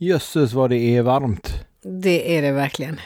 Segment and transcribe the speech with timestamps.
[0.00, 1.64] Jösses vad det är varmt.
[1.82, 3.00] Det är det verkligen.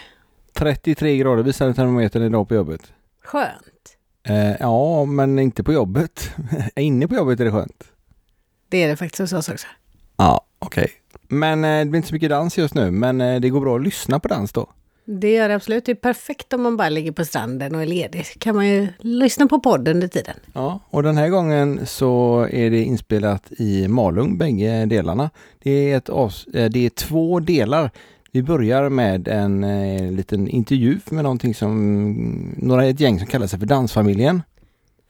[0.53, 2.93] 33 grader visade termometern idag på jobbet.
[3.25, 3.97] Skönt.
[4.23, 6.31] Eh, ja, men inte på jobbet.
[6.77, 7.85] Inne på jobbet är det skönt.
[8.69, 9.67] Det är det faktiskt hos oss också.
[10.17, 10.91] Ja, okej.
[11.29, 13.77] Men eh, det blir inte så mycket dans just nu, men eh, det går bra
[13.77, 14.71] att lyssna på dans då.
[15.05, 15.85] Det gör det absolut.
[15.85, 18.27] Det är perfekt om man bara ligger på stranden och är ledig.
[18.39, 20.37] kan man ju lyssna på podden under tiden.
[20.53, 25.31] Ja, och den här gången så är det inspelat i Malung, bägge delarna.
[25.63, 27.91] Det är, ett eh, det är två delar.
[28.33, 33.47] Vi börjar med en eh, liten intervju med någonting som, några, ett gäng som kallar
[33.47, 34.43] sig för Dansfamiljen.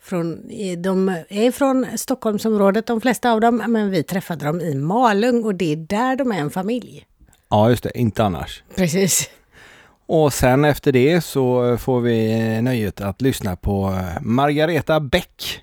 [0.01, 5.45] Från, de är från Stockholmsområdet de flesta av dem, men vi träffade dem i Malung
[5.45, 7.07] och det är där de är en familj.
[7.51, 8.63] Ja, just det, inte annars.
[8.77, 9.31] Precis.
[10.15, 15.61] Och sen efter det så får vi nöjet att lyssna på Margareta Bäck.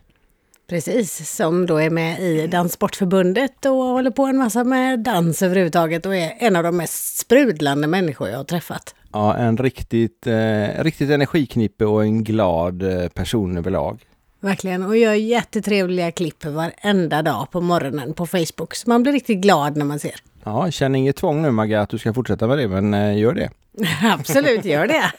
[0.69, 6.05] Precis, som då är med i Danssportförbundet och håller på en massa med dans överhuvudtaget
[6.05, 8.95] och är en av de mest sprudlande människor jag har träffat.
[9.13, 14.01] Ja, en riktigt, eh, riktigt energiknippe och en glad eh, person överlag.
[14.39, 18.75] Verkligen, och gör jättetrevliga klipp varenda dag på morgonen på Facebook.
[18.75, 20.15] Så man blir riktigt glad när man ser.
[20.43, 23.33] Ja, känn inget tvång nu Magga att du ska fortsätta med det, men eh, gör
[23.33, 23.49] det.
[24.03, 25.11] Absolut, gör det.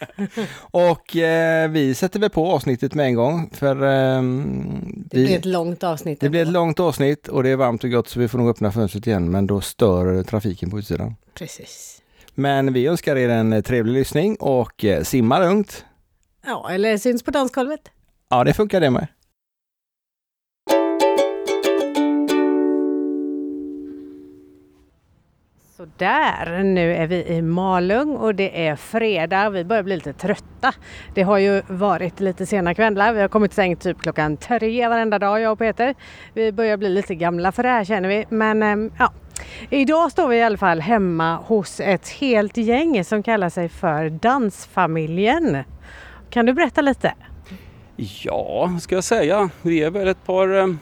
[0.61, 5.35] Och eh, vi sätter väl på avsnittet med en gång för ehm, Det blir vi,
[5.35, 6.21] ett långt avsnitt.
[6.21, 8.51] det blir ett långt avsnitt och det är varmt och gott så vi får nog
[8.51, 11.17] öppna fönstret igen men då stör trafiken på utsidan.
[11.35, 12.03] Precis.
[12.35, 15.85] Men vi önskar er en eh, trevlig lyssning och eh, simma lugnt.
[16.47, 17.81] Ja, eller syns på dansgolvet.
[18.31, 19.07] Ja, det funkar det med.
[25.81, 29.51] Så där, nu är vi i Malung och det är fredag.
[29.51, 30.75] Vi börjar bli lite trötta.
[31.15, 33.13] Det har ju varit lite sena kvällar.
[33.13, 35.95] Vi har kommit säng typ klockan tre varenda dag, jag och Peter.
[36.35, 38.27] Vi börjar bli lite gamla för det här känner vi.
[38.29, 39.13] Men ehm, ja,
[39.71, 44.11] idag står vi i alla fall hemma hos ett helt gäng som kallar sig för
[44.11, 45.59] Dansfamiljen.
[46.31, 47.15] Kan du berätta lite?
[47.97, 49.51] Ja, vad ska jag säga?
[49.63, 50.79] Vi är väl ett par, ehm,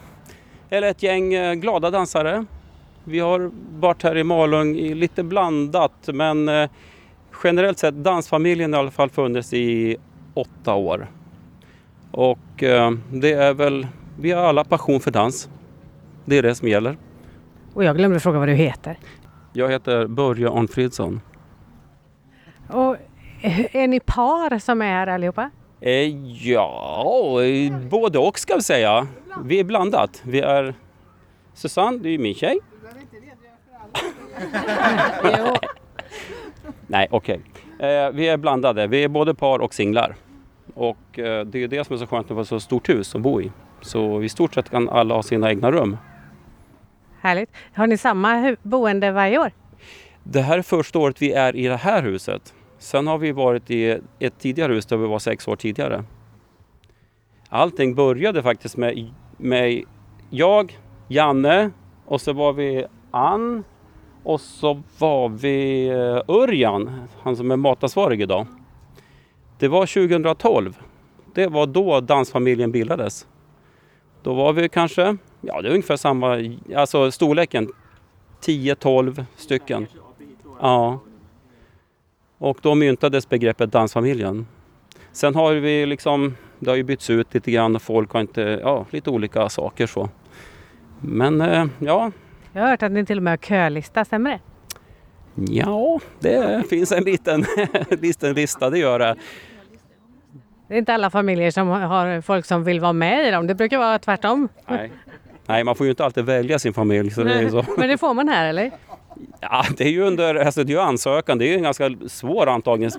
[0.69, 2.45] eller ett gäng eh, glada dansare.
[3.09, 6.69] Vi har varit här i Malung i lite blandat men eh,
[7.43, 9.97] generellt sett dansfamiljen har i alla fall funnits i
[10.33, 11.07] åtta år.
[12.11, 13.87] Och eh, det är väl,
[14.19, 15.49] vi har alla passion för dans.
[16.25, 16.97] Det är det som gäller.
[17.73, 18.99] Och jag glömde fråga vad du heter.
[19.53, 21.21] Jag heter Börje Arnfridsson.
[22.69, 22.95] Och
[23.71, 25.49] är ni par som är här allihopa?
[25.81, 25.91] Eh,
[26.47, 27.39] ja,
[27.89, 29.07] både och ska vi säga.
[29.43, 30.21] Vi är blandat.
[30.25, 30.73] Vi är
[31.53, 32.59] Susanne, det är min tjej.
[35.23, 35.53] Jo.
[36.87, 37.41] Nej, okej.
[37.79, 38.87] Eh, vi är blandade.
[38.87, 40.15] Vi är både par och singlar.
[40.73, 43.21] Och eh, det är det som är så skönt med vara så stort hus att
[43.21, 43.51] bo i.
[43.81, 45.97] Så i stort sett kan alla ha sina egna rum.
[47.21, 47.49] Härligt.
[47.73, 49.51] Har ni samma boende varje år?
[50.23, 52.53] Det här är första året vi är i det här huset.
[52.77, 56.03] Sen har vi varit i ett tidigare hus där vi var sex år tidigare.
[57.49, 59.83] Allting började faktiskt med, med
[60.29, 61.71] jag, Janne
[62.05, 63.63] och så var vi Ann
[64.23, 68.47] och så var vi eh, Örjan, han som är matansvarig idag.
[69.59, 70.77] Det var 2012.
[71.33, 73.27] Det var då dansfamiljen bildades.
[74.23, 77.71] Då var vi kanske, ja det är ungefär samma, alltså storleken
[78.41, 79.87] 10-12 stycken.
[80.61, 80.99] Ja.
[82.37, 84.47] Och då myntades begreppet dansfamiljen.
[85.11, 88.41] Sen har vi liksom, det har ju bytts ut lite grann och folk har inte,
[88.41, 90.09] ja lite olika saker så.
[91.01, 92.11] Men eh, ja,
[92.53, 94.39] jag har hört att ni till och med har kölista, stämmer det?
[95.35, 97.45] ja det finns en liten,
[97.89, 99.15] liten lista, det gör det.
[100.67, 103.47] Det är inte alla familjer som har folk som vill vara med i dem.
[103.47, 104.49] Det brukar vara tvärtom.
[104.67, 104.91] Nej.
[105.45, 107.11] Nej, man får ju inte alltid välja sin familj.
[107.11, 107.65] Så det, så.
[107.77, 108.71] Men det får man här eller?
[109.39, 112.47] Ja, det är ju under alltså det är ansökan, det är ju en ganska svår
[112.47, 112.89] antagning.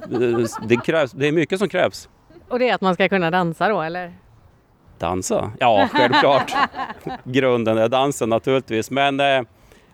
[0.68, 2.08] Det, krävs, det är mycket som krävs.
[2.48, 4.12] Och det är att man ska kunna dansa då eller?
[5.00, 5.52] Dansa?
[5.58, 6.52] Ja, självklart.
[7.24, 8.90] Grunden är dansen naturligtvis.
[8.90, 9.42] Men eh,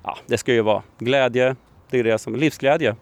[0.02, 1.56] ja, det ska ju vara glädje.
[1.90, 2.96] Det är det som livsglädje.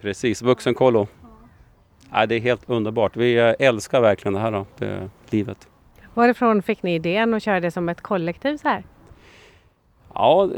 [0.00, 1.06] Precis, vuxenkollo.
[2.12, 3.16] Ja, det är helt underbart.
[3.16, 5.68] Vi eh, älskar verkligen det här då, det, livet.
[6.14, 8.84] Varifrån fick ni idén att köra det som ett kollektiv så här?
[10.14, 10.50] Ja,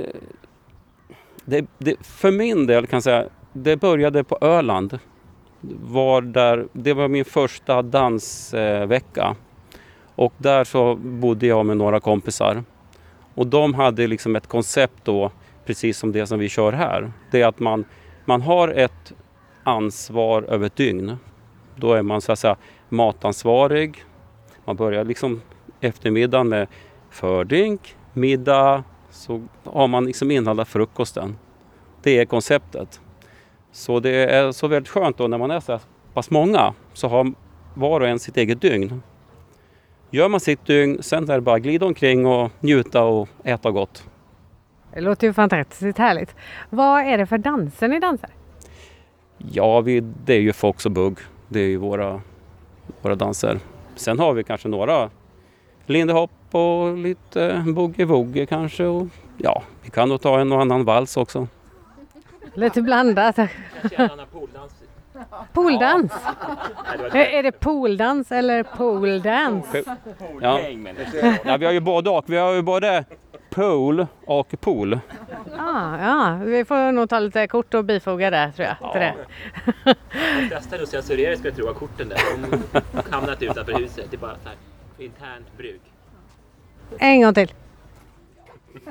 [1.45, 4.99] det, det, för min del kan jag säga, det började på Öland.
[5.81, 9.37] Var där, det var min första dansvecka.
[10.15, 12.65] Och där så bodde jag med några kompisar.
[13.35, 15.31] Och de hade liksom ett koncept då,
[15.67, 17.13] precis som det som vi kör här.
[17.31, 17.85] Det är att man,
[18.25, 19.13] man har ett
[19.65, 21.17] ansvar över ett dygn.
[21.77, 22.57] Då är man så att säga
[22.89, 24.05] matansvarig.
[24.65, 25.41] Man börjar liksom
[25.81, 26.69] eftermiddagen med
[27.11, 31.37] fördrink, middag så har man liksom inhandlat frukosten.
[32.03, 33.01] Det är konceptet.
[33.75, 35.81] Så det är så väldigt skönt då när man är så
[36.13, 37.33] pass många så har
[37.75, 39.03] var och en sitt eget dygn.
[40.11, 44.05] Gör man sitt dygn, sen är det bara glida omkring och njuta och äta gott.
[44.93, 46.35] Det låter ju fantastiskt härligt.
[46.71, 48.31] Vad är det för danser ni dansar?
[49.39, 51.19] Ja, vi, det är ju Fox och Bugg.
[51.49, 52.21] Det är ju våra,
[53.03, 53.59] våra danser.
[53.97, 55.11] Sen har vi kanske några
[55.87, 58.85] Lindy Hop och lite boogie-woogie kanske.
[58.85, 59.07] Och,
[59.39, 61.49] ja, vi kan nog ta en och annan vals också.
[62.55, 63.37] Lite blandat.
[63.37, 64.73] Kanske en annan pooldans.
[65.53, 66.13] Pooldans?
[66.93, 69.67] Det var Är det pooldans eller pooldans?
[70.41, 70.61] Ja.
[71.45, 72.25] Ja, vi har ju både och.
[72.27, 73.05] Vi har ju både
[73.51, 74.99] pool och pool.
[75.59, 78.93] Ah, ja, vi får nog ta lite kort och bifoga där tror jag.
[78.93, 79.15] Till det.
[80.39, 80.79] de flesta
[81.37, 82.19] ska jag tro av korten där.
[82.41, 84.07] De har hamnat utanför huset.
[84.11, 84.57] Det är bara så här
[84.99, 85.83] internt bruk.
[86.99, 87.53] En gång till.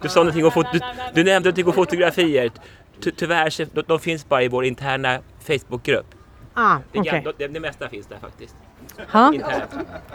[0.00, 0.78] Du sa någonting om fot- du,
[1.14, 2.50] du nämnde någonting om fotografier.
[3.00, 6.06] Ty, tyvärr, så- de, de finns bara i vår interna Facebookgrupp.
[6.54, 7.20] Ah, Det, okej.
[7.20, 7.32] okay.
[7.38, 8.54] det, det mesta finns där faktiskt.
[9.12, 9.70] Ja, Internt.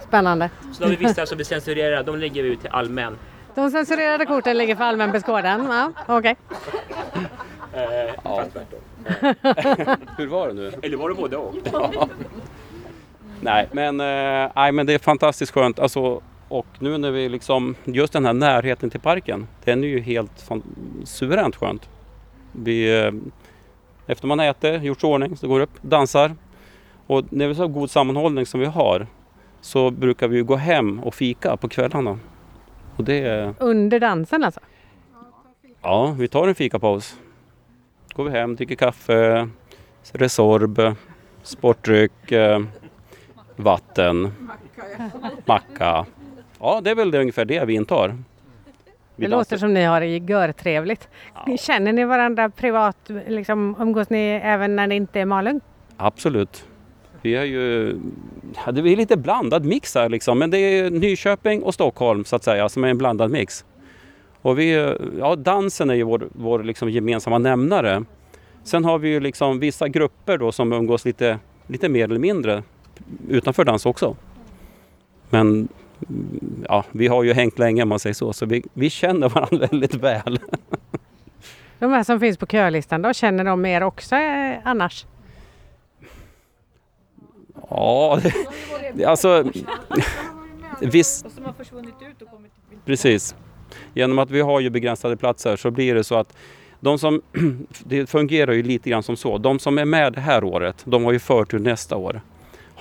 [0.08, 0.50] spännande.
[0.74, 2.04] Så då har vi vissa som blir censurerade.
[2.04, 3.18] De lägger vi ut till allmän.
[3.56, 5.66] De censurerade korten ligger för allmän beskådan.
[5.72, 6.36] Ja, okej.
[7.74, 8.80] Eh, fast tvärtom.
[10.18, 10.72] Hur var det nu?
[10.82, 11.56] Eller var det både och?
[13.42, 15.80] Nej, men, eh, nej, men det är fantastiskt skönt.
[15.80, 20.00] Alltså, och nu när vi liksom, just den här närheten till parken, den är ju
[20.00, 20.64] helt fan,
[21.04, 21.90] suveränt skönt.
[22.52, 23.12] Vi, eh,
[24.08, 26.36] efter man äter, gjort sig ordning, så går upp, dansar.
[27.08, 29.08] Och när vi har så god sammanhållning som vi har
[29.62, 32.20] så brukar vi ju gå hem och fika på kvällarna.
[32.96, 34.60] Och det är, Under dansen alltså?
[35.82, 37.16] ja, vi tar en fikapaus.
[38.14, 39.50] Går vi hem, dricker kaffe,
[40.12, 40.96] Resorb,
[41.44, 42.60] sportdryck, eh,
[43.56, 44.34] vatten,
[45.46, 46.06] macka.
[46.62, 48.18] Ja, det är väl det ungefär det vi intar.
[49.16, 51.10] Vi Det låter som ni har det görtrevligt.
[51.60, 52.98] Känner ni varandra privat?
[53.28, 55.62] Liksom, umgås ni även när det inte är Malung?
[55.98, 56.66] Absolut.
[57.22, 57.96] Vi är ju
[58.66, 60.40] ja, det är lite blandad mix här liksom.
[60.40, 63.66] Men det är Nyköping och Stockholm så att säga som är en blandad mix.
[64.42, 68.04] Och vi, ja, dansen är ju vår, vår liksom gemensamma nämnare.
[68.64, 72.64] Sen har vi ju liksom vissa grupper då som umgås lite, lite mer eller mindre
[73.30, 74.16] utanför dans också.
[75.30, 75.68] Men
[76.68, 79.68] ja, vi har ju hängt länge om man säger så, så vi, vi känner varandra
[79.72, 80.40] väldigt väl.
[81.80, 85.06] De här som finns på kölistan då, känner de er också eh, annars?
[87.70, 88.20] Ja,
[88.94, 89.52] det, alltså...
[90.82, 92.52] Visst, Och som har försvunnit ut och kommit
[92.86, 93.36] Precis.
[93.94, 96.38] Genom att vi har ju begränsade platser så blir det så att
[96.80, 97.22] de som,
[97.84, 101.06] det fungerar ju lite grann som så, de som är med det här året, de
[101.06, 102.22] har ju förtur nästa år.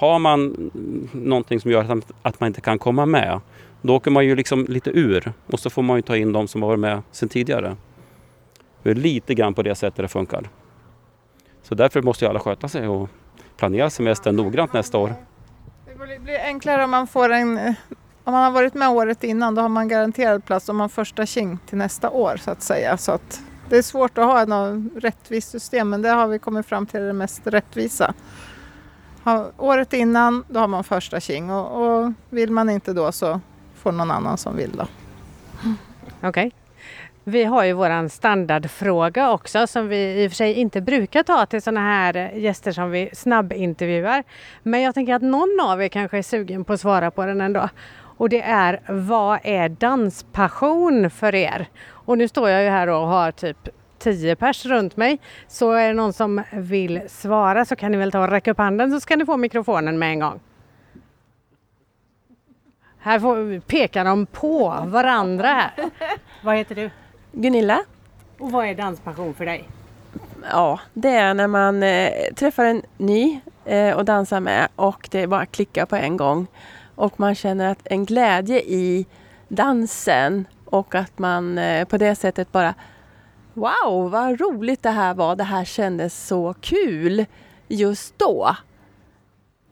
[0.01, 0.71] Har man
[1.13, 3.41] någonting som gör att, man inte kan komma med,
[3.83, 6.49] då åker man ju liksom lite ur och så får man ju ta in de
[6.49, 7.77] som har varit med sedan tidigare.
[8.83, 10.49] Det är lite grann på det sättet det funkar.
[11.63, 13.09] Så därför måste ju alla sköta sig och
[13.57, 15.15] planera semestern noggrant nästa år.
[15.87, 17.59] Det blir- enklare om man får en...
[17.59, 17.75] Eh,
[18.25, 21.27] om man har varit med året innan då har man garanterad plats om man första
[21.27, 22.97] tjing till nästa år så att säga.
[22.97, 26.67] Så att det är svårt att ha något rättvist system men det har vi kommit
[26.67, 28.15] fram till är det mest rättvisa.
[29.25, 33.41] Ha, året innan då har man första tjing och, och vill man inte då så
[33.75, 34.87] får någon annan som vill då.
[36.29, 36.53] Okej.
[37.25, 41.47] Vi har ju våran standardfråga också som vi i och för sig inte brukar ta
[41.47, 44.25] till sådana här gäster som vi snabbintervjuar.
[44.63, 47.41] Men jag tänker att någon av er kanske är sugen på att svara på den
[47.41, 47.69] ändå.
[48.21, 51.67] Och det är, vad är danspassion för er?
[51.89, 53.69] Och nu står jag ju här och har typ
[54.01, 55.19] 10 pers runt mig.
[55.49, 58.59] Så är det någon som vill svara så kan ni väl ta och räcka upp
[58.59, 60.41] handen så ska ni få mikrofonen med en gång.
[62.99, 65.73] Här får, pekar de på varandra här.
[66.45, 66.91] Vad heter du?
[67.33, 67.85] Gunilla?
[68.39, 69.69] Och vad är danspassion för dig?
[70.51, 75.27] Ja, det är när man eh, träffar en ny eh, och dansar med och det
[75.27, 76.47] bara klickar på en gång.
[76.95, 79.07] Och man känner att en glädje i
[79.49, 82.75] dansen och att man eh, på det sättet bara
[83.55, 85.37] Wow, vad roligt det här var.
[85.37, 87.27] Det här kändes så kul
[87.69, 88.57] just då.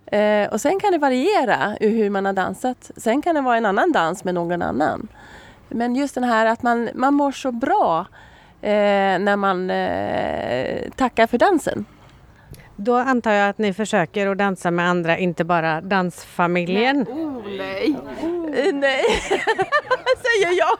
[0.06, 2.90] Eh, och sen kan det variera hur man har dansat.
[2.96, 5.08] Sen kan det vara en annan dans med någon annan.
[5.68, 8.06] Men just den här att man, man mår så bra
[8.62, 11.84] eh, när man eh, tackar för dansen.
[12.80, 17.02] Då antar jag att ni försöker att dansa med andra, inte bara dansfamiljen.
[17.02, 17.96] Oh nej!
[18.54, 19.04] Eh, nej,
[20.24, 20.78] säger jag.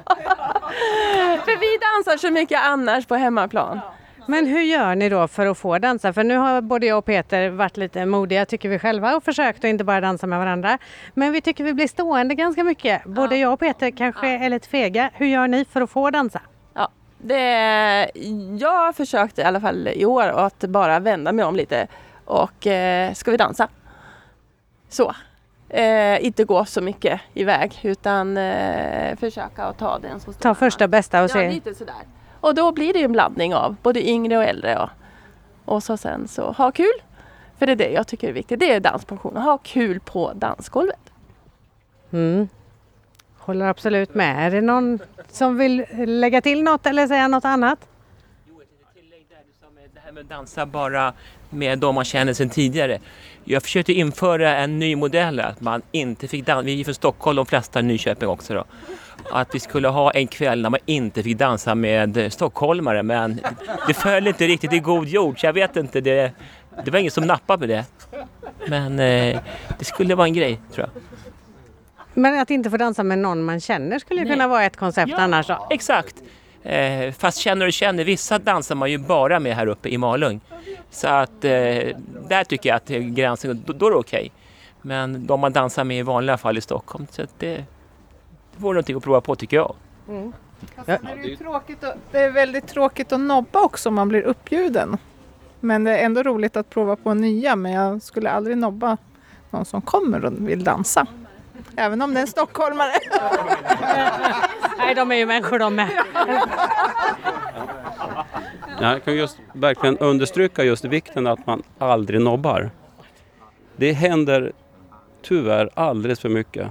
[1.45, 3.81] för vi dansar så mycket annars på hemmaplan.
[4.27, 6.13] Men hur gör ni då för att få dansa?
[6.13, 9.59] För nu har både jag och Peter varit lite modiga tycker vi själva och försökt
[9.59, 10.79] att inte bara dansa med varandra.
[11.15, 13.05] Men vi tycker vi blir stående ganska mycket.
[13.05, 15.11] Både jag och Peter kanske är lite fega.
[15.15, 16.41] Hur gör ni för att få dansa?
[17.19, 18.11] Det,
[18.59, 21.87] jag har försökt i alla fall i år att bara vända mig om lite
[22.25, 23.69] och eh, ska vi dansa?
[24.89, 25.15] Så.
[25.69, 30.89] Eh, inte gå så mycket iväg utan eh, försöka att ta den som Ta första
[30.89, 31.51] bästa och Ja, se.
[31.51, 31.95] lite sådär.
[32.41, 34.79] Och då blir det en blandning av både yngre och äldre.
[34.79, 34.89] Och,
[35.65, 36.87] och så sen så ha kul.
[37.59, 38.61] För det är det jag tycker är viktigt.
[38.61, 39.37] Det är danspassion.
[39.37, 41.01] Ha kul på dansgolvet.
[42.13, 42.49] Mm.
[43.49, 44.47] Håller absolut med.
[44.47, 44.99] Är det någon
[45.31, 47.79] som vill lägga till något eller säga något annat?
[48.49, 49.37] Jo, ett litet tillägg där.
[49.47, 51.13] Du sa med det här med att dansa bara
[51.51, 52.99] med de man känner sedan tidigare.
[53.45, 56.63] Jag försökte införa en ny modell att man inte fick dansa.
[56.63, 58.65] Vi är från Stockholm, de flesta i Nyköping också då.
[59.31, 63.41] Att vi skulle ha en kväll när man inte fick dansa med stockholmare men
[63.87, 66.01] det föll inte riktigt i god jord så jag vet inte.
[66.01, 66.33] Det,
[66.85, 67.85] det var ingen som nappade på det.
[68.69, 69.41] Men eh,
[69.79, 71.03] det skulle vara en grej tror jag.
[72.19, 75.11] Men att inte få dansa med någon man känner skulle ju kunna vara ett koncept
[75.11, 75.19] Ja.
[75.19, 75.47] annars.
[75.47, 75.67] Då.
[75.71, 76.23] Exakt.
[76.63, 80.41] Eh, fast känner och känner, vissa dansar man ju bara med här uppe i Malung.
[80.91, 81.51] Så att eh,
[82.29, 84.33] där tycker jag att gränsen, då, då är det okej.
[84.83, 87.65] Men de man dansar med i vanliga fall i Stockholm, så att det, det
[88.57, 89.75] vore någonting att prova på tycker jag.
[90.77, 94.09] Alltså, det, är ju tråkigt att, det är väldigt tråkigt att nobba också om man
[94.09, 94.97] blir uppbjuden.
[95.61, 98.97] Men det är ändå roligt att prova på nya men jag skulle aldrig nobba
[99.51, 101.07] någon som kommer och vill dansa.
[101.79, 102.93] Även om det är en stockholmare.
[104.79, 105.91] Nej, de är ju människor de med.
[108.81, 112.71] Jag kan just verkligen understryka just vikten att man aldrig nobbar.
[113.77, 114.53] Det händer
[115.23, 116.69] tyvärr alldeles för mycket.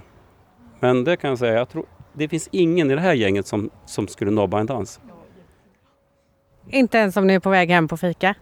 [0.80, 3.70] Men det kan jag säga, jag tror, det finns ingen i det här gänget som,
[3.86, 5.00] som skulle nobba en dans.
[6.70, 8.36] Inte ens om ni är på väg hem på fika.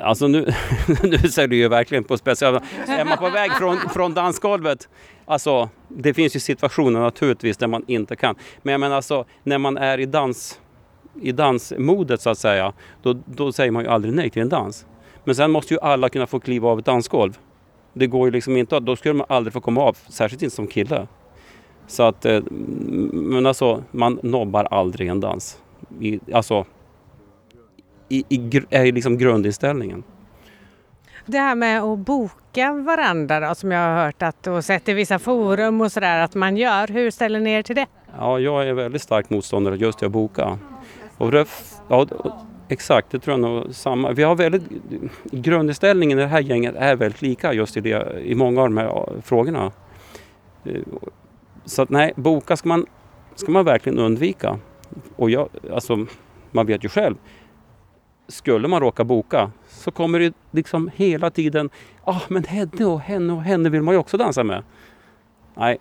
[0.00, 0.52] Alltså nu,
[1.02, 2.60] nu ser du ju verkligen på special.
[2.86, 4.88] Är man på väg från, från dansgolvet,
[5.24, 8.34] alltså det finns ju situationer naturligtvis där man inte kan.
[8.62, 10.60] Men jag menar alltså när man är i dans,
[11.22, 14.86] i dansmodet så att säga, då, då säger man ju aldrig nej till en dans.
[15.24, 17.38] Men sen måste ju alla kunna få kliva av ett dansgolv.
[17.92, 20.66] Det går ju liksom inte, då skulle man aldrig få komma av, särskilt inte som
[20.66, 21.06] kille.
[21.86, 22.42] Så att, eh,
[23.12, 25.58] men alltså man nobbar aldrig en dans.
[26.00, 26.66] I, alltså
[28.08, 30.02] i, i, är liksom grundinställningen.
[31.26, 34.92] Det här med att boka varandra då, som jag har hört att, och sett i
[34.92, 36.88] vissa forum och sådär att man gör.
[36.88, 37.86] Hur ställer ni er till det?
[38.18, 40.58] Ja, jag är väldigt stark motståndare just till att boka.
[41.18, 41.46] Och det,
[41.88, 42.06] ja,
[42.68, 44.12] exakt, det tror jag nog samma.
[44.12, 44.62] Vi har väldigt,
[45.24, 48.76] grundinställningen i det här gänget är väldigt lika just i, det, i många av de
[48.76, 49.72] här frågorna.
[50.64, 50.80] Eh,
[51.64, 52.86] så att nej, boka ska man,
[53.34, 54.58] ska man verkligen undvika.
[55.16, 56.06] Och jag, alltså,
[56.50, 57.16] man vet ju själv.
[58.28, 61.70] Skulle man råka boka så kommer det liksom hela tiden,
[62.04, 64.62] ja ah, men henne och henne och henne vill man ju också dansa med.
[65.54, 65.78] Nej,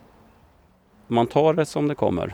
[1.07, 2.33] man tar det som det kommer.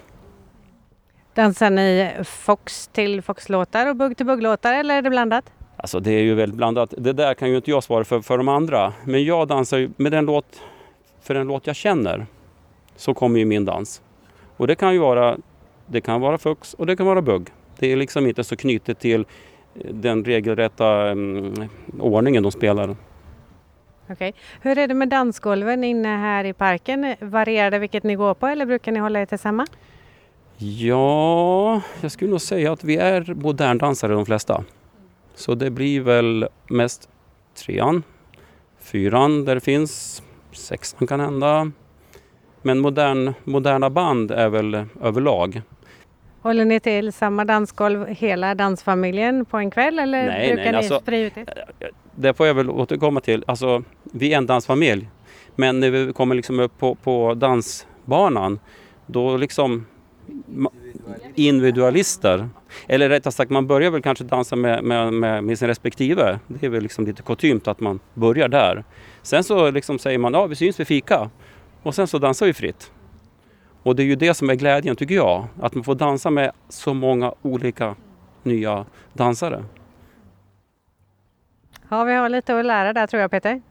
[1.33, 5.51] Dansar ni fox till foxlåtar och bugg till bugglåtar eller är det blandat?
[5.77, 6.93] Alltså det är ju väldigt blandat.
[6.97, 8.93] Det där kan ju inte jag svara för, för de andra.
[9.03, 10.61] Men jag dansar ju med den låt,
[11.21, 12.25] för den låt jag känner.
[12.95, 14.01] Så kommer ju min dans.
[14.57, 15.37] Och det kan ju vara,
[15.85, 17.49] det kan vara fux och det kan vara bugg.
[17.79, 19.25] Det är liksom inte så knutet till
[19.73, 22.95] den regelrätta mm, ordningen de spelar.
[24.09, 24.33] Okej.
[24.61, 27.15] Hur är det med dansgolven inne här i parken?
[27.19, 29.67] Varierar det vilket ni går på eller brukar ni hålla er till samma?
[30.57, 34.63] Ja, jag skulle nog säga att vi är moderndansare de flesta.
[35.35, 37.09] Så det blir väl mest
[37.55, 38.03] trean,
[38.79, 41.71] fyran där det finns, sexan kan hända.
[42.61, 45.61] Men modern, moderna band är väl överlag.
[46.41, 50.77] Håller ni till samma dansgolv hela dansfamiljen på en kväll eller Nej, brukar nej, ni
[50.77, 51.65] alltså- sprida ut er?
[52.15, 53.43] Det får jag väl återkomma till.
[53.47, 55.09] Alltså, vi är en dansfamilj.
[55.55, 58.59] Men när vi kommer liksom upp på, på dansbanan,
[59.05, 59.85] då liksom
[61.35, 62.49] individualister.
[62.87, 66.39] Eller rättare sagt, man börjar väl kanske dansa med, med, med, med sin respektive.
[66.47, 68.83] Det är väl liksom lite kutymt att man börjar där.
[69.21, 71.29] Sen så liksom säger man, ja vi syns vid fika.
[71.83, 72.91] Och sen så dansar vi fritt.
[73.89, 75.47] Och det är ju det som är glädjen tycker jag.
[75.61, 77.95] Att man får dansa med så många olika
[78.43, 79.63] nya dansare.
[81.89, 83.61] Ja, vi har lite att lära där tror jag Peter.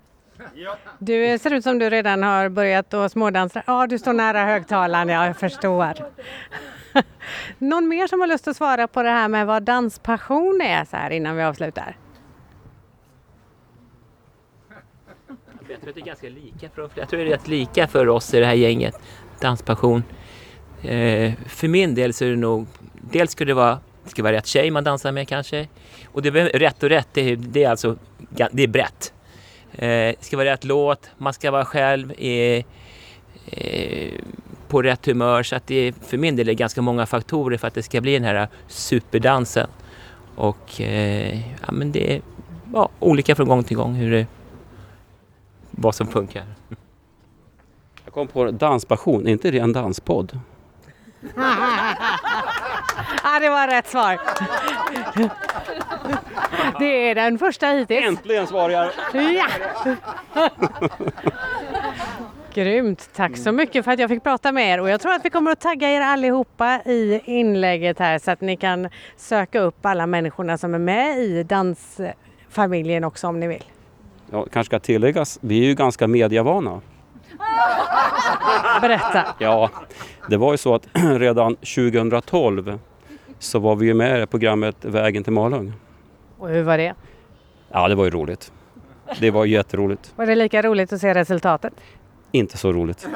[0.99, 3.63] Du ser ut som du redan har börjat att smådansa.
[3.67, 5.95] Ja, du står nära högtalaren, ja, jag förstår.
[7.59, 10.97] Någon mer som har lust att svara på det här med vad danspassion är så
[10.97, 11.97] här innan vi avslutar?
[15.69, 18.09] Jag tror att det är ganska lika för, jag tror det är rätt lika för
[18.09, 19.01] oss i det här gänget.
[19.41, 20.03] Danspassion.
[20.83, 24.33] Eh, för min del så är det nog, dels skulle det vara Det ska vara
[24.33, 25.69] rätt tjej man dansar med kanske.
[26.07, 27.97] Och det är rätt och rätt, det är, det är alltså
[28.53, 29.13] det är brett.
[29.73, 32.65] Eh, det ska vara rätt låt, man ska vara själv eh,
[33.47, 34.13] eh,
[34.69, 35.43] på rätt humör.
[35.43, 37.83] Så att det är, för min del är det ganska många faktorer för att det
[37.83, 39.69] ska bli den här superdansen.
[40.37, 42.23] Och eh, ja, men det är
[42.75, 44.27] ja, olika från gång till gång hur det,
[45.71, 46.58] vad som funkar.
[48.09, 50.41] Jag kom på danspassion, inte det en danspodd?
[53.23, 54.21] Ja, det var rätt svar.
[56.79, 58.07] Det är den första hittills.
[58.07, 58.91] Äntligen svarar jag!
[59.35, 59.47] Ja!
[62.55, 63.11] Grymt!
[63.17, 65.31] Tack så mycket för att jag fick prata med er och jag tror att vi
[65.31, 70.07] kommer att tagga er allihopa i inlägget här så att ni kan söka upp alla
[70.07, 73.65] människorna som är med i dansfamiljen också om ni vill.
[74.31, 76.81] Ja, kanske ska tilläggas, vi är ju ganska mediavana.
[78.81, 79.25] Berätta!
[79.39, 79.71] Ja,
[80.29, 82.79] det var ju så att redan 2012
[83.39, 85.73] så var vi ju med i programmet Vägen till Malung.
[86.39, 86.95] Och hur var det?
[87.73, 88.53] Ja, det var ju roligt.
[89.21, 90.13] Det var jätteroligt.
[90.17, 91.73] Var det lika roligt att se resultatet?
[92.33, 93.09] Inte så roligt.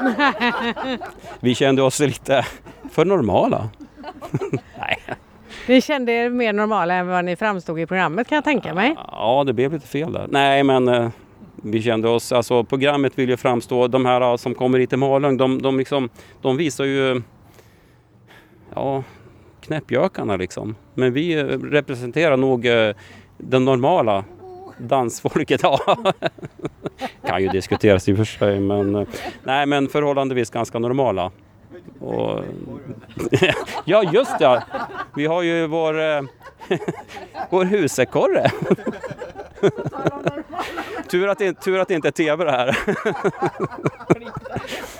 [1.39, 2.45] Vi kände oss lite
[2.91, 3.69] för normala.
[4.79, 4.99] Nej,
[5.67, 8.95] Ni kände er mer normala än vad ni framstod i programmet kan jag tänka mig.
[9.11, 10.27] ja det blev lite fel där.
[10.29, 11.09] Nej, men eh,
[11.63, 14.99] vi kände oss, alltså programmet vill ju framstå, de här ah, som kommer hit till
[14.99, 16.09] Malung, de, de, liksom,
[16.41, 17.21] de visar ju
[18.75, 19.03] ja,
[19.61, 20.75] knäppjökarna liksom.
[20.93, 22.95] Men vi eh, representerar nog eh,
[23.37, 24.25] den normala
[24.77, 25.63] dansfolket.
[25.63, 25.79] Ja.
[27.27, 29.07] kan ju diskuteras i och för sig men eh,
[29.43, 31.31] nej men förhållandevis ganska normala.
[31.99, 32.43] Och,
[33.85, 34.63] ja just det,
[35.15, 36.21] vi har ju vår, eh,
[37.49, 38.51] vår husekorre.
[41.09, 42.77] tur, att det, tur att det inte är tv det här.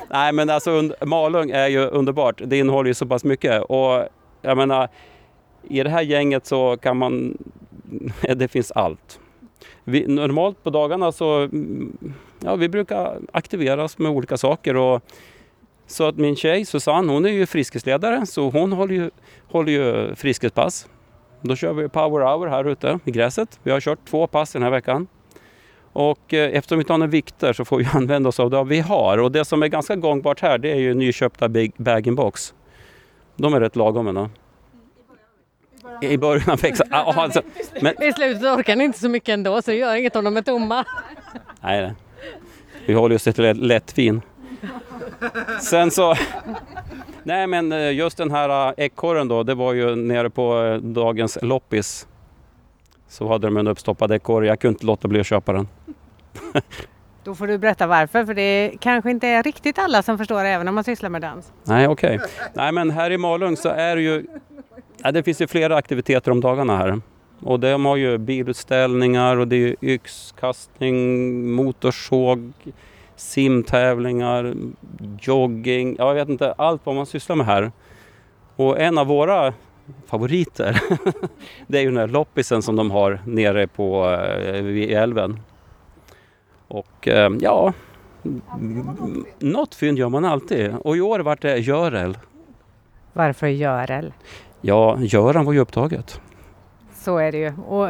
[0.09, 4.07] nej men alltså Malung är ju underbart, det innehåller ju så pass mycket och
[4.41, 4.89] jag menar
[5.63, 7.37] i det här gänget så kan man,
[8.35, 9.19] det finns allt.
[9.83, 15.03] Vi, normalt på dagarna så, mm, ja vi brukar aktiveras med olika saker och
[15.93, 19.09] så att min tjej Susanne, hon är ju friskisledare så hon håller ju,
[19.47, 20.87] håller ju friskispass.
[21.41, 23.59] Då kör vi power hour här ute i gräset.
[23.63, 25.07] Vi har kört två pass den här veckan.
[25.93, 28.63] Och eh, eftersom vi inte har några vikter så får vi använda oss av det
[28.63, 29.17] vi har.
[29.17, 32.53] Och det som är ganska gångbart här det är ju nyköpta bag-in-box.
[33.35, 34.29] De är rätt lagom ändå.
[36.01, 36.87] I början av veckan.
[36.91, 37.41] Alltså,
[37.81, 40.37] men, I slutet orkar ni inte så mycket ändå så det gör inget om de
[40.37, 40.85] är tomma.
[41.61, 41.93] Nej, nej.
[42.85, 44.21] Vi håller oss till lätt vin.
[45.61, 46.15] Sen så...
[47.23, 50.77] Nej men eh, just den här eh, ekorren då, det var ju nere på eh,
[50.77, 52.07] dagens loppis.
[53.07, 54.47] Så hade de en uppstoppad ekorre.
[54.47, 55.67] Jag kunde inte låta bli att köpa den.
[57.23, 60.49] Då får du berätta varför för det kanske inte är riktigt alla som förstår det
[60.49, 61.51] även om man sysslar med dans.
[61.63, 62.19] Nej, okej.
[62.53, 64.25] Nej men här i Malung så är det ju...
[64.97, 67.01] Ja, det finns ju flera aktiviteter om dagarna här.
[67.39, 72.53] Och de har ju bilutställningar och det är yxkastning, motorsåg,
[73.15, 74.53] simtävlingar,
[75.21, 77.71] jogging, ja, jag vet inte, allt vad man sysslar med här.
[78.55, 79.53] Och en av våra
[80.05, 80.81] favoriter,
[81.67, 85.39] det är ju den här loppisen som de har nere på eh, vid älven.
[86.67, 87.73] Och eh, ja,
[89.39, 90.75] något fynd gör man alltid.
[90.75, 92.17] Och i år vart det Görel.
[93.13, 94.13] Varför Görel?
[94.61, 96.21] Ja, Göran var ju upptaget.
[96.93, 97.53] Så är det ju.
[97.67, 97.89] Och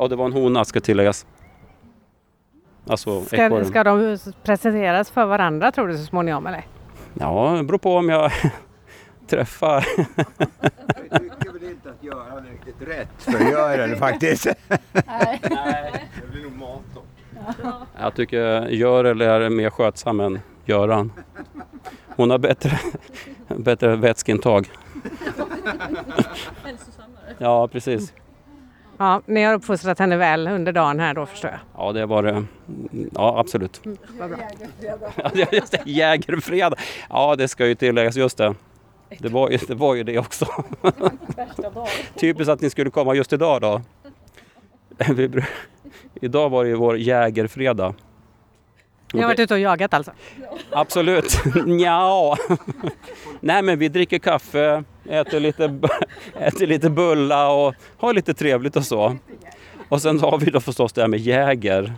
[0.00, 1.26] Ja, det var en hona ska tilläggas.
[2.88, 3.64] Alltså ska, ekorren.
[3.66, 6.66] ska de presenteras för varandra tror du så småningom eller?
[7.14, 8.32] Ja, det beror på om jag
[9.26, 9.86] träffar.
[11.10, 14.44] Jag tycker väl inte att Göran är riktigt rätt för Görel faktiskt.
[14.92, 17.02] Det blir nog mat då.
[18.00, 21.12] Jag tycker Görel är mer skötsam än Göran.
[22.16, 22.78] Hon har bättre,
[23.48, 24.70] bättre vätskeintag.
[27.38, 28.12] Ja, precis.
[28.98, 31.60] Ja, ni har uppfostrat henne väl under dagen här då förstår jag.
[31.76, 32.44] Ja, det var det.
[33.14, 33.80] Ja, absolut.
[34.18, 34.38] Vad bra.
[35.34, 35.82] Ja, just det.
[35.86, 36.74] Jägerfredag.
[37.10, 38.16] Ja, det ska ju tilläggas.
[38.16, 38.54] Just det.
[39.18, 40.46] Det var, ju- det var ju det också.
[42.16, 43.80] Typiskt att ni skulle komma just idag då.
[46.20, 47.94] Idag var det ju vår jägerfredag.
[49.12, 50.12] Ni har varit ute och jagat alltså?
[50.72, 51.42] Absolut.
[51.80, 52.36] Ja.
[53.40, 55.64] Nej men vi dricker kaffe, äter lite,
[56.38, 59.16] äter lite bulla och har lite trevligt och så.
[59.88, 61.94] Och sen har vi då förstås det här med Jäger.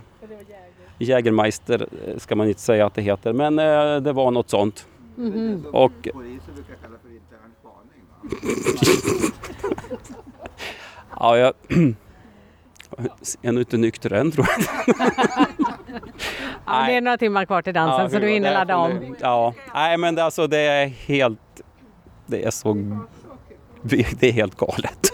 [0.99, 4.87] Jägermeister eh, ska man inte säga att det heter, men eh, det var något sånt.
[5.71, 6.07] Och
[7.11, 8.03] intern spaning.
[8.09, 8.27] Va?
[11.19, 11.53] ja, jag
[13.41, 14.95] är nog inte nykter än tror jag.
[16.65, 19.15] Ja, det är några timmar kvar till dansen Ja, så du hinner ladda om.
[19.19, 21.61] Ja, nej men det, alltså det är helt,
[22.25, 22.97] det är så
[23.81, 25.13] Det är helt galet.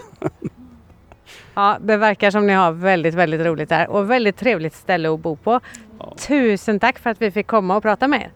[1.54, 5.20] Ja, det verkar som ni har väldigt, väldigt roligt där och väldigt trevligt ställe att
[5.20, 5.60] bo på.
[5.98, 6.14] Ja.
[6.18, 8.32] Tusen tack för att vi fick komma och prata med er.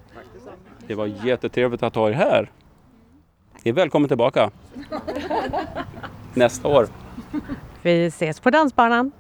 [0.87, 2.51] Det var jättetrevligt att ha er här.
[3.63, 4.51] Ni är välkommen tillbaka.
[6.35, 6.89] Nästa år.
[7.83, 9.13] Vi ses på dansbanan.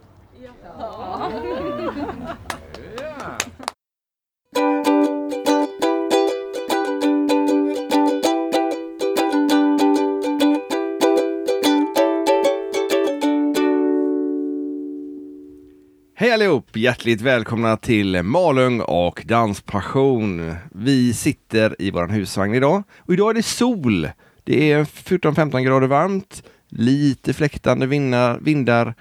[0.72, 0.80] Hej
[16.32, 16.76] allihop!
[16.76, 20.54] Hjärtligt välkomna till Malung och Danspassion.
[20.70, 24.08] Vi sitter i vår husvagn idag och idag är det sol.
[24.44, 28.94] Det är 14-15 grader varmt, lite fläktande vindar, vindar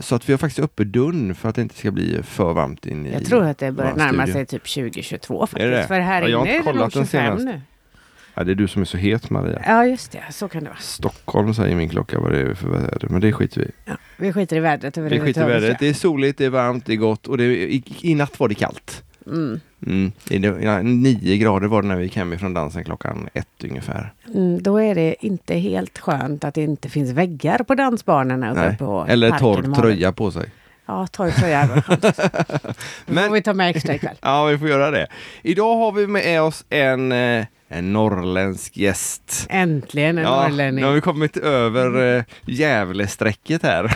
[0.00, 2.86] så att vi har faktiskt uppe dörren för att det inte ska bli för varmt
[2.86, 5.62] in i Jag tror att det börjar närma sig typ 2022 faktiskt.
[5.66, 5.86] Är det?
[5.86, 7.44] För här Ja, jag har inne inte är det nog kollat den 25 senast.
[7.44, 7.60] nu.
[8.34, 9.62] Ja, det är du som är så het Maria.
[9.66, 10.78] Ja just det, så kan det vara.
[10.80, 13.70] Stockholm säger min klocka vad det är för väder, men det skiter vi.
[13.84, 15.36] Ja, vi skiter i vädret överhuvudtaget.
[15.36, 15.78] skiter i vädret.
[15.80, 18.48] Det är soligt, det är varmt, det är gott och det i, i natt var
[18.48, 19.04] det kallt.
[19.28, 19.60] Mm.
[19.86, 20.12] Mm.
[20.28, 24.12] Det- nio grader var det när vi gick hemifrån dansen klockan ett ungefär.
[24.34, 28.60] Mm, då är det inte helt skönt att det inte finns väggar på dansbanorna uppe
[28.68, 28.76] Nej.
[28.78, 30.50] på Eller torr tröja på sig.
[30.86, 31.58] Ja, torr tröja.
[31.64, 32.02] hade skönt.
[32.02, 32.74] Det får
[33.14, 34.16] Men vi ta med extra ikväll.
[34.22, 35.06] ja, vi får göra det.
[35.42, 39.46] Idag har vi med oss en, eh, en norrländsk gäst.
[39.50, 40.80] Äntligen en Ja, norrlänning.
[40.82, 43.94] nu har vi kommit över eh, Gävlesträcket här.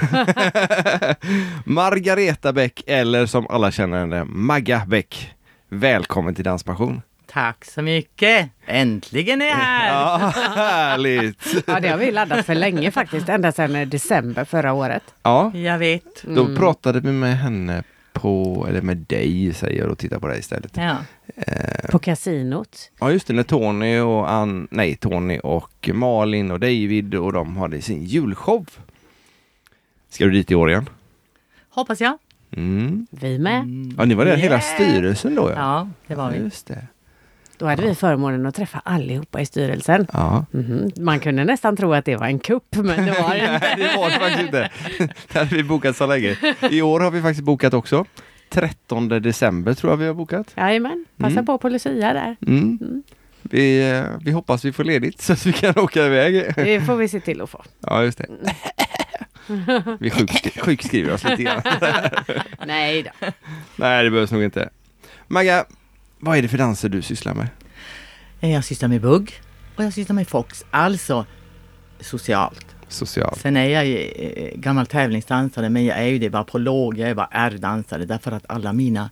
[1.69, 5.35] Margareta Bäck, eller som alla känner henne, Magga Bäck.
[5.69, 7.03] Välkommen till Danspassion.
[7.33, 8.49] Tack så mycket!
[8.67, 9.89] Äntligen är jag här!
[9.89, 11.47] Ja, härligt!
[11.67, 13.29] Ja, det har vi laddat för länge faktiskt.
[13.29, 15.03] Ända sedan eh, december förra året.
[15.23, 16.23] Ja, Jag vet.
[16.23, 16.57] då Mm.
[16.57, 17.83] pratade vi med henne
[18.23, 20.77] på, eller med dig säger jag och tittar på dig istället.
[20.77, 20.97] Ja.
[21.91, 22.91] På kasinot.
[23.01, 27.57] Ja just det, när Tony och Ann, nej Tony och Malin och David och de
[27.57, 28.67] hade sin julshow.
[30.09, 30.89] Ska du dit i år igen?
[31.69, 32.19] Hoppas jag.
[32.51, 33.07] Mm.
[33.11, 33.59] Vi med.
[33.59, 33.95] Mm.
[33.99, 34.75] Ja, ni var där hela Yeah.
[34.75, 35.57] styrelsen då ja.
[35.57, 36.39] Ja, det var vi.
[36.39, 36.87] Just det.
[37.63, 40.07] Då hade vi förmånen att träffa allihopa i styrelsen.
[40.13, 40.45] Ja.
[40.51, 40.91] Mhm.
[40.97, 43.59] Man kunde nästan tro att det var en kupp, men det var det inte.
[43.61, 44.71] Nej, det var det faktiskt inte.
[45.33, 46.37] Det hade vi bokat så länge.
[46.71, 48.05] I år har vi faktiskt bokat också.
[48.51, 50.47] 13 december tror jag vi har bokat.
[50.57, 51.47] Jajamän, passa Mm.
[51.47, 52.37] på på Lucia där.
[52.47, 52.79] Mm.
[52.81, 53.03] Mm.
[53.43, 56.53] Vi, eh, vi hoppas vi får ledigt så att vi kan åka iväg.
[56.57, 57.63] Det får vi se till att få.
[57.81, 58.27] Ja, just det.
[60.01, 61.63] Vi sjukskri- sjukskriver oss lite grann.
[62.67, 63.27] Nej då.
[63.77, 64.69] Nej, det behövs nog inte.
[65.29, 65.65] Magga,
[66.25, 67.49] vad är det för danser du sysslar med?
[68.41, 69.33] Eh, Jag sysslar med bugg
[69.77, 71.27] och jag sysslar med fox, alltså
[72.01, 72.67] socialt.
[72.89, 73.37] Social.
[73.39, 76.99] Sen är jag ju eh, gammal tävlingsdansare men jag är ju det bara på låg,
[76.99, 79.11] jag är bara R-dansare därför att alla mina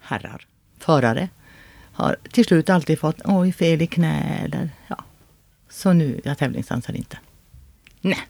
[0.00, 0.46] herrar,
[0.78, 1.28] förare,
[1.92, 5.04] har till slut alltid fått oj fel i knä eller ja.
[5.68, 7.18] Så nu, jag tävlingsdansar inte.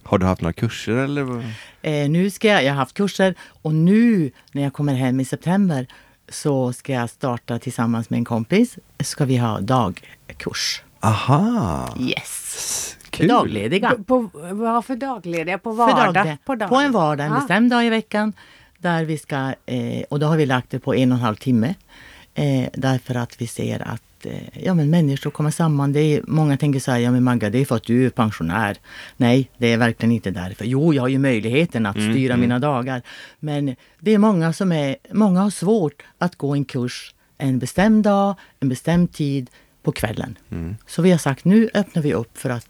[0.03, 1.55] Har du haft några kurser eller?
[1.83, 5.25] Eh, nu ska jag, jag har haft kurser och nu när jag kommer hem i
[5.25, 5.87] september
[6.31, 8.79] så ska jag starta tillsammans med en kompis.
[9.01, 10.83] Ska vi ha dagkurs.
[11.01, 11.97] Aha!
[12.01, 12.97] Yes!
[13.05, 13.29] För Kul!
[13.29, 13.91] daglediga.
[14.07, 15.59] På, på, vad för daglediga?
[15.59, 16.15] På För vardag?
[16.15, 16.69] dag- på, dag.
[16.69, 17.39] på en vardag, en Ah.
[17.39, 18.33] bestämd dag i veckan.
[18.79, 21.37] Där vi ska, eh, och då har vi lagt det på en och en halv
[21.37, 21.75] timme.
[22.35, 25.93] Eh, därför att vi ser att eh, ja, men människor kommer samman.
[25.93, 28.11] Det är, många tänker så här, ja men Magga det är för att du är
[28.11, 28.77] pensionär.
[29.17, 30.65] Nej, det är verkligen inte därför.
[30.65, 32.41] Jo, jag har ju möjligheten att Mm, styra mm.
[32.41, 33.03] mina dagar.
[33.41, 38.05] Men det är många som är, många har svårt att gå en kurs en bestämd
[38.05, 39.51] dag, en bestämd tid
[39.83, 40.39] på kvällen.
[40.51, 40.77] Mm.
[40.87, 42.70] Så vi har sagt nu öppnar vi upp för att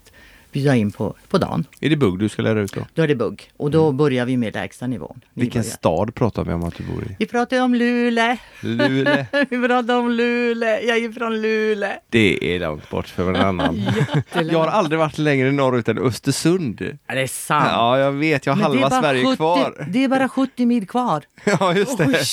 [0.53, 1.65] bjuda in på, på dagen.
[1.81, 2.87] Är det bugg du ska lära ut då?
[2.95, 5.21] Då är det bugg och då börjar vi med lägsta nivån.
[5.35, 5.73] Ni Vilken börjar.
[5.77, 7.17] stad pratar vi om att du bor i?
[7.19, 8.37] Vi pratar om Luleå.
[8.61, 9.25] Luleå.
[9.51, 10.79] vi pratar om Luleå.
[10.87, 11.93] Jag är från Luleå.
[12.09, 13.83] Det är långt bort för en annan.
[14.51, 16.99] Jag har aldrig varit längre norrut än Östersund.
[17.07, 17.65] Ja, det är sant.
[17.69, 18.47] Ja, jag vet.
[18.47, 19.87] Jag har Men halva Sverige 70 kvar.
[19.89, 21.23] Det är bara 70 mil kvar.
[21.45, 22.25] Ja, just det.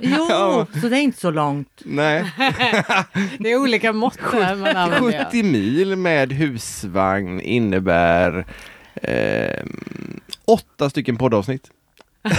[0.00, 0.66] Jo, Ja.
[0.80, 1.68] så det är inte så långt.
[1.84, 2.24] Nej,
[3.38, 5.24] Det är olika mått där man använder.
[5.24, 8.46] 70 mil med husvagn innebär
[8.94, 9.64] eh,
[10.44, 11.70] åtta stycken poddavsnitt.
[12.22, 12.30] Det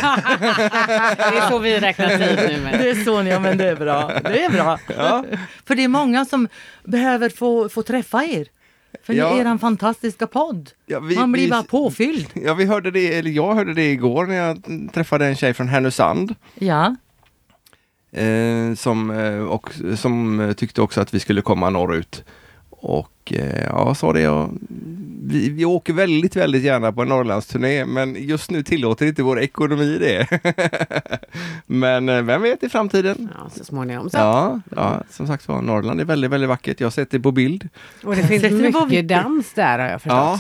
[1.38, 2.80] är så vi räknar tid nu med.
[2.80, 4.12] Det är så, ja men det är bra.
[4.24, 4.80] Det är bra.
[4.98, 5.26] Ja.
[5.66, 6.48] För det är många som
[6.84, 8.48] behöver få, få träffa er.
[9.04, 9.34] För Ja.
[9.34, 10.70] ni är en fantastiska podd.
[10.86, 12.28] Ja, vi- Man blir vi- bara påfylld.
[12.34, 15.68] Ja, vi hörde det, eller jag hörde det igår när jag träffade en tjej från
[15.68, 16.36] Härnösand.
[16.56, 16.96] Ja.
[18.12, 22.24] Eh, som, eh, och, som tyckte också att vi skulle komma norrut.
[22.70, 24.30] Och eh, ja, sa det.
[24.30, 24.50] Och,
[25.26, 29.40] vi, vi åker väldigt, väldigt gärna på en Norrlandsturné men just nu tillåter inte vår
[29.40, 30.28] ekonomi det.
[31.66, 33.30] men eh, vem vet i framtiden?
[33.38, 34.18] Ja, så småningom så.
[34.18, 36.80] Ja, ja, som sagt var, Norrland är väldigt, väldigt vackert.
[36.80, 37.70] Jag har sett det på bild.
[38.04, 40.18] Och det finns mycket dans där har jag förstått.
[40.18, 40.40] Ja,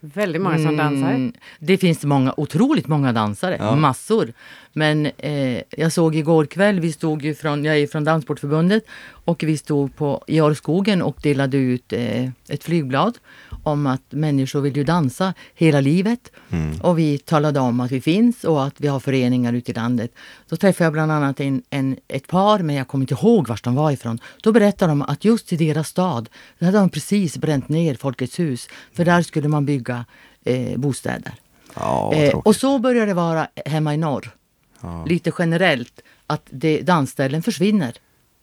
[0.00, 1.10] Väldigt många som dansar.
[1.10, 3.76] Mm, det finns många, otroligt många dansare, Ja.
[3.76, 4.32] massor.
[4.72, 9.42] Men eh, jag såg igår kväll, vi stod ju från, jag är från Danssportförbundet och
[9.42, 13.18] vi stod på, i Årskogen och delade ut eh, ett flygblad
[13.62, 16.32] om att människor vill ju dansa hela livet.
[16.82, 20.14] Och vi talade om att vi finns och att vi har föreningar ute i landet.
[20.48, 23.60] Då träffade jag bland annat en, en, ett par, men jag kommer inte ihåg var
[23.62, 24.18] de var ifrån.
[24.42, 28.38] Då berättade de att just i deras stad, där hade de precis bränt ner Folkets
[28.38, 28.68] hus.
[28.92, 30.04] För där skulle man bygga
[30.44, 31.34] eh, bostäder.
[31.74, 34.30] Ja, Eh, och så börjar det vara hemma i norr.
[34.80, 35.04] Ja.
[35.04, 37.92] Lite generellt, att det, dansställen försvinner.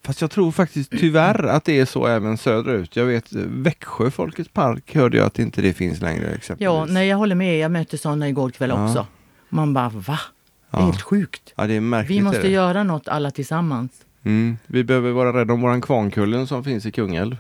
[0.06, 2.96] Fast jag tror faktiskt tyvärr att det är så även söderut.
[2.96, 6.66] Jag vet Växjö Folkets Park hörde jag att inte det finns längre exempelvis.
[6.66, 7.58] Ja, nej, jag håller med.
[7.60, 8.86] Jag mötte sådana igår kväll Ja.
[8.90, 9.06] också.
[9.50, 10.20] Man bara, va?
[10.72, 10.86] Det är Ja.
[10.86, 11.54] helt sjukt.
[11.56, 12.18] Ja, det är märkligt.
[12.20, 13.92] Vi måste göra något alla tillsammans.
[14.24, 14.58] Mm.
[14.68, 17.38] Vi behöver vara rädda om våran Kvarnkullen som finns i Kungälv.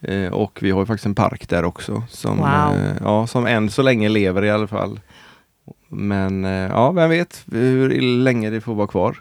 [0.00, 2.46] Eh, och vi har faktiskt en park där också som, Wow.
[2.76, 5.00] eh, ja, som än så länge lever i alla fall.
[5.88, 9.16] Men eh, ja, vem vet hur länge det får vara kvar.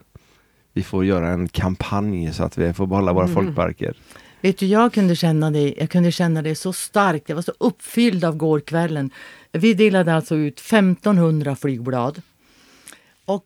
[0.73, 3.35] Vi får göra en kampanj så att vi får behålla våra Mm.
[3.35, 3.93] folkparker.
[4.41, 7.29] Vet du, jag kunde känna det, jag kunde känna det så starkt.
[7.29, 9.09] Jag var så uppfylld av gårkvällen.
[9.51, 12.21] Vi delade alltså ut 1500 flygblad.
[13.25, 13.45] Och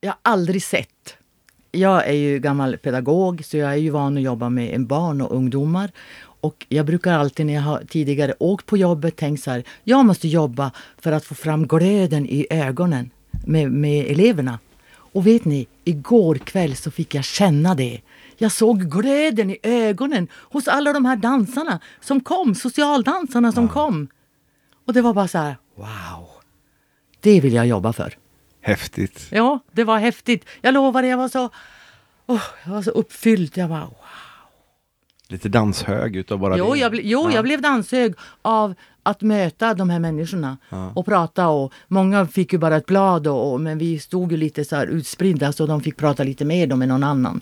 [0.00, 1.16] jag har aldrig sett.
[1.72, 5.36] Jag är ju gammal pedagog så jag är ju van att jobba med barn och
[5.36, 5.90] ungdomar.
[6.22, 9.64] Och jag brukar alltid när jag har tidigare åkt på jobbet tänkt så här.
[9.84, 13.10] Jag måste jobba för att få fram glöden i ögonen
[13.46, 14.58] med, med eleverna.
[15.12, 18.00] Och vet ni, igår kväll så fick jag känna det.
[18.38, 24.08] Jag såg glöden i ögonen hos alla de här dansarna som kom, socialdansarna som kom.
[24.86, 26.28] Och det var bara så här, wow.
[27.20, 28.16] Det vill jag jobba för.
[28.62, 29.26] Häftigt.
[29.30, 30.44] Ja, det var häftigt.
[30.60, 31.50] Jag lovar, jag var så,
[32.26, 33.52] åh, jag var så uppfylld.
[33.54, 33.94] Jag bara, wow.
[35.28, 36.78] Lite danshög utav bara Jo, det.
[36.80, 37.34] jag, ble, jo Ja.
[37.34, 38.74] jag blev danshög av
[39.10, 40.92] att möta de här människorna Ja.
[40.94, 41.48] och prata.
[41.48, 44.76] Och många fick ju bara ett blad, och, och, men vi stod ju lite så
[44.76, 47.40] här utspridda så de fick prata lite med med någon annan.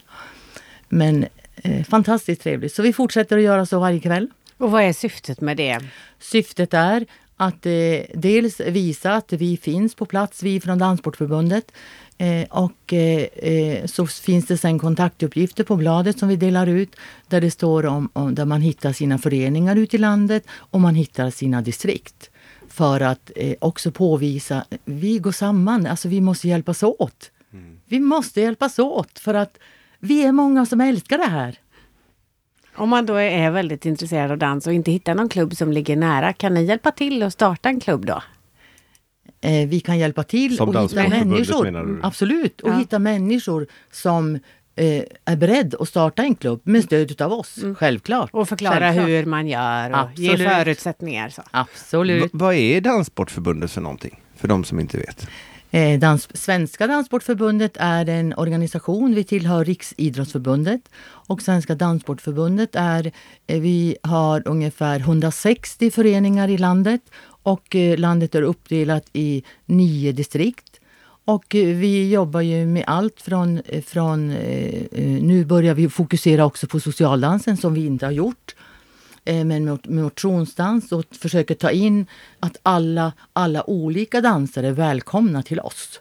[0.88, 1.26] Men
[1.56, 2.74] eh, fantastiskt trevligt.
[2.74, 4.28] Så vi fortsätter att göra så varje kväll.
[4.56, 5.80] Och vad är syftet med det?
[6.18, 7.72] Syftet är att eh,
[8.14, 11.72] dels visa att vi finns på plats, vi från Danssportförbundet.
[12.18, 16.96] Eh, och eh, eh, så finns det sen kontaktuppgifter på bladet som vi delar ut
[17.28, 20.94] där det står om, om där man hittar sina föreningar ute i landet och man
[20.94, 22.30] hittar sina distrikt.
[22.68, 27.30] För att eh, också påvisa, vi går samman, alltså vi måste hjälpas åt.
[27.88, 29.58] Vi måste hjälpas åt för att
[29.98, 31.58] vi är många som älskar det här.
[32.74, 35.96] Om man då är väldigt intresserad av dans och inte hittar någon klubb som ligger
[35.96, 38.22] nära, kan ni hjälpa till att starta en klubb då?
[39.40, 41.64] Eh, vi kan hjälpa till Som och hitta människor.
[41.64, 42.00] menar du?
[42.02, 42.74] Absolut, och Ja.
[42.78, 44.34] hitta människor som
[44.76, 47.58] eh, är beredd att starta en klubb med stöd av oss.
[47.76, 48.30] Självklart.
[48.32, 49.08] Och förklara Självklart.
[49.08, 51.28] hur man gör och ge förutsättningar.
[51.28, 51.42] Så.
[51.50, 52.24] Absolut.
[52.24, 54.20] V- vad är Danssportförbundet för någonting?
[54.36, 55.28] För de som inte vet.
[55.70, 59.14] Eh, dans, Svenska Danssportförbundet är en organisation.
[59.14, 60.80] Vi tillhör Riksidrottsförbundet.
[61.04, 63.12] Och Svenska Danssportförbundet är,
[63.46, 67.00] eh, vi har ungefär 160 föreningar i landet.
[67.48, 70.80] Och eh, landet är uppdelat i nio distrikt.
[71.24, 74.28] Och eh, vi jobbar ju med allt från, eh, från
[75.20, 78.54] nu börjar vi fokusera också på socialdansen som vi inte har gjort.
[79.24, 82.06] Men med motionsdans och försöker ta in
[82.40, 86.00] att alla, alla olika dansare är välkomna till oss.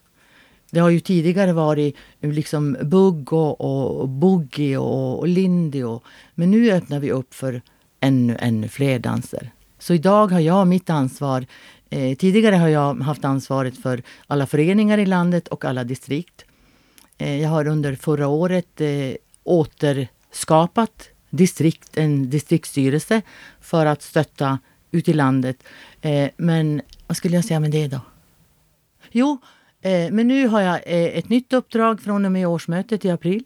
[0.71, 5.83] Det har ju tidigare varit liksom bugg och, och boogie och, och lindy.
[5.83, 6.03] Och,
[6.36, 7.62] men nu öppnar vi upp för
[7.99, 9.51] ännu, ännu fler danser.
[9.80, 11.46] Så idag har jag mitt ansvar.
[11.90, 16.46] Eh, tidigare har jag haft ansvaret för alla föreningar i landet och alla distrikt.
[17.18, 23.22] Eh, jag har under förra året eh, återskapat distrikt, en distriktsstyrelse
[23.62, 24.60] för att stötta
[24.92, 25.63] ut i landet.
[26.02, 28.00] Eh, men vad skulle jag säga med det då?
[29.12, 29.38] Jo,
[29.82, 33.44] eh, men nu har jag eh, ett nytt uppdrag från och med årsmötet i april.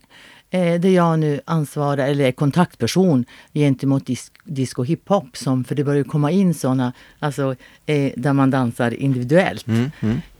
[0.53, 5.37] Eh, där jag nu ansvarar, eller är kontaktperson gentemot dis disco hiphop.
[5.37, 9.65] Som, för det börjar komma in såna, alltså eh, där man dansar individuellt.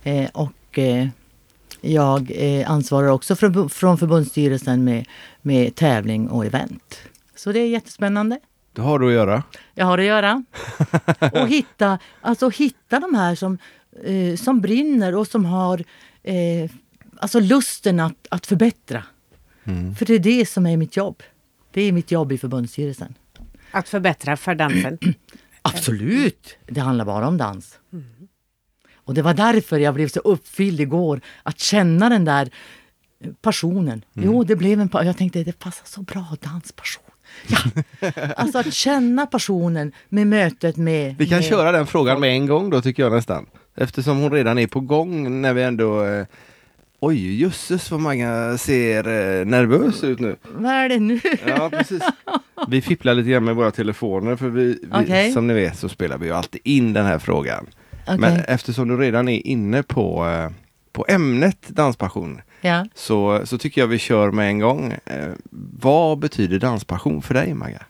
[0.03, 1.07] Eh, och eh,
[1.81, 5.05] jag eh, ansvarar också från, från förbundsstyrelsen med,
[5.41, 6.97] med tävling och event.
[7.35, 8.39] Så det är jättespännande.
[8.73, 9.43] Det har du att göra.
[9.73, 10.43] Jag har att göra.
[11.33, 13.57] Och hitta, alltså hitta de här som,
[14.03, 15.83] eh, som brinner och som har
[16.23, 16.71] eh,
[17.19, 19.03] alltså lusten att, att förbättra.
[19.97, 21.23] För det är det som är mitt jobb.
[21.71, 23.13] Det är mitt jobb i förbundsstyrelsen.
[23.71, 24.97] Att förbättra för dansen.
[25.61, 26.57] Absolut!
[26.67, 27.79] Det handlar bara om dans.
[28.93, 31.21] Och det var därför jag blev så uppfylld igår.
[31.43, 32.49] Att känna den där
[33.41, 34.05] passionen.
[34.13, 37.03] Jo, det blev en Jag tänkte det passar så bra, danspassion.
[38.37, 41.17] Alltså att känna passionen med mötet med...
[41.17, 43.45] Vi kan med, köra den frågan med en gång då tycker jag nästan.
[43.75, 46.25] Eftersom hon redan är på gång när vi ändå eh,
[47.03, 50.35] Oj, jösses vad många ser eh, nervös ut nu.
[50.55, 51.19] Vad är det nu?
[51.47, 52.03] Ja, precis.
[52.67, 55.31] Vi fipplar lite grann med våra telefoner för vi, vi Okej.
[55.31, 57.65] som ni vet så spelar vi ju alltid in den här frågan.
[58.03, 58.17] Okej.
[58.17, 60.49] Men eftersom du redan är inne på, eh,
[60.91, 62.85] på ämnet danspassion Ja.
[62.95, 64.93] så, så tycker jag vi kör med en gång.
[65.05, 65.29] Eh,
[65.79, 67.83] vad betyder danspassion för dig Magga?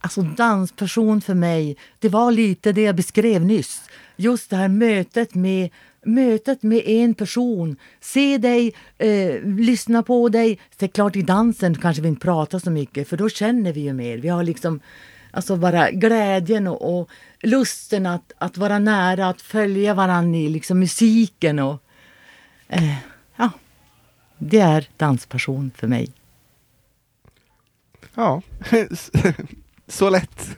[0.00, 3.82] Alltså dansperson för mig, det var lite det jag beskrev nyss.
[4.16, 5.70] Just det här mötet med,
[6.06, 7.76] mötet med en person.
[8.00, 10.58] Se dig, eh, lyssna på dig.
[10.76, 13.80] Det är klart i dansen kanske vi inte pratar så mycket för då känner vi
[13.80, 14.18] ju mer.
[14.18, 14.80] Vi har liksom
[15.30, 20.78] alltså bara glädjen och, och lusten att, att vara nära, att följa varandra i liksom
[20.78, 21.58] musiken.
[21.58, 21.82] Och,
[22.68, 22.96] eh,
[23.36, 23.50] ja,
[24.38, 26.12] det är danspassion för mig.
[28.14, 28.42] Ja,
[29.88, 30.56] så lätt.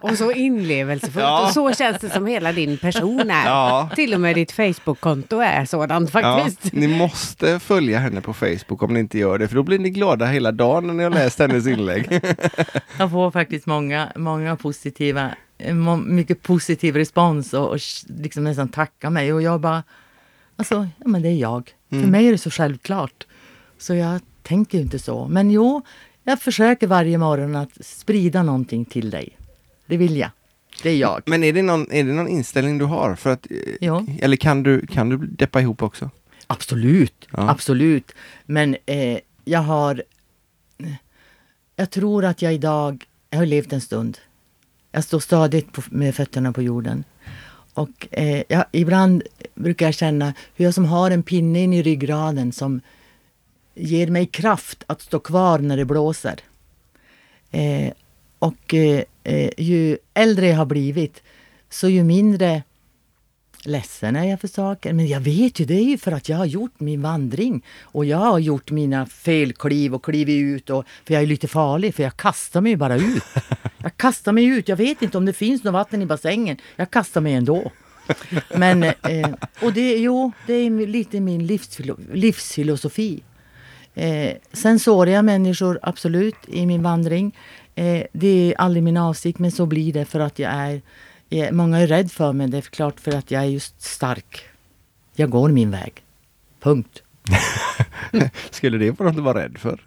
[0.00, 1.24] Och så inlevelsefullt.
[1.24, 1.46] Ja.
[1.46, 3.46] Och så känns det som hela din person är.
[3.46, 3.90] Ja.
[3.94, 6.60] Till och med ditt Facebook-konto är sådant faktiskt.
[6.62, 9.78] Ja, ni måste följa henne på Facebook om ni inte gör det, för då blir
[9.78, 12.20] ni glada hela dagen när ni har läst hennes inlägg.
[12.98, 15.30] Jag får faktiskt många, många positiva,
[16.04, 19.32] mycket positiv respons och, och liksom nästan tacka mig.
[19.32, 19.82] Och jag bara,
[20.56, 21.70] alltså, ja men det är jag.
[21.90, 23.26] För mig är det så självklart.
[23.78, 25.28] Så jag tänker ju inte så.
[25.28, 25.82] Men jo,
[26.24, 29.38] jag försöker varje morgon att sprida någonting till dig.
[29.86, 30.30] Det vill jag.
[30.82, 31.22] Det är jag.
[31.26, 33.14] Men är det någon, är det någon inställning du har?
[33.14, 34.06] För att, eh, Ja.
[34.20, 36.10] Eller kan du, kan du deppa ihop också?
[36.46, 37.50] Absolut, Ja.
[37.50, 38.12] absolut.
[38.46, 40.02] Men eh, jag har...
[41.76, 43.04] Jag tror att jag idag...
[43.30, 44.18] Jag har levt en stund.
[44.92, 47.04] Jag står stadigt på, med fötterna på jorden.
[47.74, 49.22] Och eh, jag, ibland
[49.54, 52.80] brukar jag känna hur jag som har en pinne in i ryggraden som
[53.74, 56.40] ger mig kraft att stå kvar när det blåser.
[57.50, 57.92] Eh,
[58.38, 61.22] och eh, ju äldre jag har blivit
[61.70, 62.62] så ju mindre
[63.66, 64.92] ledsen är jag för saker.
[64.92, 67.64] Men jag vet ju, det är ju för att jag har gjort min vandring.
[67.82, 70.70] Och jag har gjort mina felkliv och klivit ut.
[70.70, 73.22] Och, för jag är lite farlig, för jag kastar mig ju bara ut.
[73.78, 74.68] Jag kastar mig ut.
[74.68, 76.56] Jag vet inte om det finns något vatten i bassängen.
[76.76, 77.72] Jag kastar mig ändå.
[78.56, 79.30] Men, eh,
[79.62, 83.22] och det, jo, det är lite min livsfilo livsfilosofi.
[83.94, 87.36] Eh, sen sårar jag människor, absolut, i min vandring.
[87.74, 90.80] Eh, det är aldrig min avsikt, men så blir det för att jag är...
[91.30, 94.42] Eh, många är rädd för mig, det är klart för att jag är just stark.
[95.16, 95.92] Jag går min väg.
[96.60, 97.02] Punkt.
[98.50, 99.80] Skulle det vara något att vara rädd för?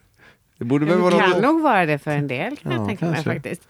[0.58, 1.42] Det borde väl Det vara kan något...
[1.42, 3.62] nog vara det för en del kan Ja, jag tänka mig faktiskt.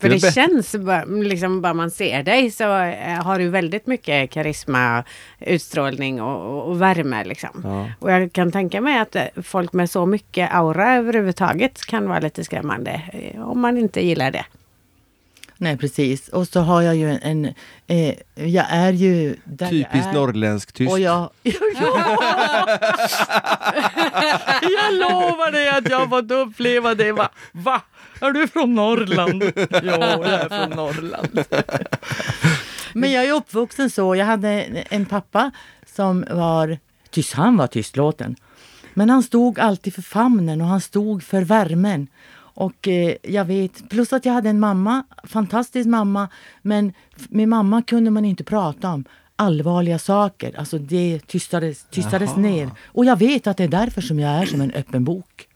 [0.00, 0.76] För det känns,
[1.24, 5.04] liksom bara man ser dig så eh, har du väldigt mycket karisma,
[5.40, 7.60] utstrålning och, och, och värme liksom.
[7.64, 7.90] Ja.
[7.98, 12.18] Och jag kan tänka mig att eh, folk med så mycket aura överhuvudtaget kan vara
[12.18, 14.44] lite skrämmande eh, om man inte gillar det.
[15.60, 16.28] Nej, precis.
[16.28, 17.18] Och så har jag ju en...
[17.22, 17.54] en
[17.86, 19.36] eh, jag är ju...
[19.44, 20.92] Där jag Typiskt norrländsk tyst.
[20.92, 21.30] Och jag...
[21.42, 21.54] jag
[24.92, 27.12] lovar dig att jag har fått uppleva det.
[27.12, 27.28] Va?
[27.52, 27.82] Va?
[28.20, 29.42] Är du från Norrland?
[29.70, 31.44] ja, jag är från Norrland.
[32.92, 34.16] Men jag är uppvuxen så.
[34.16, 34.50] Jag hade
[34.90, 35.50] en pappa
[35.86, 36.78] som var
[37.10, 37.34] tyst.
[37.34, 38.36] Han var tystlåten.
[38.94, 42.08] Men han stod alltid för famnen och han stod för värmen.
[42.36, 46.28] Och eh, jag vet, plus att jag hade en mamma, fantastisk mamma,
[46.62, 46.92] men
[47.28, 49.04] med mamma kunde man inte prata om
[49.36, 50.58] allvarliga saker.
[50.58, 52.40] Alltså det tystades, tystades Jaha.
[52.40, 52.70] ner.
[52.86, 55.47] Och jag vet att det är därför som jag är som en öppen bok.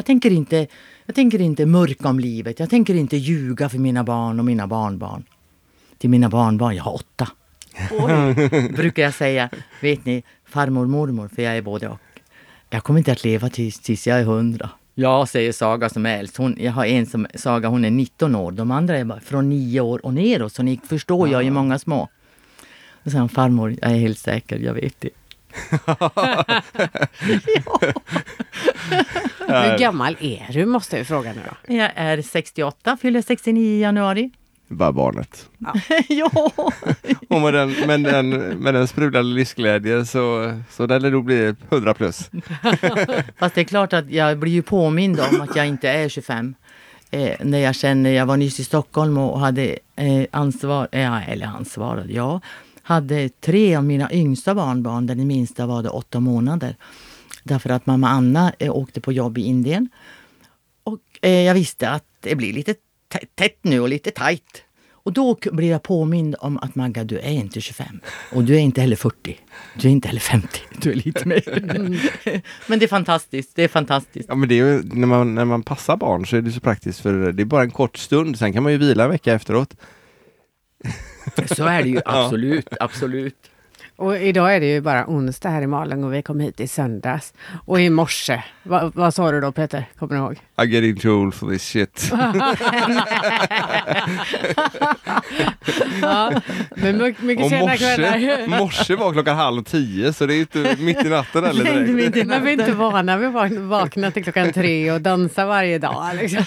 [0.00, 0.66] Jag tänker inte,
[1.06, 2.60] jag tänker inte mörka om livet.
[2.60, 5.24] Jag tänker inte ljuga för mina barn och mina barnbarn.
[5.98, 7.28] Till mina barnbarn, jag har åtta.
[7.90, 8.34] Oj,
[8.76, 9.50] brukar jag säga.
[9.80, 11.98] Vet ni, farmor mormor, för jag är både och.
[12.70, 14.70] Jag kommer inte att leva tills, tills jag är hundra.
[14.94, 16.36] Ja, säger Saga som är äldst.
[16.36, 18.52] Hon, jag har en som, Saga hon är 19 år.
[18.52, 20.52] De andra är bara från 9 år och neråt.
[20.52, 22.08] Så ni förstår, jag är många små.
[23.04, 25.10] Och han, farmor, jag är helt säker, jag vet det.
[29.46, 31.74] Hur gammal är du måste jag fråga nu då.
[31.74, 34.30] Jag är 68, fyller 69 i januari.
[34.68, 35.48] Bara barnet.
[36.08, 36.30] ja!
[37.28, 41.56] Och med den, med den, med den sprudlande livsglädje så, så där det nog blir
[41.70, 42.30] 100 plus.
[43.38, 46.54] Fast det är klart att jag blir ju påmind om att jag inte är 25.
[47.10, 51.46] Eh, när jag känner, jag var nyss i Stockholm och hade eh, ansvar, eh, eller
[51.46, 52.40] ansvarade, ja,
[52.90, 56.76] hade tre av mina yngsta barnbarn, den minsta var det åtta månader.
[57.42, 59.88] Därför att mamma Anna eh, åkte på jobb i Indien.
[60.84, 62.74] Och eh, jag visste att det blir lite
[63.34, 64.64] tätt nu och lite tajt.
[64.90, 68.00] Och då blir blev jag påmind om att Magga, du är inte 25.
[68.32, 69.38] Och du är inte heller 40.
[69.74, 70.48] Du är inte heller 50.
[70.80, 71.42] Du är lite mer.
[72.68, 73.56] Men det är fantastiskt.
[73.56, 74.28] Det är fantastiskt.
[74.28, 76.60] Ja men det är ju, när man, när man passar barn så är det så
[76.60, 79.34] praktiskt för det är bara en kort stund, sen kan man ju vila en vecka
[79.34, 79.76] efteråt.
[81.56, 83.49] Så är det ju absolut, absolut.
[84.00, 86.68] Och idag är det ju bara onsdag här i Malung och vi kom hit i
[86.68, 87.32] söndags.
[87.66, 89.84] Och i morse, vad, vad sa du då Peter?
[89.98, 90.36] Kommer du ihåg?
[90.62, 92.10] I get in trouble for this shit.
[96.02, 96.32] Ja,
[96.76, 98.48] men mycket, Och sena morse, kvällar.
[98.60, 101.84] morse var klockan halv tio så det är ju inte mitt i natten eller Nej,
[101.84, 102.16] direkt.
[102.16, 105.78] inte Men vi är inte vana vid att vakna- till klockan tre och dansa varje
[105.78, 106.10] dag.
[106.14, 106.44] Liksom.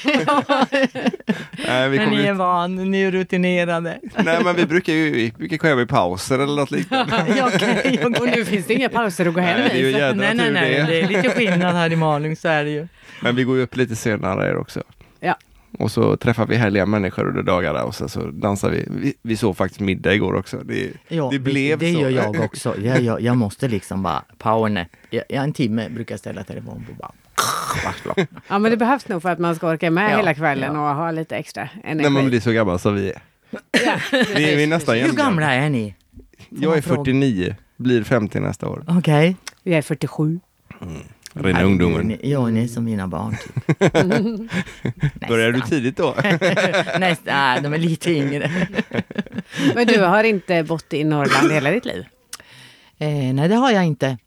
[1.68, 4.00] Nej, vi Men ni är ju, van, ni är rutinerade.
[4.24, 7.26] nej men vi brukar ju vi brukar komma i pauser eller något liknande.
[7.44, 8.06] Ja, okej, okej.
[8.22, 9.94] Och nu finns det inga pauser att gå hem Nej, det är ju i.
[9.94, 10.74] så- jädra Nej, nej, nej.
[10.76, 10.84] det.
[10.88, 12.88] Det är lite skillnad här i Malung, så är det ju.
[13.22, 14.84] Men vi går ju upp lite senare också.
[15.20, 15.36] Ja.
[15.80, 18.86] Och så träffar vi härliga människor under dagarna och sen så dansar vi.
[18.90, 20.58] Vi, vi såg faktiskt middag igår också.
[20.58, 22.00] Det, Ja, det blev det så.
[22.02, 22.76] gör jag också.
[22.84, 24.88] Jag, jag, jag måste liksom bara powernap.
[25.10, 27.12] Jag, jag, en timme brukar jag ställa telefon på bara.
[28.48, 30.90] Ja men det behövs nog för att man ska orka med Ja, hela kvällen ja.
[30.90, 32.04] och ha lite extra energi.
[32.04, 33.22] När man blir så gammal som vi är.
[34.36, 35.96] vi, är- vi är nästan Hur gamla är ni?
[36.50, 36.98] Jag är man fråga?
[37.06, 38.84] 49, blir 50 nästa år.
[38.88, 39.36] Okej.
[39.64, 40.40] Jag är 47.
[41.34, 42.08] Rena ungdomen.
[42.08, 43.36] Ni- Ja, ni är som mina barn.
[43.44, 43.84] Typ.
[45.30, 46.16] Börjar du tidigt då?
[47.00, 47.24] Nästan.
[47.26, 48.52] Nej, de är lite yngre.
[49.76, 52.06] Men du har inte bott i Norrland hela ditt liv?
[52.98, 54.18] Eh, nej, det har jag inte.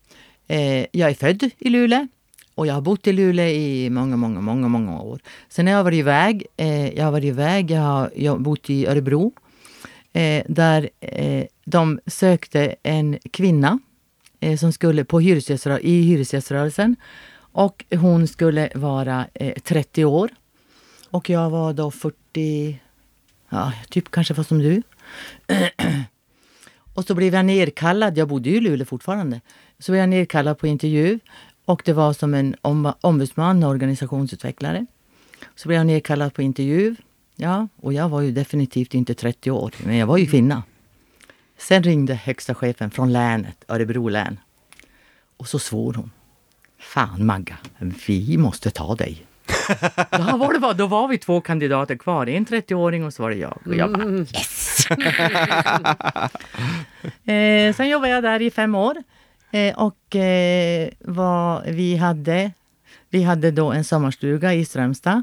[0.49, 2.07] Eh, jag är född i Luleå
[2.55, 5.21] och jag har bott i Luleå i många, många, många, många år.
[5.49, 6.47] Sen har jag varit iväg.
[6.57, 7.71] Eh, jag har varit iväg.
[7.71, 9.33] Jag har, jag har bott i Örebro
[10.13, 13.79] eh, där eh, de sökte en kvinna
[14.41, 16.97] eh, som skulle på hyresgäströ- i hyresgäströrelsen.
[17.37, 20.31] Och hon skulle vara eh, 30 år.
[21.11, 22.81] Och jag var då 40,
[23.49, 24.83] ja, typ kanske var som du.
[26.95, 28.19] Och så blev jag nerkallad.
[28.19, 29.41] Jag bodde ju i Luleå fortfarande.
[29.79, 31.19] Så blev jag nerkallad på intervju.
[31.65, 34.87] Och det var som en om, ombudsman och organisationsutvecklare.
[35.55, 36.97] Så blev jag nerkallad på intervju.
[37.37, 40.63] Ja, och jag var ju definitivt inte 30 år, men jag var ju kvinna.
[41.59, 44.41] Sen ringde högsta chefen från länet, Örebro län.
[45.37, 46.11] Och så svor hon.
[46.79, 47.57] Fan Magga,
[48.07, 49.27] vi måste ta dig.
[50.11, 52.27] då, var det bara, då var vi två kandidater kvar.
[52.27, 53.59] En 30-åring och så var det jag.
[53.67, 54.87] Och jag bara yes!
[57.25, 58.97] eh, sen jobbade jag där i fem år.
[59.51, 62.53] Eh, och eh, vad vi hade,
[63.11, 65.23] vi hade då en sommarstuga i Strömstad.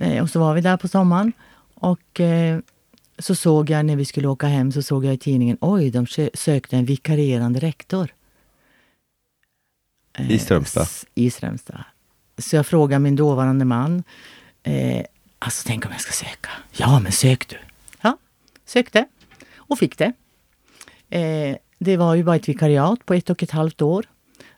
[0.00, 1.32] Eh, och så var vi där på sommaren.
[1.74, 2.58] Och eh,
[3.18, 6.04] så såg jag när vi skulle åka hem så såg jag i tidningen, oj, de
[6.04, 8.08] sö- sökte en vikarierande rektor.
[10.18, 10.82] Eh, I Strömstad?
[10.82, 11.84] s- I Strömstad.
[12.38, 14.02] Så jag frågade min dåvarande man,
[14.62, 15.04] eh,
[15.38, 16.50] alltså tänk om jag ska söka?
[16.72, 17.56] Ja, men sök du.
[18.00, 18.18] Ja,
[18.64, 19.06] sökte
[19.56, 20.12] och fick det.
[21.10, 24.06] Eh, det var ju bara ett vikariat på ett och ett halvt år.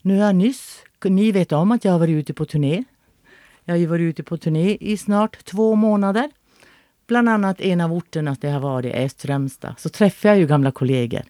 [0.02, 2.84] Nu har jag nyss, ni vet om att jag har varit ute på turné.
[3.64, 6.30] Jag har ju varit ute på turné i snart två månader.
[7.11, 9.74] Bland annat en av orterna där jag har varit är Strömstad.
[9.78, 11.22] Så träffade jag ju gamla kollegor.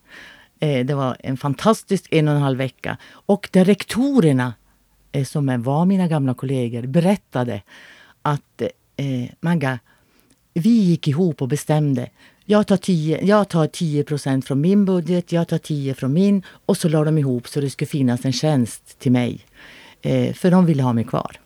[0.58, 2.96] Eh, det var en fantastisk en och en halv vecka.
[3.10, 4.54] Och där rektorerna,
[5.12, 7.62] eh, som var mina gamla kollegor, berättade
[8.22, 8.62] att
[8.96, 9.78] eh, Magga,
[10.54, 12.08] vi gick ihop och bestämde.
[12.44, 16.42] Jag tar 10, jag tar 10 procent från min budget, jag tar 10 från min
[16.66, 19.40] och så la de ihop så det skulle finnas en tjänst till mig.
[20.02, 21.40] Eh, för de ville ha mig kvar.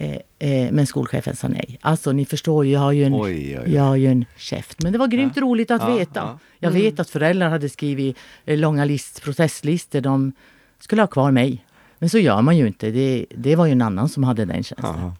[0.00, 1.78] Eh, eh, men skolchefen sa nej.
[1.80, 3.74] Alltså ni förstår ju, jag har ju en, Oj, oj, oj.
[3.74, 4.82] Jag har en käft.
[4.82, 6.20] Men det var grymt roligt att Ja, veta.
[6.20, 6.38] ja.
[6.58, 10.00] Jag vet att föräldrar hade skrivit eh, långa list, protestlistor.
[10.00, 10.32] De
[10.78, 11.64] skulle ha kvar mig.
[11.98, 12.90] Men så gör man ju inte.
[12.90, 14.84] Det, det var ju en annan som hade den tjänsten.
[14.84, 15.14] Aha.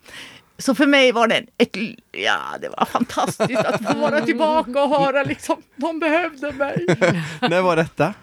[0.59, 1.77] Så för mig var det ett,
[2.13, 6.87] ja, det var fantastiskt att få vara tillbaka och höra liksom, de behövde mig.
[7.41, 8.15] När var detta?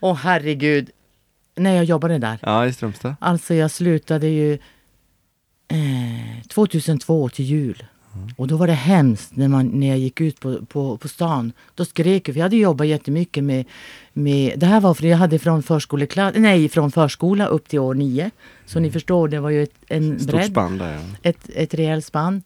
[0.00, 0.90] Åh herregud,
[1.56, 2.38] när jag jobbade där.
[2.42, 3.14] Ja, i Strömstad.
[3.20, 4.58] Alltså jag slutade ju
[5.68, 7.84] eh, 2002 till jul.
[8.36, 11.52] Och då var det hemskt när, man, när jag gick ut på, på, på stan.
[11.74, 13.64] Då skrek jag, för jag hade jobbat jättemycket med,
[14.12, 14.58] med...
[14.58, 18.30] Det här var för jag hade från, förskoleklass, nej, från förskola upp till år nio.
[18.66, 20.92] Så ni förstår, det var ju ett, en Stort bredd spann där.
[20.92, 21.00] ja.
[21.22, 22.42] ett, ett rejält spann.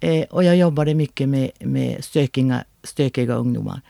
[0.00, 3.80] Eh, och jag jobbade mycket med, med stökiga, stökiga ungdomar.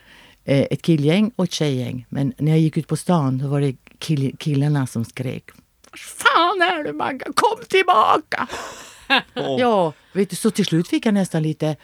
[0.45, 2.07] Eh, ett killgäng och ett tjejgäng.
[2.09, 5.51] Men när jag gick ut på stan då var det kill, killarna som skrek.
[5.97, 7.27] Fan är du Magga?
[7.35, 8.47] Kom tillbaka!
[9.59, 11.77] Ja, vet du, så till slut fick jag nästan lite...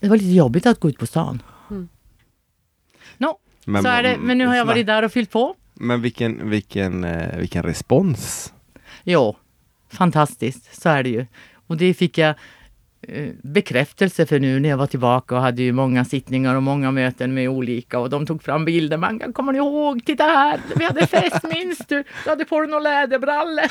[0.00, 1.42] Det var lite jobbigt att gå ut på stan.
[3.16, 4.16] No, Men- så är det.
[4.18, 5.54] Men nu har jag varit där och fyllt på.
[5.74, 8.52] Men vilken, vilken, eh, vilken respons.
[9.02, 9.36] Ja,
[9.92, 10.82] fantastiskt.
[10.82, 11.26] Så är det ju.
[11.66, 12.34] Och det fick jag
[13.42, 17.34] bekräftelse för nu när jag var tillbaka och hade ju många sittningar och många möten
[17.34, 18.96] med olika och de tog fram bilder.
[18.96, 20.04] Man kommer ni ihåg?
[20.04, 20.60] Titta här!
[20.76, 22.04] Vi hade fest, minns du?
[22.24, 23.64] Du hade på dig några läderbrallor.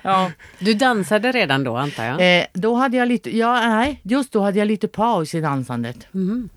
[0.04, 0.30] ja.
[0.58, 2.38] Du dansade redan då antar jag?
[2.38, 6.06] Eh, då hade jag lite, ja nej, just då hade jag lite paus i dansandet.
[6.12, 6.48] Mhm.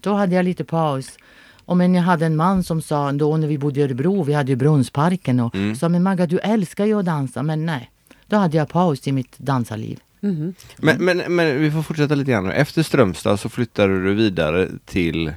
[0.00, 1.18] Då hade jag lite paus.
[1.66, 4.32] Och men jag hade en man som sa då när vi bodde i Örebro, vi
[4.32, 5.76] hade ju Brunnsparken och Mm.
[5.76, 7.90] sa men Magga du älskar ju att dansa men nej.
[8.34, 10.00] Då hade jag paus i mitt dansarliv.
[10.20, 10.54] Mhm.
[10.76, 12.50] Men, men, men vi får fortsätta lite grann.
[12.50, 15.32] Efter Strömstad så flyttade du vidare till...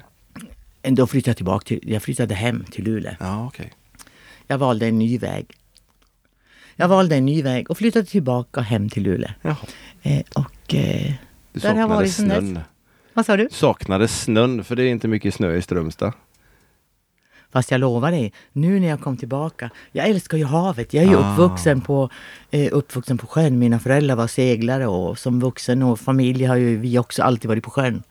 [0.81, 3.13] Då flyttade jag tillbaka till, jag flyttade hem till Luleå.
[3.19, 3.73] Ja, okej.
[4.47, 5.45] Jag valde en ny väg.
[6.75, 9.29] Jag valde en ny väg och flyttade tillbaka hem till Luleå.
[9.41, 9.55] Jaha.
[10.01, 11.13] Eh, och eh,
[11.53, 12.59] Du Där har jag saknade varit snön.
[13.13, 13.47] vad sa du?
[13.51, 16.13] Saknade snön, för det är inte mycket snö i Strömstad.
[17.51, 19.69] Fast jag lovar dig, nu när jag kom tillbaka.
[19.91, 20.93] Jag älskar ju havet.
[20.93, 21.33] Jag är ju Ah.
[21.33, 22.09] uppvuxen, på,
[22.51, 23.59] eh, uppvuxen på sjön.
[23.59, 27.63] Mina föräldrar var seglare och som vuxen och familj har ju vi också alltid varit
[27.63, 28.03] på sjön.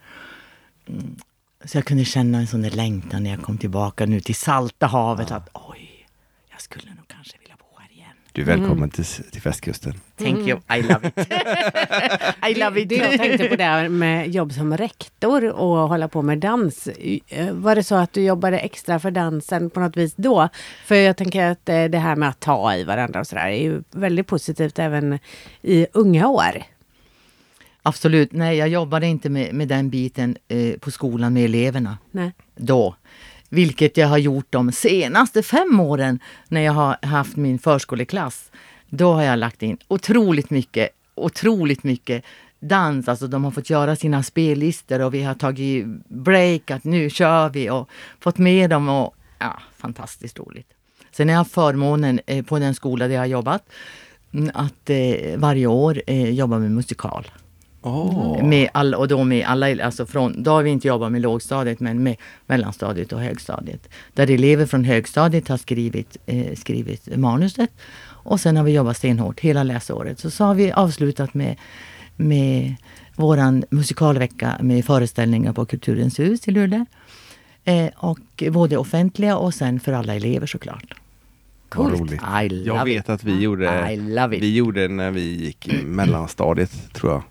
[0.89, 1.17] Mm.
[1.65, 4.87] Så jag kunde känna en sån där längtan när jag kom tillbaka nu till salta
[4.87, 5.31] havet.
[5.31, 6.07] Att oj,
[6.51, 8.17] jag skulle nog kanske vilja bo här igen.
[8.37, 9.95] Du är välkommen till, till västkusten.
[10.17, 11.19] Thank you, I love it.
[12.51, 12.89] I love it.
[12.89, 16.89] Det jag tänkte på där med jobb som rektor och hålla på med dans.
[17.29, 20.49] Eh, Var det så att du jobbade extra för dansen på något vis då?
[20.85, 23.63] För jag tänker att eh, det här med att ta i varandra och sådär är
[23.63, 25.19] ju väldigt positivt även
[25.63, 26.63] i unga år.
[27.83, 31.99] Absolut, nej jag jobbade inte med, med den biten eh, på skolan med eleverna.
[32.11, 32.33] Nej.
[32.57, 32.97] då.
[33.49, 38.51] Vilket jag har gjort de senaste fem åren när jag har haft min förskoleklass.
[38.89, 42.25] Då har jag lagt in otroligt mycket, otroligt mycket
[42.61, 43.09] dans.
[43.09, 47.49] Alltså de har fått göra sina spellistor och vi har tagit break, att nu kör
[47.49, 47.89] vi och
[48.21, 50.69] fått med dem och ja, fantastiskt roligt.
[51.13, 53.63] Sen har jag haft förmånen eh, på den skola där jag har jobbat
[54.53, 57.31] att eh, varje år eh, jobba med musikal.
[57.87, 58.45] Åh.
[58.45, 61.81] Med all, och då med alla, alltså från, då har vi inte jobbat med lågstadiet
[61.81, 62.17] men med
[62.47, 63.89] mellanstadiet och högstadiet.
[64.15, 67.71] Där elever från högstadiet har skrivit, eh, skrivit manuset.
[68.09, 70.21] Och sen har vi jobbat stenhårt hela läsåret.
[70.21, 71.57] Så, så har vi avslutat med,
[72.17, 72.75] med
[73.17, 76.87] våran musikalvecka med föreställningar på Kulturens hus i Luleå.
[77.65, 80.95] Eh, och både offentliga och sen för alla elever såklart.
[81.75, 82.21] Vad roligt.
[82.45, 82.97] I love Jag it.
[82.97, 84.43] vet att vi gjorde, I love it.
[84.43, 87.23] vi gjorde när vi gick i mellanstadiet, tror jag.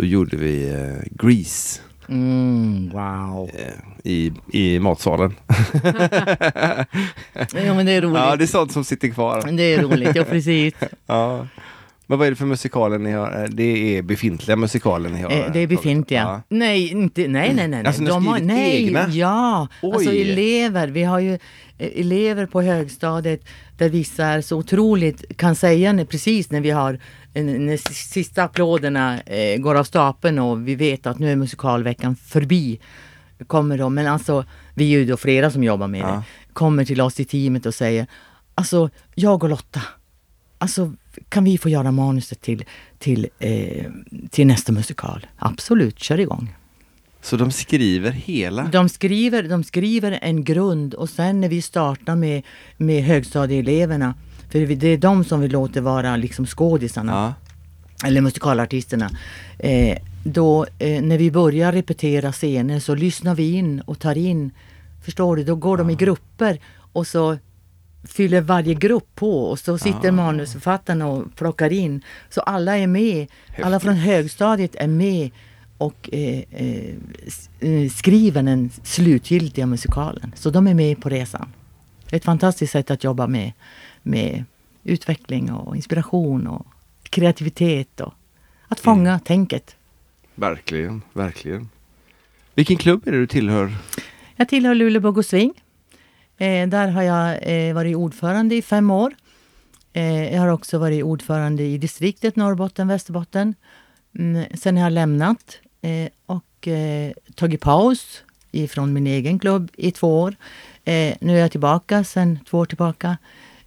[0.00, 3.50] Så gjorde vi eh, Grease Mm, wow.
[3.54, 5.34] eh, i, i matsalen.
[7.54, 8.16] Ja men det är roligt.
[8.16, 9.52] ja, det är sånt som sitter kvar.
[9.52, 10.74] Det är roligt, ja precis.
[11.06, 11.46] Ja.
[12.06, 13.42] Men vad är det för musikaler ni har?
[13.42, 15.30] Eh, Det är befintliga musikaler ni har?
[15.30, 16.20] Eh, Det är befintliga.
[16.20, 16.42] Ja.
[16.48, 17.86] Nej, inte, nej, nej, nej.
[17.86, 19.08] Alltså, har De skrivit nej, egna?
[19.08, 20.30] Ja, alltså Oj.
[20.32, 20.88] elever.
[20.88, 21.38] Vi har ju
[21.78, 23.44] elever på högstadiet
[23.78, 26.98] där vissa är så otroligt, kan säga när, precis när vi har
[27.34, 32.80] när sista applåderna eh, går av stapeln och vi vet att nu är musikalveckan förbi.
[33.46, 36.06] Kommer de, men alltså vi är ju då flera som jobbar med Ja.
[36.06, 36.22] det.
[36.52, 38.06] Kommer till oss i teamet och säger
[38.54, 39.82] Alltså jag och Lotta
[40.58, 40.92] Alltså
[41.28, 42.64] kan vi få göra manuset till,
[42.98, 43.86] till, eh,
[44.30, 45.26] till nästa musikal?
[45.38, 46.54] Absolut, kör igång.
[47.22, 48.62] Så de skriver hela?
[48.64, 52.42] De skriver, de skriver en grund och sen när vi startar med,
[52.76, 54.14] med högstadieeleverna,
[54.50, 57.34] för det är de som vi låter vara liksom skådisarna, Ja.
[58.08, 59.10] eller musikalartisterna.
[59.58, 64.50] Eh, då, eh, när vi börjar repetera scener så lyssnar vi in och tar in,
[65.04, 66.58] förstår du, då går de i grupper
[66.92, 67.36] och så
[68.04, 72.02] fyller varje grupp på och så sitter manusförfattarna och plockar in.
[72.30, 73.26] Så alla är med,
[73.62, 75.30] alla från högstadiet är med
[75.78, 76.94] och eh, eh,
[77.60, 80.32] eh, skriver den slutgiltiga musikalen.
[80.36, 81.48] Så de är med på resan.
[82.10, 83.52] Ett fantastiskt sätt att jobba med,
[84.02, 84.44] med
[84.82, 86.66] utveckling och inspiration och
[87.02, 88.14] kreativitet och
[88.68, 89.76] att fånga tänket.
[90.34, 91.68] Verkligen, verkligen.
[92.54, 93.72] Vilken klubb är det du tillhör?
[94.36, 95.52] Jag tillhör Luleå Bugg och Sving.
[96.36, 99.14] Eh, där har jag eh, varit ordförande i fem år.
[99.92, 103.54] Eh, jag har också varit ordförande i distriktet Norrbotten, Västerbotten.
[104.18, 109.90] Mm, sen har jag lämnat eh, och eh, tagit paus ifrån min egen klubb i
[109.90, 110.34] två år.
[110.84, 113.16] Eh, nu är jag tillbaka sen två år tillbaka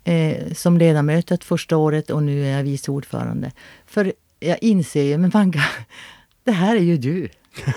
[0.03, 3.51] eh, som ledamötet första året och nu är jag vice ordförande.
[3.85, 5.63] För jag inser ju, men Magga,
[6.43, 7.29] det här är ju du.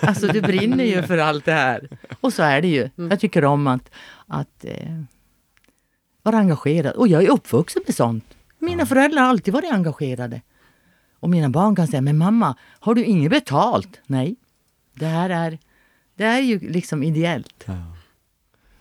[0.02, 1.88] Alltså du brinner ju för allt det här.
[2.20, 2.90] Och så är det ju.
[2.96, 3.90] Jag tycker om att,
[4.26, 5.02] att eh,
[6.22, 6.94] vara engagerad.
[6.94, 8.24] Och jag är uppvuxen med sånt.
[8.58, 10.40] Mina föräldrar har alltid varit engagerade.
[11.20, 14.00] Och mina barn kan säga, men mamma, har du inget betalt?
[14.06, 14.36] Nej.
[14.94, 15.58] Det här är,
[16.14, 17.64] det är ju liksom ideellt.
[17.66, 17.95] Ja,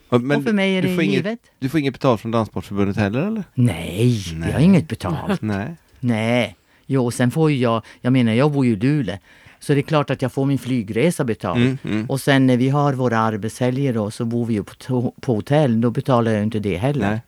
[0.09, 1.39] men och för mig är du det får inget- givet.
[1.59, 3.43] Du får inget betalt från Danssportförbundet heller eller?
[3.53, 5.41] Nej, vi har inget betalt.
[5.41, 5.75] Nej.
[5.99, 9.17] Nej, Jo, sen får ju jag, jag menar jag bor ju i Luleå.
[9.59, 11.61] Så det är klart att jag får min flygresa betald.
[11.61, 12.09] Mm, mm.
[12.09, 15.81] Och sen när vi har våra arbetshelger då så bor vi ju på, på hotell.
[15.81, 17.09] Då betalar jag inte det heller.
[17.09, 17.19] Nej.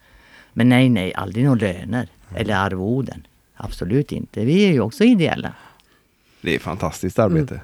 [0.54, 2.08] Men nej, nej, aldrig några löner.
[2.36, 3.28] Eller arvoden.
[3.56, 4.46] Absolut inte.
[4.46, 5.54] Vi är ju också ideella.
[6.42, 7.62] Det är fantastiskt arbete.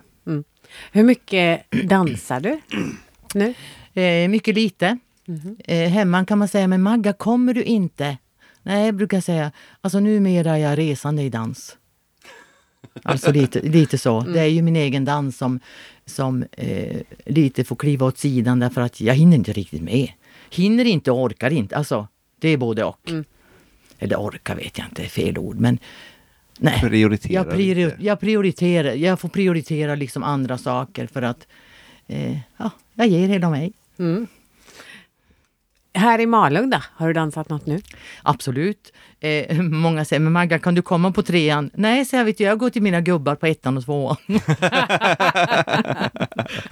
[0.92, 2.60] Hur mycket dansar du
[3.34, 3.54] nu?
[3.94, 4.98] Eh, mycket lite.
[5.66, 8.18] Eh, hemma kan man säga, men Magga, kommer du inte?
[8.64, 11.78] Nej, jag brukar säga, alltså numera är jag resande i dans.
[13.04, 14.22] Alltså lite, lite så.
[14.22, 15.60] Det är ju min egen dans som,
[16.06, 20.10] som eh, lite får kliva åt sidan därför att jag hinner inte riktigt med.
[20.52, 21.76] Hinner inte och orkar inte.
[21.78, 22.08] Alltså,
[22.40, 23.12] det är både och.
[24.00, 25.60] Eller orka vet jag inte, är fel ord.
[25.60, 25.80] Men
[26.60, 26.80] nej.
[26.82, 27.98] Prioritera Jag, priori- lite.
[28.00, 31.48] jag prioriterar, jag får prioritera liksom andra saker för att
[32.08, 33.74] eh, ja, jag ger hela mig.
[35.96, 36.78] Här i Malung då?
[36.96, 37.82] Har du dansat något nu?
[38.24, 38.94] Absolut.
[39.20, 41.70] Eh, många säger, men Magga kan du komma på trean?
[41.74, 44.16] Nej, säger jag, vet du, jag går till mina gubbar på ettan och tvåan.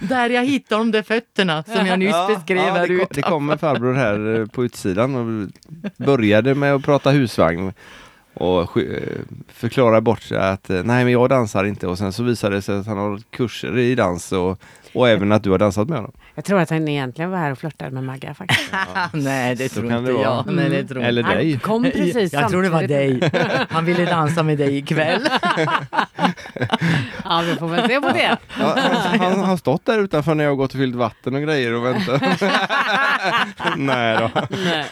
[0.00, 3.22] Där jag hittar de där fötterna som jag nyss beskrev ja, här det, kom, det
[3.22, 5.48] kommer farbror här eh, på utsidan och
[5.96, 7.72] började med att prata husvagn
[8.34, 12.22] och eh, förklara bort sig att eh, nej men jag dansar inte och sen så
[12.22, 14.62] visade det sig att han har kurser i dans och,
[14.94, 16.12] och även att du har dansat med honom.
[16.34, 18.72] Jag tror att han egentligen var här och flörtade med Magga faktiskt.
[19.12, 20.44] Nej, det Så tror inte det jag.
[20.52, 21.58] Nej, det tror Eller Han dig.
[21.58, 23.30] kom precis jag tror det var dig.
[23.68, 25.28] Han ville dansa med dig ikväll.
[27.24, 28.36] Ja, vi får väl se på det.
[28.60, 28.76] Ja,
[29.20, 31.84] han, har stått där utanför när jag har gått och fyllt vatten och grejer och
[31.84, 32.22] väntat.
[33.76, 34.30] nej då.
[34.50, 34.84] Nej.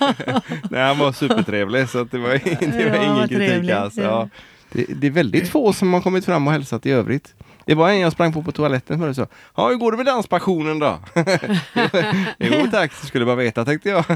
[0.70, 2.28] Nej, han var supertrevlig så det var,
[2.76, 3.96] det var Ja, ingen kritik alls.
[3.96, 4.02] Ja.
[4.02, 4.28] Ja.
[4.72, 7.34] Det, det är väldigt få som har kommit fram och hälsat i övrigt.
[7.70, 9.96] Det var en jag sprang på på toaletten för och sa Ja, hur går det
[9.96, 10.98] med danspassionen då?
[12.38, 14.04] jo tack, skulle bara veta tänkte jag.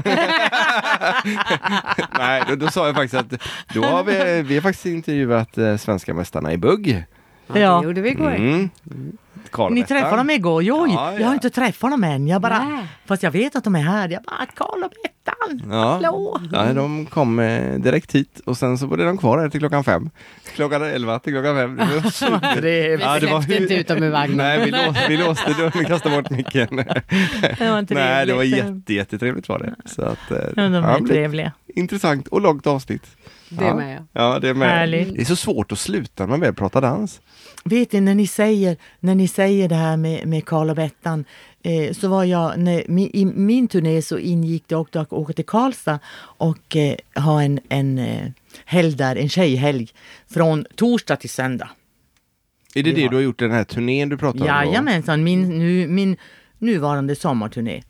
[2.17, 3.41] Nej, då, då sa jag faktiskt att
[3.73, 7.05] då har vi, vi har faktiskt intervjuat eh, svenska mästarna i bugg.
[7.47, 7.77] Ja, Ja.
[7.79, 8.35] det gjorde vi igår.
[8.35, 8.69] Mm.
[9.71, 10.63] Ni träffade dem igår?
[10.63, 11.27] Jo, Ja, jag ja.
[11.27, 12.27] har inte träffat dem än.
[12.27, 14.09] Jag bara, fast jag vet att de är här.
[14.09, 15.93] Jag bara, Karl och Bettan, Ja.
[15.93, 16.39] hallå!
[16.51, 19.83] Ja, de kom eh, direkt hit och sen så var de kvar här till klockan
[19.83, 20.09] fem.
[20.55, 21.75] Klockan elva till klockan fem.
[21.75, 24.37] Det var super- Vi Ja, det var släppte inte ut dem ur vagnen.
[24.37, 26.67] Nej, vi låste, vi låste dörren och kastade bort micken.
[27.59, 29.75] Det var inte Nej, det var jätte, jättetrevligt var det.
[29.85, 31.51] Så att, eh, Ja, de är trevliga.
[31.67, 33.05] intressant och långt avsnitt.
[33.57, 33.75] Det ja.
[33.75, 34.05] med.
[34.13, 34.69] Ja, det är med.
[34.69, 35.15] Härligt.
[35.15, 37.21] Det är så svårt att sluta när man väl pratar dans.
[37.63, 41.25] Vet ni, när ni säger, när ni säger det här med, med Karl och Bettan,
[41.63, 45.45] eh, så var jag, när, i min turné så ingick det också att åka till
[45.45, 45.99] Karlstad
[46.37, 48.27] och eh, ha en, en eh,
[48.65, 49.87] helg där, en tjejhelg,
[50.33, 51.69] från torsdag till söndag.
[52.75, 54.45] Är det det har- du har gjort den här turnén du pratar om?
[54.47, 56.17] Jajamensan, min, nu, min
[56.59, 57.83] nuvarande sommarturné.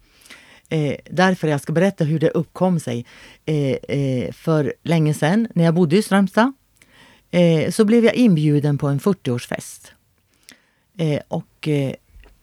[0.70, 3.06] Eh, därför jag ska berätta hur det uppkom sig.
[3.46, 6.54] Eh, eh, för länge sedan, när jag bodde i Strömstad,
[7.32, 9.92] eh, så blev jag inbjuden på en 40-årsfest.
[10.98, 11.94] Eh, och eh,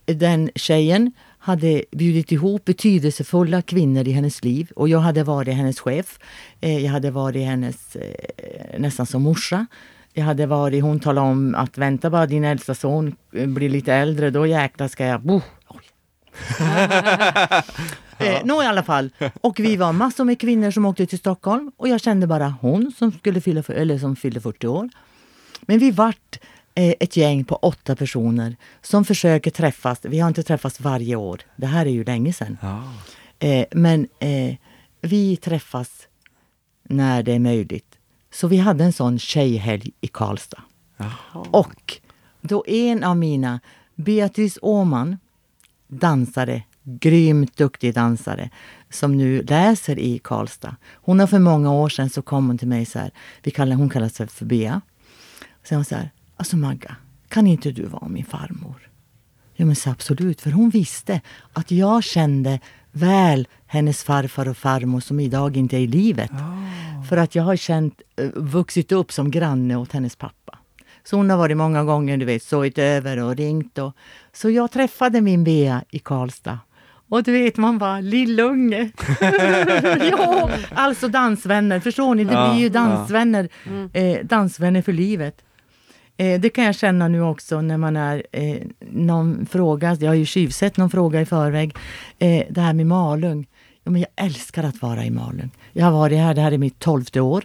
[0.06, 5.80] den tjejen hade bjudit ihop betydelsefulla kvinnor i hennes liv och jag hade varit hennes
[5.80, 6.18] chef.
[6.60, 9.66] Eh, jag hade varit hennes eh, nästan som morsa.
[10.12, 14.30] Jag hade varit, hon talade om att vänta bara din äldsta son blir lite äldre,
[14.30, 15.42] då jäklar ska jag Boh.
[18.26, 19.10] Eh, Nå i alla fall.
[19.40, 22.92] Och vi var massor med kvinnor som åkte till Stockholm och jag kände bara hon
[22.98, 24.88] som, skulle fylla, eller som fyllde 40 år.
[25.60, 26.38] Men vi vart
[26.74, 29.98] eh, ett gäng på åtta personer som försöker träffas.
[30.02, 31.40] Vi har inte träffats varje år.
[31.56, 32.58] Det här är ju länge sedan.
[33.38, 34.54] Eh, men eh,
[35.00, 35.90] vi träffas
[36.88, 37.98] när det är möjligt.
[38.32, 40.62] Så vi hade en sån tjejhelg i Karlstad.
[41.50, 41.98] Och
[42.40, 43.60] då en av mina,
[43.94, 45.18] Beatrice Åman,
[45.88, 48.50] dansare, grymt duktig dansare,
[48.90, 50.76] som nu läser i Karlstad.
[50.92, 53.10] Hon har för många år sedan så kom hon till mig så här,
[53.42, 54.80] vi kallar, hon kallar sig för Bea.
[55.64, 56.96] Så hon så här, alltså Magga,
[57.28, 58.88] kan inte du vara min farmor?
[59.54, 61.20] Ja men så absolut, för hon visste
[61.52, 62.60] att jag kände
[62.92, 66.30] väl hennes farfar och farmor som idag inte är i livet.
[67.08, 70.58] För att jag har känt, eh, vuxit upp som granne åt hennes pappa.
[71.04, 73.78] Så hon har varit många gånger, du vet, sovit över och ringt.
[73.78, 73.96] Och,
[74.32, 76.58] så jag träffade min Bea i Karlstad.
[77.12, 78.90] Och du vet, man bara, lillunge.
[80.10, 82.24] ja, alltså dansvänner, förstår ni?
[82.24, 82.72] Det Ja, blir ju ja.
[82.72, 83.48] dansvänner,
[83.92, 85.42] eh, dansvänner för livet.
[86.16, 88.56] Eh, det kan jag känna nu också när man är eh,
[88.90, 91.76] någon fråga, jag har ju tjuvsett någon fråga i förväg,
[92.18, 93.46] eh, det här med Malung.
[93.84, 95.50] Ja, men jag älskar att vara i Malung.
[95.72, 97.44] Jag har varit här, det här är mitt tolfte år.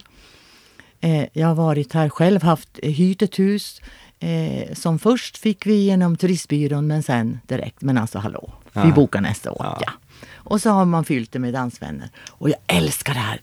[1.00, 3.80] Eh, jag har varit här själv, haft eh, hyrt ett hus
[4.20, 8.94] eh, som först fick vi genom turistbyrån men sen direkt, men alltså hallå, vi Ja.
[8.94, 9.60] bokar nästa år.
[9.64, 9.78] Ja.
[9.86, 9.92] Ja.
[10.34, 12.10] Och så har man fyllt det med dansvänner.
[12.28, 13.40] Och jag älskar det här,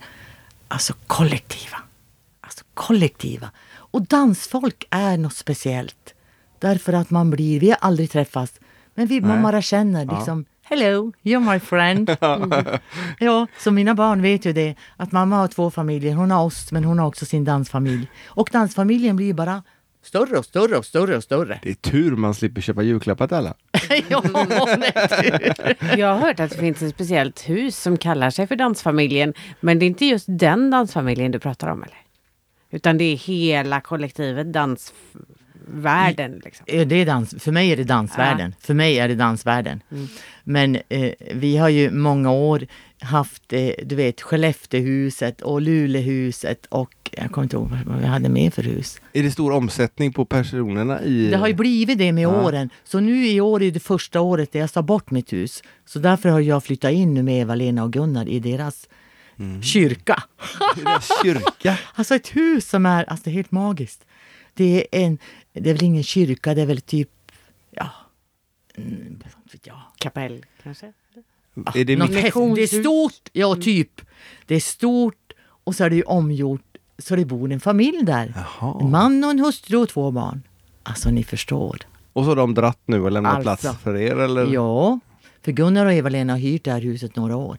[0.67, 1.77] alltså kollektiva.
[2.41, 3.49] Alltså kollektiva.
[3.75, 6.13] Och dansfolk är något speciellt.
[6.59, 8.53] Därför att man blir, vi har aldrig träffats,
[8.95, 10.17] men vi, man bara känner Ja.
[10.17, 12.17] liksom Hello, you're my friend.
[12.21, 12.65] Mm.
[13.19, 16.15] Ja, så mina barn vet ju det, att mamma har två familjer.
[16.15, 18.07] Hon har oss, men hon har också sin dansfamilj.
[18.27, 19.63] Och dansfamiljen blir bara
[20.05, 21.59] större och större och större och större.
[21.63, 23.53] Det är tur man slipper köpa julklappar till alla.
[24.09, 25.97] ja, tur.
[25.97, 29.33] Jag har hört att det finns ett speciellt hus som kallar sig för dansfamiljen.
[29.59, 31.97] Men det är inte just den dansfamiljen du pratar om eller?
[32.71, 34.53] Utan det är hela kollektivet,
[35.67, 36.41] dansvärlden.
[36.45, 36.65] Liksom.
[36.69, 38.55] Ja, Det är dans, för mig är det dansvärlden.
[38.59, 39.81] För mig är det dansvärlden.
[39.91, 40.07] Mm.
[40.43, 42.65] Men eh, vi har ju många år
[42.99, 48.29] haft, eh, du vet, Skelleftehuset och Lulehuset och jag kommer inte ihåg vad vi hade
[48.29, 49.01] mer för hus.
[49.13, 51.27] Är det stor omsättning på personerna i...
[51.27, 52.43] Det har ju blivit det med Ja.
[52.45, 52.69] åren.
[52.83, 55.63] Så nu i år är det första året där jag sa bort mitt hus.
[55.85, 58.89] Så därför har jag flyttat in nu med Eva-Lena och Gunnar i deras
[59.61, 60.23] kyrka.
[60.77, 61.77] i deras kyrka.
[61.95, 64.05] Alltså ett hus som är alltså, det är helt magiskt.
[64.53, 65.17] Det är, en,
[65.61, 67.09] det är väl ingen kyrka, det är väl typ,
[67.71, 67.89] ja,
[68.75, 69.81] mm, vet jag.
[69.97, 70.93] Kapell kanske?
[71.55, 71.95] Är det
[72.55, 74.01] det är stort, ja typ.
[74.45, 75.33] Det är stort
[75.63, 78.25] och så är det ju omgjort så det bor en familj där.
[78.27, 78.87] En Jaha.
[78.87, 80.41] man och en hustru och två barn.
[80.83, 81.77] Alltså ni förstår.
[82.13, 83.67] Och så har de dratt nu och lämnat Alltså.
[83.67, 84.45] plats för er eller?
[84.53, 84.99] Ja,
[85.41, 87.57] för Gunnar och Eva-Lena har hyrt det här huset några år.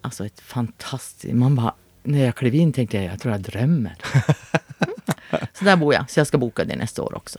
[0.00, 1.34] Alltså ett fantastiskt...
[1.34, 3.96] Man bara, när jag klev in tänkte jag, jag tror jag drömmer.
[5.52, 7.38] så där bor jag, så jag ska boka det nästa år också.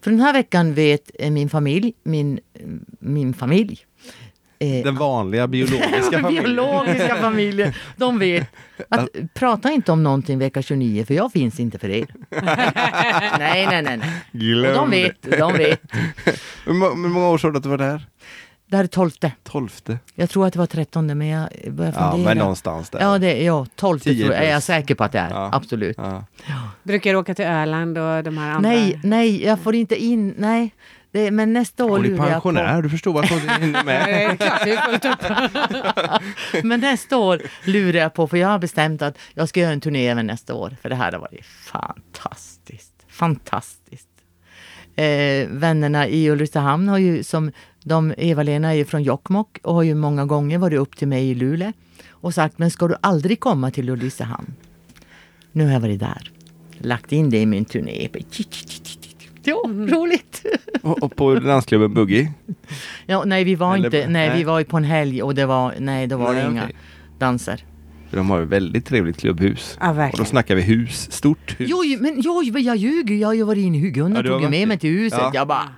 [0.00, 2.40] För den här veckan vet eh, min familj, min,
[2.98, 3.86] min familj,
[4.58, 6.44] eh, Den vanliga biologiska familjen.
[6.44, 8.48] biologiska familjen, de vet
[8.88, 12.06] att prata inte om någonting vecka 29 för jag finns inte för er.
[13.38, 14.00] nej, nej, nej.
[14.32, 14.66] nej.
[14.66, 15.82] Och de vet, de vet.
[16.64, 16.72] Hur
[17.08, 18.06] många år sa du att du var där?
[18.72, 19.32] Det här är tolfte.
[19.42, 19.98] Tolfte?
[20.14, 22.28] Jag tror att det var trettonde men jag börjar Ja, fundera.
[22.28, 23.00] men någonstans där.
[23.00, 25.30] Ja, det, ja 12 Tio tror jag, är jag säker på att det är.
[25.30, 25.50] Ja.
[25.52, 25.96] Absolut.
[25.98, 26.24] Ja.
[26.82, 28.70] Brukar du åka till Öland och de här andra?
[28.70, 30.74] Nej, nej, jag får inte in, nej.
[31.10, 32.80] Det, men nästa år lurar jag på.
[32.82, 34.38] du förstår är inne med.
[36.64, 39.80] Men nästa år lurar jag på, för jag har bestämt att jag ska göra en
[39.80, 40.76] turné även nästa år.
[40.82, 42.92] För det här har varit fantastiskt.
[43.08, 44.08] Fantastiskt.
[44.96, 47.52] Eh, vännerna i Ulricehamn har ju som
[47.84, 51.30] de, Eva-Lena är ju från Jokkmokk och har ju många gånger varit upp till mig
[51.30, 51.72] i Luleå
[52.10, 54.54] och sagt, men ska du aldrig komma till Ulricehamn?
[55.52, 56.30] Nu har jag varit där.
[56.78, 58.08] Lagt in det i min turné.
[59.44, 60.42] Ja, roligt!
[60.82, 62.32] Och, och på dansklubben Boogie.
[63.06, 64.44] Ja, nej, vi var Eller- inte, nej, vi nej.
[64.44, 66.76] var ju på en helg och det var, nej, då var Nej, det inga okej.
[67.18, 67.64] danser.
[68.10, 69.78] De har ju väldigt trevligt klubbhus.
[69.80, 71.70] Ja, Och då snackar vi hus, stort hus.
[71.70, 73.14] Jo, men jo, jag ljuger.
[73.14, 75.18] Jag har ju varit inne i Gunnar Ja, du har tog med mig till huset.
[75.22, 75.30] Ja.
[75.34, 75.68] Jag bara...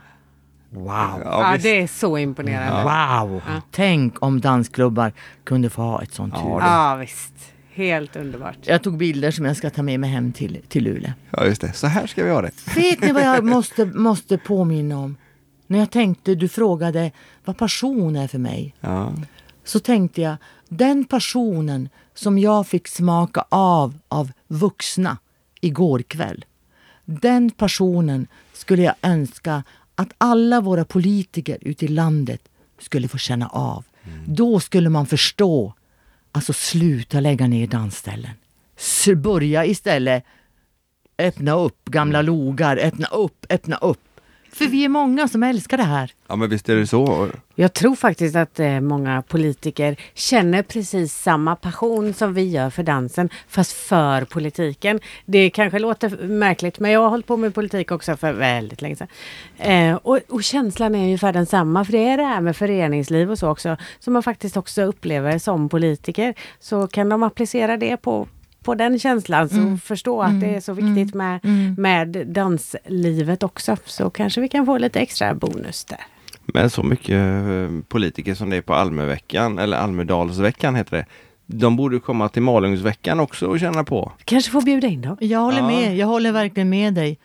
[0.74, 1.22] Wow!
[1.24, 1.62] Ja, visst.
[1.62, 2.82] det är så imponerande.
[2.82, 3.42] Wow!
[3.70, 5.12] Tänk om dansklubbar
[5.44, 6.62] kunde få ha ett sånt Ja, hus.
[6.66, 7.32] Ja, visst.
[7.74, 8.56] Helt underbart.
[8.62, 11.12] Jag tog bilder som jag ska ta med mig hem till, till Luleå.
[11.30, 11.72] Ja, just det.
[11.72, 12.50] Så här ska vi ha det.
[12.76, 15.16] Vet ni vad jag måste, måste påminna om?
[15.66, 17.10] När jag tänkte, du frågade
[17.44, 18.74] vad passion är för mig.
[18.80, 19.12] Ja.
[19.64, 20.36] så tänkte jag,
[20.68, 25.18] den passionen som jag fick smaka av av vuxna
[25.60, 26.44] igår kväll.
[27.04, 29.62] Den passionen skulle jag önska
[29.94, 32.40] att alla våra politiker ute i landet
[32.78, 33.84] skulle få känna av.
[34.26, 35.74] Då skulle man förstå,
[36.32, 38.30] alltså sluta lägga ner dansställen.
[39.16, 40.24] Börja istället
[41.18, 44.13] öppna upp gamla logar, öppna upp, öppna upp.
[44.54, 46.12] För vi är många som älskar det här.
[46.26, 47.28] ja, men visst är det så.
[47.54, 52.82] Jag tror faktiskt att eh, många politiker känner precis samma passion som vi gör för
[52.82, 55.00] dansen, fast för politiken.
[55.26, 58.96] Det kanske låter märkligt, men jag har hållit på med politik också för väldigt länge
[58.96, 59.08] sedan.
[59.58, 63.38] Eh, och, och känslan är ungefär densamma, för det är det här med föreningsliv och
[63.38, 66.34] så också, som man faktiskt också upplever som politiker.
[66.60, 68.28] Så kan de applicera det på
[68.64, 71.40] på den känslan, så förstå att det är så viktigt med,
[71.78, 73.76] med danslivet också.
[73.84, 75.98] Så kanske vi kan få lite extra bonus där.
[76.46, 81.06] Men så mycket eh, politiker som det är på Almeveckan, eller Almedalsveckan heter det.
[81.46, 84.12] De borde komma till Malungsveckan också och känna på.
[84.24, 85.16] Kanske får bjuda in dem.
[85.20, 85.66] Jag håller Ja.
[85.66, 87.18] med, jag håller verkligen med dig.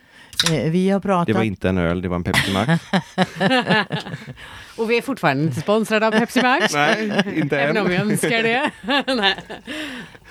[0.52, 1.28] Eh, vi har pratat...
[1.28, 2.84] Det var inte en öl, det var en Pepsi Max.
[4.78, 6.74] Och vi är fortfarande inte sponsrade av Pepsi Max.
[6.74, 7.84] Nej, inte Även än.
[7.84, 8.72] om vi önskar det.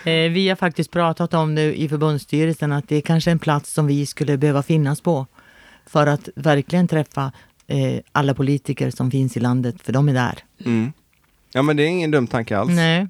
[0.05, 3.73] Eh, vi har faktiskt pratat om det i förbundsstyrelsen att det är kanske en plats
[3.73, 5.27] som vi skulle behöva finnas på.
[5.87, 7.33] För att verkligen träffa
[7.67, 10.39] eh, alla politiker som finns i landet, för de är där.
[10.65, 10.93] Mm.
[11.53, 12.71] Ja men det är ingen dum tanke alls.
[12.71, 13.07] Nej.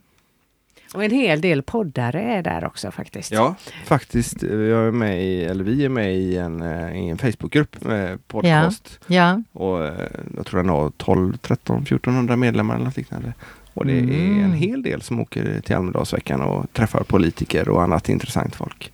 [0.95, 3.33] Och en hel del poddare är där också faktiskt.
[3.33, 4.43] Ja, faktiskt.
[4.43, 4.53] Jag
[4.87, 9.01] är med i, eller vi är med i en, eh, i en Facebookgrupp med podcast.
[9.07, 9.43] Ja.
[9.53, 9.93] Och eh,
[10.37, 13.33] jag tror den har 12, 13, 1400 medlemmar eller något liknande.
[13.75, 14.45] Och det är Mm.
[14.45, 18.93] en hel del som åker till Almedalsveckan och träffar politiker och annat intressant folk.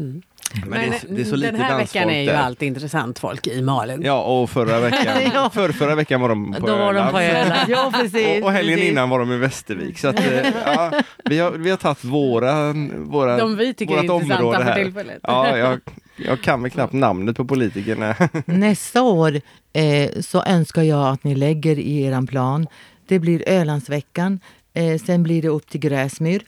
[0.00, 0.22] Mm.
[0.66, 2.36] Men, det, är, det är så lite den här veckan är ju där.
[2.36, 4.02] allt intressant folk i Malung.
[4.04, 5.50] Ja, och förra veckan, Ja.
[5.54, 7.10] för, förra veckan var de på Då var de Öland.
[7.12, 7.70] på Öland.
[7.70, 8.26] Ja, precis.
[8.40, 8.90] Och, och helgen precis.
[8.90, 9.98] innan var de i Västervik.
[9.98, 10.92] Så att, eh, ja,
[11.24, 14.64] vi, har, vi har tagit våra, våra De vi tycker är vårat intressanta område för
[14.72, 14.84] här.
[14.84, 15.18] tillfället.
[15.22, 15.80] Ja, jag,
[16.16, 18.14] jag kan väl knappt namnet på politikerna.
[18.46, 19.40] Nästa år
[19.72, 22.66] eh, så önskar jag att ni lägger i eran plan.
[23.06, 24.40] Det blir Ölandsveckan.
[24.74, 26.42] Eh, sen blir det upp till Gräsmyr.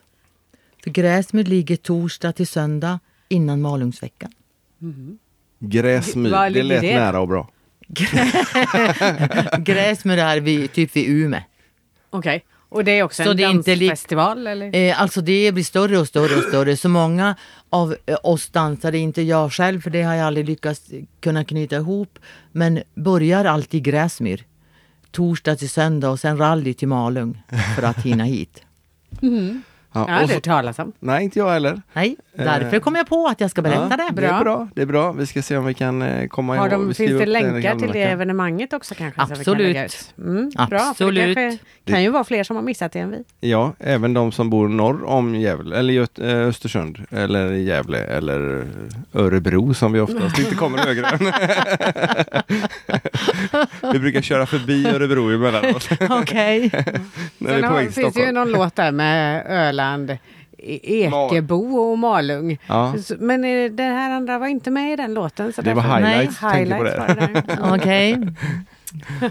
[0.85, 2.99] För Gräsmyr ligger torsdag till söndag
[3.33, 4.31] innan Malungsveckan.
[5.59, 6.95] Gräsmyr, Var det lät det?
[6.95, 7.49] nära och bra.
[9.59, 11.45] Gräsmyr är vid, typ vid Ume.
[12.11, 12.45] Okej.
[12.69, 14.47] Och det är också Så en dansfestival?
[14.47, 14.77] Eller?
[14.77, 16.77] Eh, alltså det blir större och större och större.
[16.77, 17.35] Så många
[17.71, 21.77] av eh, oss dansare, inte jag själv för det har jag aldrig lyckats kunna knyta
[21.77, 22.19] ihop,
[22.53, 24.45] men börjar alltid i Gräsmyr.
[25.11, 27.43] Torsdag till söndag och sen rally till Malung
[27.77, 28.63] för att hinna hit.
[29.21, 29.29] Ja,
[29.95, 30.93] Ja, det har så, hört talas om.
[31.01, 31.83] nej, inte jag heller.
[31.93, 34.21] Nej, därför kom jag på att jag ska berätta ja, det.
[34.21, 34.41] Det är Bra.
[34.45, 34.69] bra.
[34.75, 35.13] Det är bra.
[35.13, 36.71] Vi ska se om vi kan eh, komma Har ihåg.
[36.81, 39.21] de, vi finns det länkar till det evenemanget också kanske?
[39.21, 39.77] så vi kan Absolut.
[39.77, 40.15] ut?
[40.19, 41.37] Mm, Bra, för Absolut.
[41.37, 43.49] det kanske kan ju vara fler som har missat det än vi.
[43.51, 48.65] Ja, även de som bor norr om Gävle, eller Göt- eh, Östersund, eller Gävle, eller
[49.15, 51.33] Örebro som vi oftast inte kommer högre än.
[53.93, 55.89] vi brukar köra förbi Örebro emellanåt.
[56.11, 56.71] Okej.
[57.39, 59.82] vi Sen har, finns det ju någon låt där med Öland,
[60.59, 62.59] E- Ekebo och Malung.
[62.67, 65.53] Ja, Men eh, det här andra var inte med i den låten.
[65.53, 67.59] Så det var highlights, Nej, tänkte på highlights det.
[67.75, 68.19] Okej.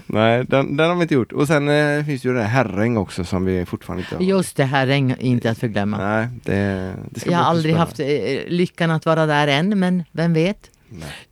[0.06, 1.32] Nej, den, den har vi inte gjort.
[1.32, 4.22] Och sen eh, finns det ju det här Herräng också som vi fortfarande inte har.
[4.22, 5.98] Just det här är inte att förglömma.
[5.98, 8.06] Nej, det, det ska Jag har aldrig haft eh,
[8.46, 10.70] lyckan att vara där än, men vem vet?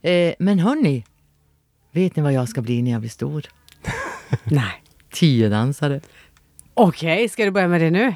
[0.01, 1.05] Eh, men hörni,
[1.91, 3.45] vet ni vad jag ska bli när jag blir stor?
[4.43, 4.83] Nej.
[5.13, 6.01] Tiodansare.
[6.73, 8.13] Okej, ska du börja med det nu?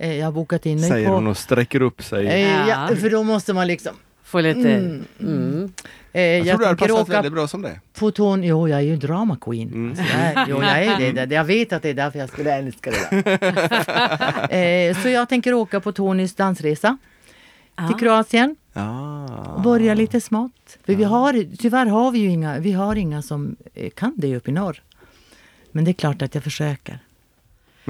[0.00, 1.14] Eh, jag har bokat in mig Säger på...
[1.14, 2.26] hon och sträcker upp sig.
[2.26, 2.96] Eh, ja, Ja.
[2.96, 3.92] för då måste man liksom...
[4.22, 4.74] Få lite...
[4.74, 5.04] Mm.
[5.20, 5.72] Mm.
[6.12, 7.80] Eh, jag jag tror det hade passat väldigt bra som det.
[7.98, 8.44] på ton...
[8.44, 9.68] Jo, jag är ju drama queen.
[9.68, 9.90] Mm.
[9.90, 11.26] Alltså, jag, jo, jag är det.
[11.26, 11.34] det.
[11.34, 14.54] Jag vet att det är därför jag skulle älska det där.
[14.90, 16.98] eh, så jag tänker åka på Tonys dansresa
[17.88, 18.56] till Kroatien.
[18.72, 19.26] Ah.
[19.54, 20.78] och börja lite smått.
[20.86, 24.36] För vi har, tyvärr har vi ju inga, vi har inga som eh, kan det
[24.36, 24.82] uppe i norr.
[25.72, 26.98] Men det är klart att jag försöker.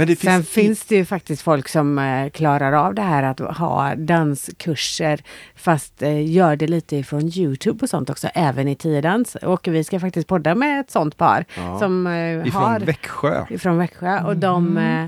[0.00, 3.22] Men det Sen finns, finns det ju faktiskt folk som eh, klarar av det här
[3.22, 5.20] att ha danskurser
[5.56, 9.34] fast eh, gör det lite ifrån Youtube och sånt också, även i tiodans.
[9.34, 11.78] Och vi ska faktiskt podda med ett sånt par Ja.
[11.78, 13.44] som eh, ifrån har Växjö.
[13.50, 15.06] ifrån Växjö och de, eh,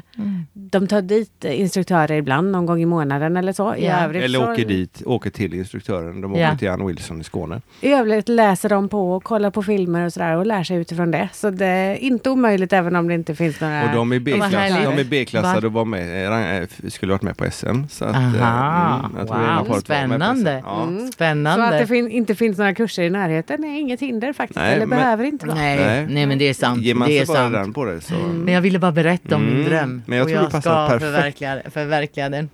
[0.53, 3.75] de tar dit instruktörer ibland någon gång i månaden eller så.
[3.75, 4.05] I Ja.
[4.05, 6.21] övrigt, Eller så, åker dit, åker till instruktören.
[6.21, 6.57] De åker Ja.
[6.59, 7.61] till Ann Wilson i Skåne.
[7.81, 11.11] I övrigt läser de på och kollar på filmer och sådär och lär sig utifrån
[11.11, 11.29] det.
[11.33, 13.85] Så det är inte omöjligt även om det inte finns några...
[13.85, 14.53] Och de är B-klass.
[14.85, 17.83] De är B-klassade och var med, eh, eh, skulle varit med på SM.
[17.91, 20.59] Så att, Aha, eh, ena wow, spännande.
[20.61, 20.67] SM.
[20.67, 20.83] Ja.
[20.83, 21.07] Mm.
[21.07, 21.65] Så Spännande.
[21.67, 24.57] att det fin- inte finns några kurser i närheten är inget hinder faktiskt.
[24.59, 25.57] Nej, eller men- behöver inte vara.
[25.57, 26.07] nej, Nej.
[26.11, 26.83] nej, men det är sant.
[26.83, 27.75] Ger man det sig är bara sant.
[27.75, 28.15] på det så...
[28.15, 30.03] Men jag ville bara berätta om min Mm, dröm.
[30.07, 31.05] men jag och tror det jag passar ska perfekt.
[31.13, 32.51] förverkliga, förverkliga den.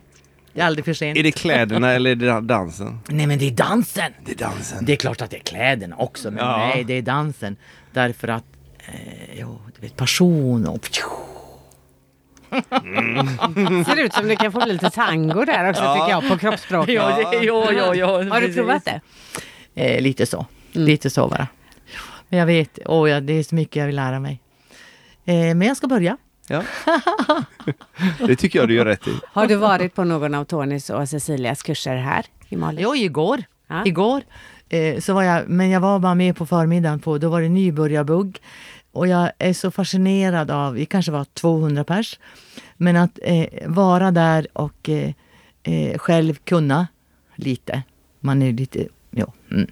[0.52, 1.18] Det är aldrig för sent.
[1.18, 2.98] Är det kläderna eller är det dansen?
[3.08, 4.12] Nej men det är dansen!
[4.24, 4.84] Det är dansen.
[4.84, 6.56] Det är klart att det är kläderna också, men Ja.
[6.58, 7.56] nej det är dansen.
[7.92, 8.44] Därför att,
[8.78, 8.94] eh,
[9.40, 10.88] jo, du vet passion och...
[13.86, 16.94] Ser ut som det kan få bli lite tango där också tycker jag på kroppsspråket.
[16.94, 18.56] Ja, jo, jo, jo, Har du precis.
[18.56, 19.00] provat det?
[19.74, 20.46] Eh, lite så.
[20.72, 21.46] Lite så bara.
[22.28, 24.40] Men jag vet, åh, ja, det är så mycket jag vill lära mig.
[25.24, 26.16] Eh, men jag ska börja.
[26.48, 26.62] Ja.
[28.26, 29.20] Det tycker jag du gör rätt i.
[29.32, 32.82] Har du varit på någon av Tonys och Cecilias kurser här i Malung?
[32.82, 33.42] Jo, igår.
[33.68, 33.82] Ja.
[33.86, 34.22] Igår.
[34.68, 37.48] Eh, så var jag, men jag var bara med på förmiddagen, på, då var det
[37.48, 38.38] nybörjarbugg.
[38.98, 42.18] Och jag är så fascinerad av, vi kanske var 200 pers,
[42.76, 45.12] men att eh, vara där och eh,
[45.62, 46.86] eh, själv kunna
[47.34, 47.82] lite.
[48.20, 49.32] Man är lite, ja.
[49.50, 49.70] Mm.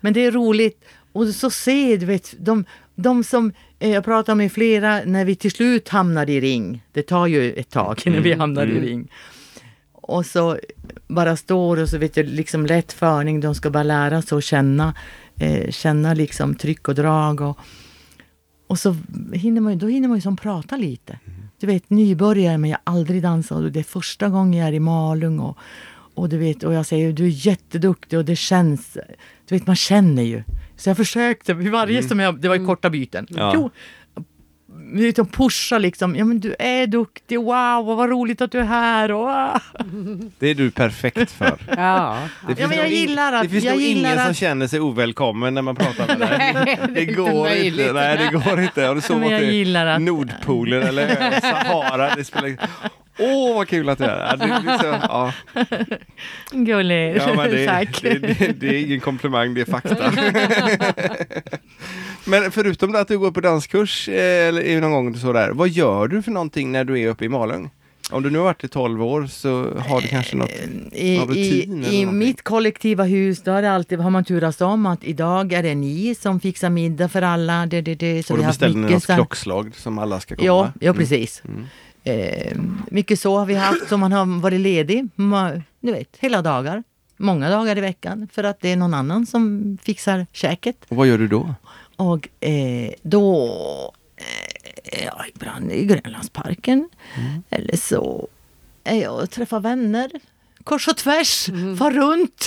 [0.00, 0.84] Men det är roligt.
[1.12, 5.36] Och så se, du vet, de, de som, eh, jag pratar med flera, när vi
[5.36, 6.82] till slut hamnar i ring.
[6.92, 9.08] Det tar ju ett tag innan vi hamnar i ring.
[9.92, 10.58] Och så
[11.06, 14.44] bara står och så vet jag liksom lätt förning, de ska bara lära sig att
[14.44, 14.94] känna,
[15.38, 17.40] eh, känna liksom tryck och drag.
[17.40, 17.58] Och,
[18.66, 18.96] och så
[19.32, 21.18] hinner man, ju- då hinner man ju som prata lite.
[21.60, 24.72] Du vet nybörjare men jag har aldrig dansat och det är första gången jag är
[24.72, 25.38] i Malung.
[25.40, 25.58] Och,
[26.14, 28.98] och du vet, och jag säger du är jätteduktig och det känns,
[29.48, 30.42] du vet man känner ju.
[30.76, 33.26] Så jag försökte vid varje som jag, det var ju korta byten.
[33.30, 33.52] Ja.
[33.54, 33.70] Jo,
[34.94, 39.12] liksom pusha liksom, ja men du är duktig, wow vad roligt att du är här.
[39.12, 39.60] Och, ah.
[40.38, 41.58] Det är du perfekt för.
[41.76, 42.18] Ja.
[42.48, 44.80] Det Ja, men jag gillar att- Det finns jag nog ingen som att- känner sig
[44.80, 46.52] ovälkommen när man pratar med dig.
[46.54, 47.80] Nej, Det inte går möjligt.
[47.80, 47.92] inte.
[47.92, 48.82] Nej, det går inte.
[48.82, 52.14] Har du sovit jag i gillar att- Nordpolen eller Sahara?
[52.14, 52.56] Det spelar...
[53.18, 54.18] Åh, vad kul att det är!
[54.30, 55.32] Ja, det, ja.
[56.52, 58.02] Ja, men det, Tack.
[58.02, 60.12] det, det, det är ingen komplimang, det är fakta.
[62.26, 66.22] Men förutom att du går på danskurs eh, eller någon gång sådär, vad gör du
[66.22, 67.70] för någonting när du är uppe i Malung?
[68.10, 70.50] Om du nu har varit i 12 år så har du kanske något
[70.92, 72.18] I, av i, rutin eller I någonting?
[72.18, 75.74] mitt kollektiva hus då har, det alltid, har man turats om att idag är det
[75.74, 77.66] ni som fixar middag för alla.
[77.66, 78.26] Det, det, det.
[78.26, 80.46] Så och då beställer ni något så klockslag som alla ska komma?
[80.46, 80.98] Ja, ja Mm.
[81.00, 81.42] precis.
[81.44, 81.64] Mm.
[82.04, 82.56] Eh,
[82.90, 85.08] mycket så har vi haft som man har varit ledig.
[85.16, 86.82] Ma- Du vet, hela dagar.
[87.16, 90.76] Många dagar i veckan för att det är någon annan som fixar käket.
[90.88, 91.54] Och vad gör du då?
[91.96, 93.46] Och eh, då
[94.16, 96.88] eh, ja, ibland i Grönlandsparken.
[97.50, 98.28] Eller så
[98.84, 100.10] är jag och träffar vänner.
[100.64, 101.46] Kors och tvärs,
[101.78, 102.46] far runt.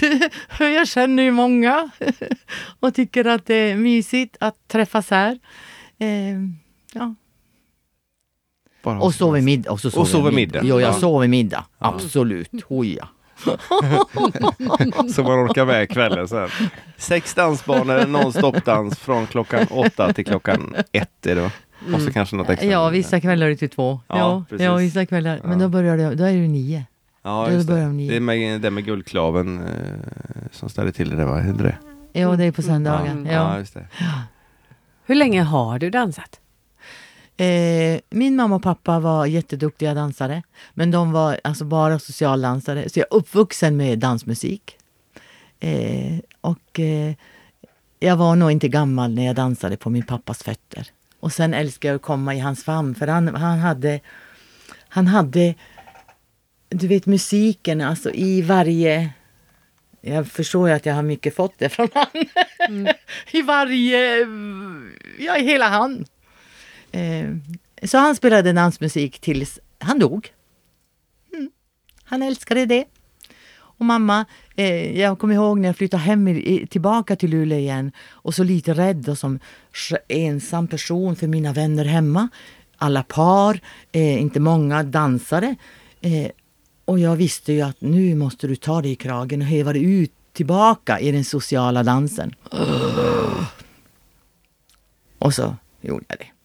[0.60, 1.89] jag känner ju många.
[2.80, 5.39] och tycker att det är mysigt att träffas här.
[6.00, 6.08] Eh,
[6.93, 7.16] ja.
[8.84, 9.72] Och sover middag.
[9.72, 10.62] Och, så sover, Och sover jag middag.
[10.64, 11.00] Jo, jag Ja.
[11.00, 11.66] sover middag.
[11.78, 12.64] Absolut.
[12.64, 13.10] Hoja.
[15.14, 16.50] Så man orkar med kvällen sen.
[16.98, 21.52] Sex dansbanor, non-stop-dans från klockan åtta till klockan ett är det va?
[21.96, 22.70] Och så kanske något extra.
[22.70, 24.00] Ja, vissa kvällar är det till två.
[24.08, 24.66] Ja, Ja, precis.
[24.66, 25.40] ja, vissa kvällar.
[25.44, 26.86] Men då börjar det, då är det nio.
[27.24, 28.08] Ja, Då just börjar det.
[28.10, 29.72] Det är med, det med guldklaven eh,
[30.52, 31.40] som ställer till det, va?
[31.40, 31.78] Är det det?
[32.20, 33.06] Ja, det är på söndagar.
[33.26, 33.52] Ja, Ja.
[33.54, 33.88] ja, just det.
[35.06, 36.40] Hur länge har du dansat?
[37.38, 40.44] Eh, min mamma och pappa var jätteduktiga dansare.
[40.74, 42.90] Men de var alltså bara socialdansare.
[42.90, 44.78] Så jag är uppvuxen med dansmusik.
[45.60, 47.14] Eh, och eh,
[48.00, 50.88] jag var nog inte gammal när jag dansade på min pappas fötter.
[51.20, 52.96] Och sen älskar jag att komma i hans famn.
[52.96, 54.00] För han, han hade...
[54.90, 55.56] Han hade...
[56.70, 59.10] Du vet musiken, alltså i varje...
[60.02, 62.08] Jag förstår ju att jag har mycket fått det från han.
[63.32, 64.18] I varje...
[65.20, 66.06] Ja, i hela han.
[66.92, 67.36] Eh,
[67.84, 70.30] så han spelade dansmusik tills han dog.
[71.34, 71.52] Mm.
[72.04, 72.86] Han älskade det.
[73.78, 74.26] Och mamma,
[74.56, 78.44] eh, jag kommer ihåg när jag flyttade hem i, tillbaka till Luleå igen och så
[78.44, 79.40] lite rädd och som
[80.08, 82.30] ensam person för mina vänner hemma.
[82.78, 83.60] Alla par,
[83.92, 85.56] eh, inte många dansare.
[86.02, 86.32] Eh,
[86.86, 89.84] och jag visste ju att nu måste du ta dig i kragen och häva dig
[89.84, 92.36] ut tillbaka i den sociala dansen.
[95.20, 96.37] Och så gjorde jag det.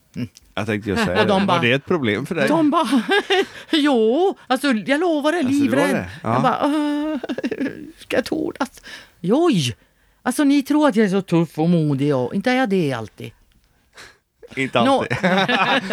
[0.55, 1.47] Jag tänkte just säga Och de det.
[1.47, 2.49] Var det ett problem för dig?
[2.49, 3.03] De bara,
[3.71, 6.05] jo, alltså jag lovar, är Alltså, livrädd.
[6.23, 6.33] Ja.
[6.33, 7.19] Jag bara, "Åh,
[7.99, 8.83] ska jag tordas?
[9.21, 9.77] Joj!
[10.23, 12.93] Alltså ni tror att jag är så tuff och modig och inte är jag det
[12.93, 13.31] alltid.
[14.57, 15.17] Inte alltid.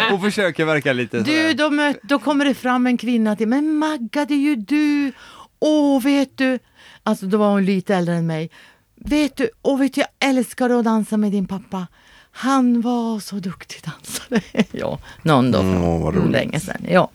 [0.10, 3.74] Hon försöker verka lite Du, då, möt, då kommer det fram en kvinna till men
[3.76, 5.12] Magga det är ju du!
[5.58, 6.58] Åh, vet du!
[7.02, 8.50] Alltså då var hon lite äldre än mig.
[8.94, 11.86] Vet du, åh vet du, jag älskar att dansa med din pappa.
[12.30, 14.64] Han var så duktig dansare.
[14.72, 16.32] ja, någon dag Mm, vad roligt.
[16.32, 16.84] länge sedan.
[16.88, 17.10] Ja.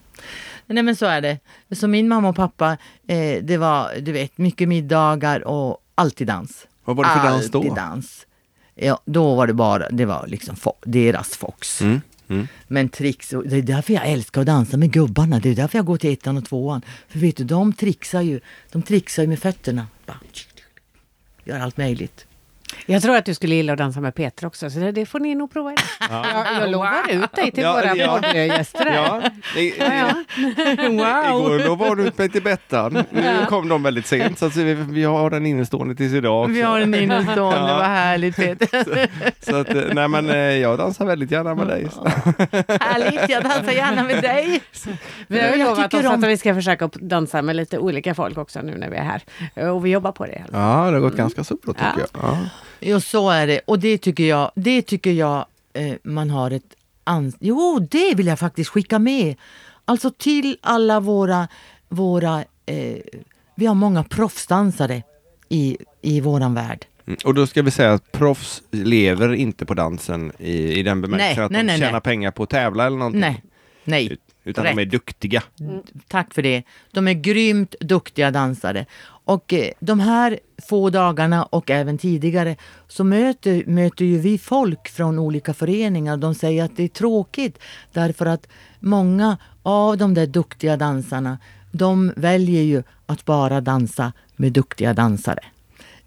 [0.65, 1.39] Nej men så är det.
[1.71, 6.67] Så min mamma och pappa, eh, det var du vet mycket middagar och alltid dans.
[6.85, 7.57] Vad var det för dans då?
[7.59, 8.25] Alltid dans.
[8.75, 10.55] Ja, då var det bara, det var liksom
[10.85, 11.81] deras fox.
[11.81, 12.47] Mm, mm.
[12.67, 15.39] Men tricks, och det är därför jag älskar att dansa med gubbarna.
[15.39, 16.81] Det är därför jag går till ettan och tvåan.
[17.07, 18.39] För vet du, de trixar ju,
[18.71, 19.87] de trixar ju med fötterna.
[20.05, 20.17] Bara,
[21.43, 22.25] Gör allt möjligt.
[22.85, 25.19] Jag tror att du skulle gilla att dansa med Peter också, så det, det får
[25.19, 25.73] ni nog prova.
[26.09, 26.25] Ja.
[26.33, 28.13] Jag, jag lovar ut dig till Ja, våra ja.
[28.21, 28.85] poddgäster.
[28.85, 28.95] här.
[28.95, 29.21] Ja,
[29.61, 30.09] i, Ja, ja.
[31.29, 33.03] Igår då var du med till Bettan.
[33.11, 36.53] Nu kom de väldigt sent så vi, vi har den innestående tills idag också.
[36.53, 37.77] Vi har en innestående, Ja.
[37.77, 38.85] vad härligt Peter.
[39.51, 41.87] Så att, eh, nej men eh, jag dansar väldigt gärna med dig.
[42.79, 44.61] härligt, jag dansar gärna med dig.
[45.27, 48.15] Vi har ju lovat tycker oss om- att vi ska försöka dansa med lite olika
[48.15, 49.03] folk också nu när vi är
[49.55, 49.71] här.
[49.71, 50.43] Och vi jobbar på det.
[50.51, 52.19] Ja, det har gått ganska så bra tycker Ja.
[52.21, 52.37] jag.
[52.79, 53.59] Jo, så är det.
[53.65, 57.35] Och det tycker jag, det tycker jag eh, man har ett ans...
[57.39, 59.35] Jo, det vill jag faktiskt skicka med.
[59.85, 61.47] Alltså till alla våra...
[61.89, 62.97] våra eh,
[63.55, 65.03] vi har många proffsdansare
[65.49, 66.85] i, i våran värld.
[67.07, 71.01] Mm, Och då ska vi säga att proffs lever inte på dansen i, i den
[71.01, 72.01] bemärkelsen Nej, att nej, de nej, tjänar nej.
[72.01, 73.21] pengar på att tävla eller någonting.
[73.21, 73.43] Nej,
[73.83, 74.11] nej.
[74.11, 74.91] Ut- Utan de är Rätt.
[74.91, 75.43] duktiga.
[76.07, 76.63] Tack för det.
[76.91, 78.85] De är grymt duktiga dansare.
[79.25, 82.55] Och eh, de här få dagarna och även tidigare
[82.87, 86.17] så möter, möter ju vi folk från olika föreningar.
[86.17, 87.59] De säger att det är tråkigt
[87.93, 88.47] därför att
[88.79, 91.37] många av de där duktiga dansarna
[91.71, 95.39] de väljer ju att bara dansa med duktiga dansare.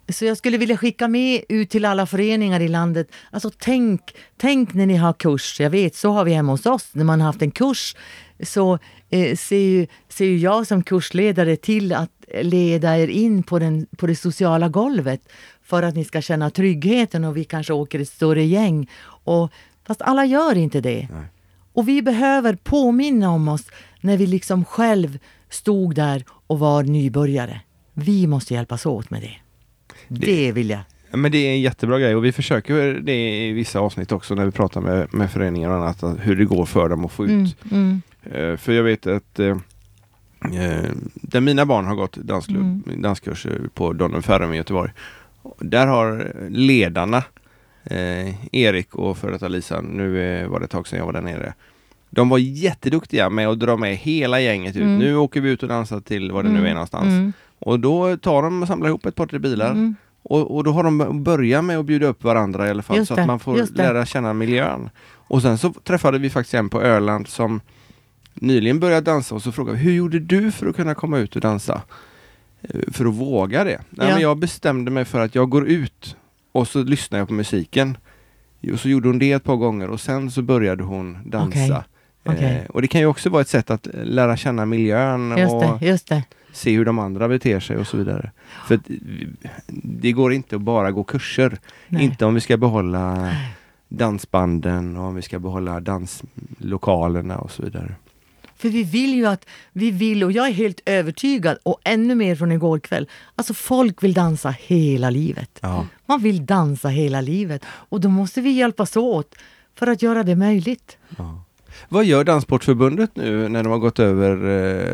[0.08, 3.08] Så jag skulle vilja skicka med ut till alla föreningar i landet.
[3.30, 4.00] Alltså tänk,
[4.36, 5.60] tänk när ni har kurs.
[5.60, 6.88] Jag vet, så har vi hemma hos oss.
[6.92, 7.96] När man har haft en kurs
[8.42, 8.78] så
[9.10, 12.10] eh, ser, ju, ser ju jag som kursledare till att
[12.42, 15.20] leda er in på, den, på det sociala golvet
[15.62, 18.90] för att ni ska känna tryggheten och vi kanske åker ett större gäng.
[19.24, 19.52] Och,
[19.86, 21.08] fast alla gör inte det.
[21.72, 23.64] Och vi behöver påminna om oss
[24.00, 25.18] när vi liksom själv
[25.50, 27.60] stod där och var nybörjare.
[27.94, 29.47] Vi måste hjälpas åt med det.
[30.08, 30.80] Det vill jag.
[31.10, 34.34] Ja, Men det är en jättebra grej och vi försöker det i vissa avsnitt också
[34.34, 37.24] när vi pratar med, med föreningar och annat, hur det går för dem att få
[37.24, 37.56] Mm, ut.
[37.72, 38.02] mm,
[38.32, 39.56] Eh, för jag vet att eh,
[41.14, 43.02] där mina barn har gått dansklubb, Mm.
[43.02, 44.90] danskurs på Donnum Ferrum i Göteborg.
[45.58, 47.22] Där har ledarna,
[48.52, 51.54] Erik och före detta Lisa, nu var det ett tag sedan jag var där nere.
[52.10, 54.82] De var jätteduktiga med att dra med hela gänget ut.
[54.82, 54.98] Mm.
[54.98, 57.04] Nu åker vi ut och dansar till vad det nu är någonstans.
[57.06, 59.70] Mm, Och då tar de och samlar ihop ett par tre bilar.
[59.70, 59.94] mm.
[60.22, 63.08] Och, och då har de börjat med att bjuda upp varandra i alla fall Just
[63.08, 64.90] så det, att man får lära känna miljön.
[65.10, 67.60] Och sen så träffade vi faktiskt en på Öland som
[68.34, 71.34] nyligen började dansa och så frågade vi, hur gjorde du för att kunna komma ut
[71.36, 71.82] och dansa?
[72.62, 73.80] Eh, För att våga det?
[73.90, 74.14] Nej, Ja.
[74.14, 76.16] men jag bestämde mig för att jag går ut
[76.52, 77.96] och så lyssnar jag på musiken.
[78.72, 81.84] Och så gjorde hon det ett par gånger och sen så började hon dansa.
[82.24, 82.62] Okej, okej.
[82.64, 85.78] Eh, och det kan ju också vara ett sätt att lära känna miljön Just och
[85.80, 86.22] det, just det.
[86.58, 88.30] Se hur de andra beter sig och så vidare.
[88.66, 88.80] För
[89.82, 91.58] det går inte att bara gå kurser.
[91.88, 92.04] Nej.
[92.04, 93.32] Inte om vi ska behålla
[93.88, 97.94] dansbanden och om vi ska behålla danslokalerna och så vidare.
[98.56, 102.36] För vi vill ju att, vi vill och jag är helt övertygad och ännu mer
[102.36, 103.08] från igår kväll.
[103.34, 105.58] Alltså folk vill dansa hela livet.
[105.60, 105.86] Ja.
[106.06, 109.34] Man vill dansa hela livet och då måste vi hjälpas åt
[109.74, 110.96] för att göra det möjligt.
[111.88, 114.48] Vad gör Danssportförbundet nu när de har gått över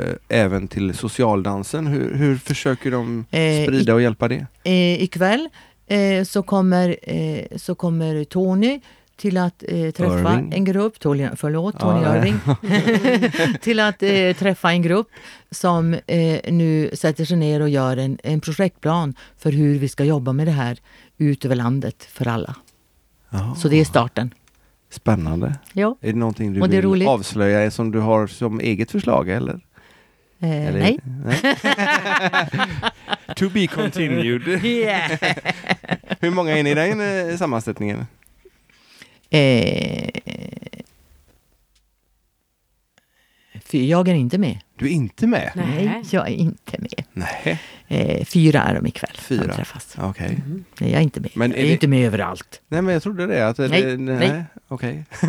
[0.08, 1.86] eh, även till socialdansen?
[1.86, 4.46] Hur, hur försöker de Eh, sprida och hjälpa det?
[4.64, 5.48] Eh, ikväll
[5.86, 8.80] eh, så, kommer, eh, så kommer Tony
[9.16, 10.52] till att eh, träffa Irving.
[10.52, 12.34] en grupp, Tony, förlåt Tony Ja, nej.
[12.62, 15.08] Irving, till att eh, träffa en grupp
[15.50, 20.04] som eh, nu sätter sig ner och gör en, en projektplan för hur vi ska
[20.04, 20.78] jobba med det här
[21.18, 22.54] ut över landet för alla.
[23.30, 23.54] Ja.
[23.58, 24.34] Så det är starten.
[24.94, 25.54] Spännande.
[25.72, 25.96] Ja.
[26.00, 27.08] Är det någonting du det vill roligt.
[27.08, 29.60] avslöja som du har som eget förslag eller?
[30.38, 30.98] Eh, eller nej.
[33.36, 34.42] to be continued.
[36.20, 38.06] Hur många är ni i den eh, sammansättningen?
[39.30, 40.08] Eh,
[43.60, 44.58] för jag är inte med.
[44.76, 45.50] Du är inte med?
[45.54, 47.04] Nej, jag är inte med.
[47.12, 47.60] Nej.
[47.94, 49.16] Eh, fyra är de ikväll.
[49.18, 49.54] Fyra.
[49.54, 49.96] Träffas.
[49.98, 50.38] Okej.
[50.78, 51.30] Nej, jag är inte med.
[51.34, 52.60] Men jag är är det- inte med överallt.
[52.68, 53.48] Nej men jag trodde det.
[53.48, 54.44] Att Nej, det, nej.
[54.68, 55.04] Okej.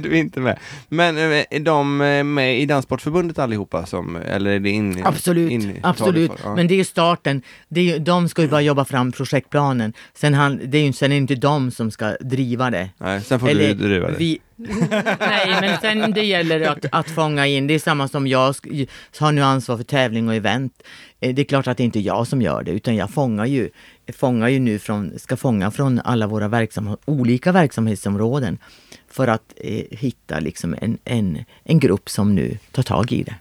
[0.00, 0.58] du är inte med.
[0.88, 3.86] Men eh, är de eh, med i Danssportförbundet allihopa?
[3.86, 6.32] Som, eller är det in, Absolut, in, absolut.
[6.44, 6.54] Ja.
[6.54, 7.42] Men det är ju starten.
[7.68, 9.92] Det är de ska ju bara jobba fram projektplanen.
[10.14, 12.90] Sen, han, det är ju sen är det inte de som ska driva det.
[12.98, 14.16] Nej, sen får Eller du driva det.
[14.18, 17.66] Vi, nej, men sen det gäller att, att fånga in.
[17.66, 18.54] Det är samma som jag
[19.18, 20.82] har nu ansvar för tävling och event.
[21.24, 23.46] Eh, Det är klart att det inte är jag som gör det, utan jag fångar
[23.46, 23.70] ju,
[24.12, 28.58] fångar ju nu från, ska fånga från alla våra verksam, olika verksamhetsområden
[29.08, 33.34] för att eh, hitta liksom en, en, en grupp som nu tar tag i det.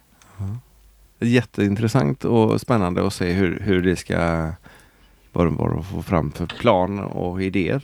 [1.20, 4.52] Jätteintressant och spännande att se hur, hur det ska
[5.32, 7.82] vad de, vad de får fram för plan och idéer.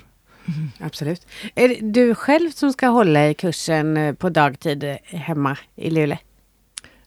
[0.80, 1.28] Absolut.
[1.56, 5.90] Är det du själv som ska hålla i kursen eh, på dagtid eh, hemma i
[5.90, 6.18] Luleå?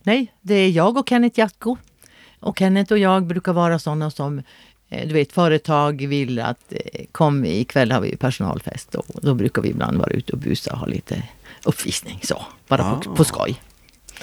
[0.02, 1.76] Nej, det är jag och Kenneth Jatko.
[2.42, 4.42] Och Kenneth och jag brukar vara sådana som
[4.88, 9.62] eh, du vet, företag vill att eh, kom ikväll har vi personalfest och då brukar
[9.62, 11.22] vi ibland vara ute och busa och ha lite
[11.64, 13.14] uppvisning så, bara på, Ah.
[13.14, 13.60] på skoj.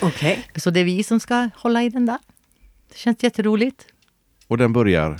[0.01, 0.43] Okej.
[0.55, 2.17] Så det är vi som ska hålla i den där.
[2.89, 3.85] Det känns jätteroligt.
[4.47, 5.19] Och den börjar?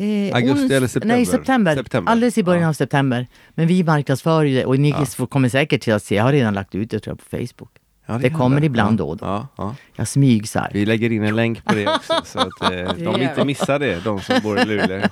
[0.00, 1.16] Eh, Augusti ons- eller september?
[1.16, 1.74] Nej, september.
[1.76, 2.12] September.
[2.12, 2.68] Alldeles i början Ja.
[2.68, 3.26] av september.
[3.50, 5.04] Men vi marknadsför ju det och ni Ja.
[5.06, 7.36] får- kommer säkert till att se, jag har redan lagt ut det tror jag på
[7.46, 7.70] Facebook.
[8.10, 8.62] Ja, Det kommer händer.
[8.66, 9.04] ibland ja.
[9.04, 9.26] då och då.
[9.26, 9.74] Ja, ja.
[9.96, 10.70] Jag smygsar.
[10.72, 14.04] Vi lägger in en länk på det också så att eh, de inte missar det,
[14.04, 15.02] de som bor i Luleå.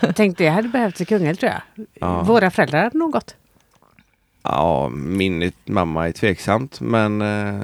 [0.00, 1.86] Jag tänkte jag hade behövt i Kungälv tror jag.
[1.94, 2.22] Ja.
[2.22, 3.34] Våra föräldrar hade nog gått.
[4.42, 7.62] Ja, min mamma är tveksamt men eh,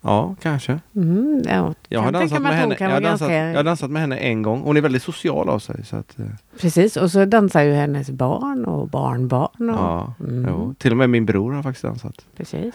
[0.00, 0.78] ja, kanske.
[0.96, 2.76] Mm, ja, Jag har, dansat med henne.
[2.80, 4.60] Jag, har dansat, jag har dansat med henne en gång.
[4.60, 5.84] Hon är väldigt social av sig.
[5.84, 6.26] Så att, eh,
[6.60, 9.70] Precis, och så dansar ju hennes barn och barnbarn.
[9.70, 10.46] Och, ja, Mm.
[10.48, 10.74] jo.
[10.78, 12.26] Till och med min bror har faktiskt dansat.
[12.36, 12.74] Precis.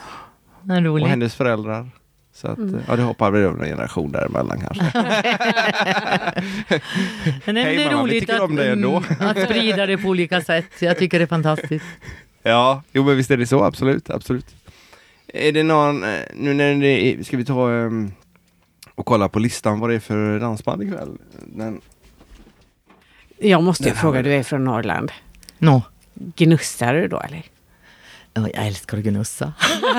[0.61, 1.07] Vad Och roligt.
[1.07, 1.89] hennes föräldrar.
[2.33, 2.81] Så att, Mm.
[2.87, 4.83] ja, det hoppar väl över en generation däremellan kanske.
[7.45, 8.89] Men det Hej, är mamma, vi roligt tycker att, om dig ändå.
[8.97, 10.65] mm, att sprida det på olika sätt.
[10.79, 11.85] Jag tycker det är fantastiskt.
[12.43, 14.55] Ja, jo men visst är det så, absolut, absolut.
[15.27, 18.11] Är det någon, eh, nu när det är, ska vi ta ehm,
[18.95, 21.17] och kolla på listan vad det är för dansband ikväll?
[21.45, 21.81] Den,
[23.37, 25.11] Jag måste ju fråga, du är från Norrland.
[25.57, 25.81] Nå,
[26.13, 27.41] Gnussar du då eller?
[28.33, 29.53] Jag älskar att gnussa.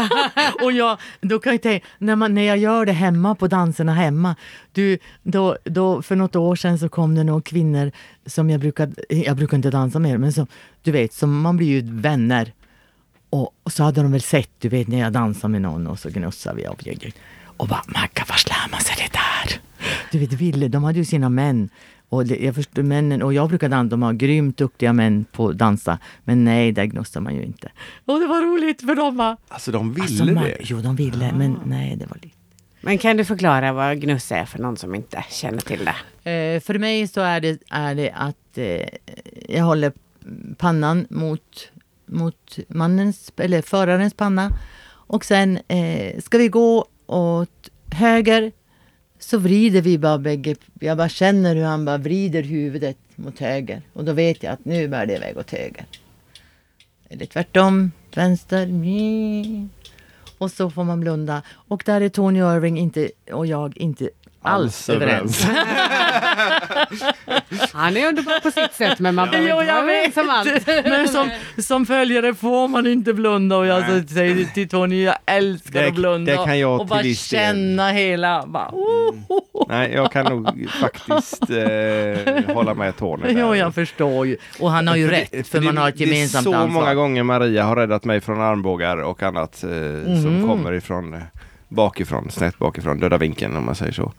[0.62, 3.94] och jag, då kan jag tänka, när, man, när jag gör det hemma på danserna
[3.94, 4.36] hemma.
[4.72, 7.92] Du, då, då, för något år sedan så kom det några kvinnor
[8.26, 10.46] som jag brukar, jag brukar inte dansa med, men som,
[10.82, 12.52] du vet, som man blir ju vänner.
[13.30, 15.98] Och, och så hade de väl sett, du vet när jag dansar med någon och
[15.98, 16.66] så gnussar vi.
[16.68, 16.82] Och,
[17.56, 19.60] och bara, Magga, var lär man sig det där?
[20.12, 21.68] Du vet, Ville, de hade ju sina män.
[22.12, 25.48] Och det, jag förstår, männen, och jag brukar dansa, de har grymt duktiga män på
[25.48, 25.98] att dansa.
[26.24, 27.72] Men nej, där gnussar man ju inte.
[28.06, 29.36] Och det var roligt för dem va?
[29.48, 30.56] Alltså de ville Alltså, man- det.
[30.60, 32.36] Jo, de ville, men nej, det var lite.
[32.80, 35.84] Men kan du förklara vad gnuss är för någon som inte känner till
[36.24, 36.30] det?
[36.30, 38.88] Eh, för mig så är det, är det att eh,
[39.48, 39.92] jag håller
[40.56, 41.70] pannan mot,
[42.06, 44.50] mot mannens, eller förarens panna.
[44.90, 48.52] Och sen eh, ska vi gå åt höger
[49.24, 50.56] så vrider vi bara bägge.
[50.80, 53.82] Jag bara känner hur han bara vrider huvudet mot höger.
[53.92, 55.86] Och då vet jag att nu bär det iväg åt höger.
[57.08, 58.68] Eller tvärtom, vänster.
[60.38, 61.42] Och så får man blunda.
[61.50, 64.10] Och där är Tony Irving inte, och jag inte
[64.42, 65.46] alls, överens.
[67.72, 70.66] Han är underbar på sitt sätt men man behöver inte jag vara överens om allt.
[70.84, 75.14] Men som, som följare får man inte blunda och jag så säger till Tony, jag
[75.26, 76.32] älskar Det- att blunda.
[76.32, 77.40] det kan jag och bara till viss del.
[77.40, 78.46] känna hela...
[78.46, 79.66] Bara, oh, oh, oh.
[79.68, 83.22] Nej, jag kan nog faktiskt eh, hålla med Tony.
[83.34, 83.40] där.
[83.40, 84.36] Jo, jag förstår ju.
[84.60, 86.52] Och han har ju För rätt, det- för man det- har ett gemensamt Det är
[86.52, 86.80] så ansvar.
[86.80, 89.68] många gånger Maria har räddat mig från armbågar och annat eh,
[90.22, 90.48] som Mhm.
[90.48, 91.20] kommer ifrån eh,
[91.74, 94.12] bakifrån, snett bakifrån, döda vinkeln om man säger så.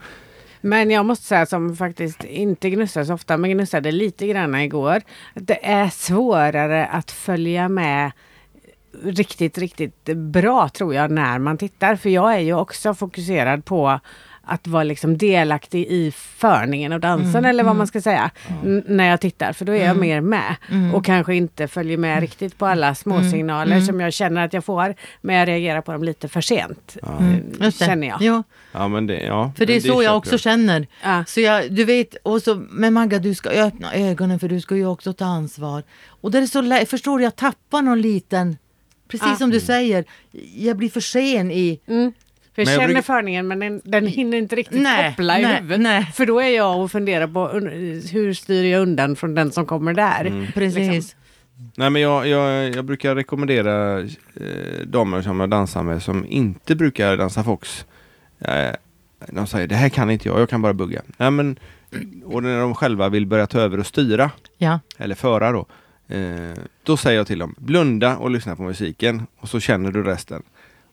[0.61, 5.01] Men jag måste säga som faktiskt inte gnussar så ofta men gnussade lite grann igår.
[5.33, 8.11] Det är svårare att följa med
[9.03, 11.95] riktigt, riktigt bra tror jag när man tittar.
[11.95, 13.99] För jag är ju också fokuserad på
[14.45, 17.77] att vara liksom delaktig i förningen och dansen Mm, eller vad mm.
[17.77, 18.31] man ska säga.
[18.63, 19.99] n- När jag tittar för då är jag Mm.
[20.01, 20.55] mer med.
[20.71, 20.95] Mm.
[20.95, 23.85] Och kanske inte följer med riktigt på alla småsignaler Mm.
[23.85, 24.95] som jag känner att jag får.
[25.21, 26.97] Men jag reagerar på dem lite för sent.
[27.19, 27.71] Mm, eh, det.
[27.71, 28.21] Känner jag.
[28.21, 29.51] Ja, Ja, men det, ja.
[29.57, 30.87] för det är men så jag också känner.
[31.03, 31.23] Ja.
[31.27, 34.75] Så jag, du vet, och så, men Magga du ska öppna ögonen för du ska
[34.75, 35.83] ju också ta ansvar.
[36.07, 38.57] Och det är så lä- förstår du, jag tappar någon liten,
[39.07, 39.35] precis Ja.
[39.35, 40.05] som du säger,
[40.55, 42.11] jag blir för sen i Mm.
[42.55, 45.39] För jag Men jag känner brukar- förningen men den, den hinner inte riktigt Nej, koppla
[45.39, 45.79] i nej, huvudet.
[45.81, 46.05] nej.
[46.13, 47.47] För då är jag och funderar på
[48.11, 50.25] hur styr jag undan från den som kommer där.
[50.25, 50.51] Mm.
[50.51, 50.77] Precis.
[50.93, 51.19] Liksom.
[51.75, 56.75] Nej, men jag, jag, jag brukar rekommendera eh, damer som jag dansar med som inte
[56.75, 57.85] brukar dansa fox.
[58.39, 58.69] Eh,
[59.27, 61.01] de säger det här kan inte jag, jag kan bara bugga.
[61.17, 61.59] Nej, men,
[62.25, 64.79] och när de själva vill börja ta över och styra, Ja.
[64.97, 65.65] eller föra då,
[66.15, 66.53] eh,
[66.83, 70.43] då säger jag till dem blunda och lyssna på musiken och så känner du resten.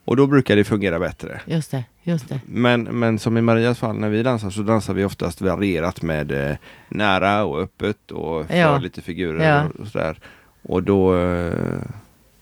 [0.05, 1.41] Och då brukar det fungera bättre.
[1.47, 2.41] Just det, just det.
[2.47, 6.51] Men, men som i Marias fall när vi dansar så dansar vi oftast varierat med
[6.51, 6.57] eh,
[6.89, 8.79] nära och öppet och för Ja.
[8.79, 9.65] lite figurer Ja.
[9.65, 10.19] och, och sådär.
[10.63, 11.53] Och då, eh,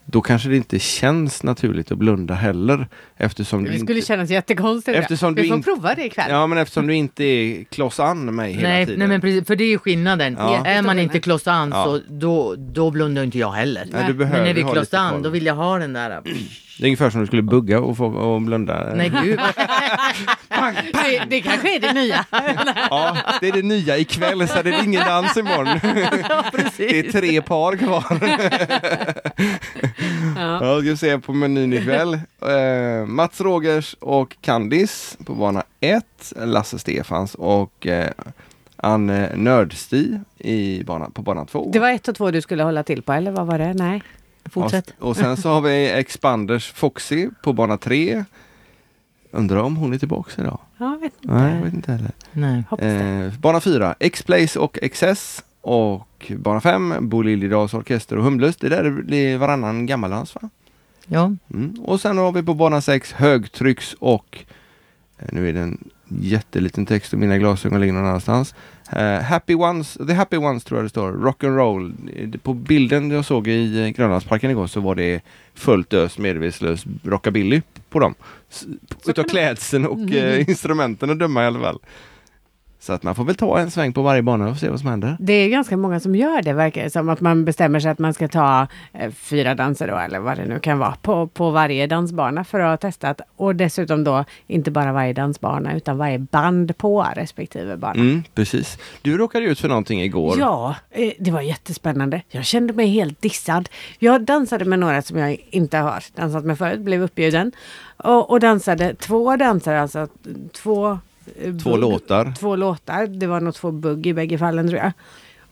[0.05, 2.89] då kanske det inte känns naturligt att blunda heller.
[3.17, 4.99] Eftersom du Det skulle inte, kännas jättekonstigt.
[4.99, 6.27] Eftersom Vi du får inte- prova det ikväll.
[6.31, 8.99] ja, men eftersom du inte är kloss an mig hela Nej, tiden.
[8.99, 10.37] nej men precis, för det är ju skillnaden.
[10.39, 10.67] Ja.
[10.67, 11.85] Är man inte kloss an Ja.
[11.85, 13.87] så då, då blundar inte jag heller.
[13.93, 16.21] Nej, du behöver men när vi ha kloss an då vill jag ha den där...
[16.79, 18.95] Det är ungefär som du skulle bugga och, få, och blunda.
[18.95, 19.41] Nej gud.
[20.93, 22.25] Det, det kanske är det nya.
[22.91, 25.81] Ja, det är det nya ikväll så det är ingen dans imorgon.
[26.77, 28.05] Det är tre par kvar.
[30.37, 30.67] Ja.
[30.67, 32.15] Ja, ska vi se på menyn ikväll.
[32.15, 36.05] Eh, Mats Rogers och Candice på bana 1.
[36.37, 38.11] Lasse Stefans och eh,
[38.77, 41.71] Anne Nördsti i bana, på bana 2.
[41.73, 43.75] Det var ett och två du skulle hålla till på eller vad var det?
[43.75, 44.03] Nej.
[44.45, 44.95] Fortsätt.
[44.99, 48.25] Och, och sen så har vi Expanders Foxy på bana 3.
[49.31, 50.59] Undrar om hon är tillbaka idag?
[50.79, 51.35] Ja, jag vet inte.
[51.35, 52.13] Nej, jag vet inte heller.
[52.33, 52.65] Nej.
[52.79, 55.45] Eh, bana 4, X-Place och XS.
[55.61, 58.57] Och bana 5, Bo Liljedahl Orkester och Humlös.
[58.57, 60.51] Det där blir varannan gammaldans va?
[61.07, 61.33] Ja.
[61.55, 61.75] Mm.
[61.81, 64.45] Och sen har vi på bana 6 högtrycks och
[65.19, 68.55] eh, nu är det en jätteliten text och mina glasögon ligger någon annanstans.
[68.93, 71.13] Eh, happy ones, the happy ones tror jag det står.
[71.13, 71.93] Rock and roll.
[72.17, 75.21] Eh, På bilden jag såg i eh, Grönlandsparken igår så var det
[75.55, 78.15] fullt ös medvetslös rockabilly på dem.
[78.51, 78.65] S-
[79.07, 81.79] Utav klädseln och eh, instrumenten att döma i alla fall.
[82.81, 84.89] Så att man får väl ta en sväng på varje bana och se vad som
[84.89, 85.17] händer.
[85.21, 87.09] Det är ganska många som gör det verkar det som.
[87.09, 90.45] Att man bestämmer sig att man ska ta eh, fyra danser då, eller vad det
[90.45, 93.21] nu kan vara, på, på varje dansbana för att ha testat.
[93.37, 97.95] Och dessutom då inte bara varje dansbana utan varje band på respektive bana.
[97.95, 98.79] Mm, precis.
[99.03, 100.37] Du råkade ut för någonting igår.
[100.39, 102.23] Ja, eh, det var jättespännande.
[102.29, 103.69] Jag kände mig helt dissad.
[103.99, 107.53] Jag dansade med några som jag inte har dansat med förut, blev uppbjuden.
[107.97, 110.09] Och, och dansade två danser, alltså
[110.53, 110.99] två...
[111.41, 111.81] eh, Två bugg.
[111.81, 112.33] låtar.
[112.39, 113.07] Två låtar.
[113.07, 114.93] Det var nog två bugg i bägge fallen tror jag.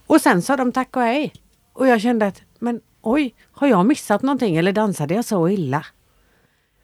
[0.07, 1.33] Och sen sa de tack och hej.
[1.73, 5.87] Och jag kände att, men oj, har jag missat någonting eller dansade jag så illa?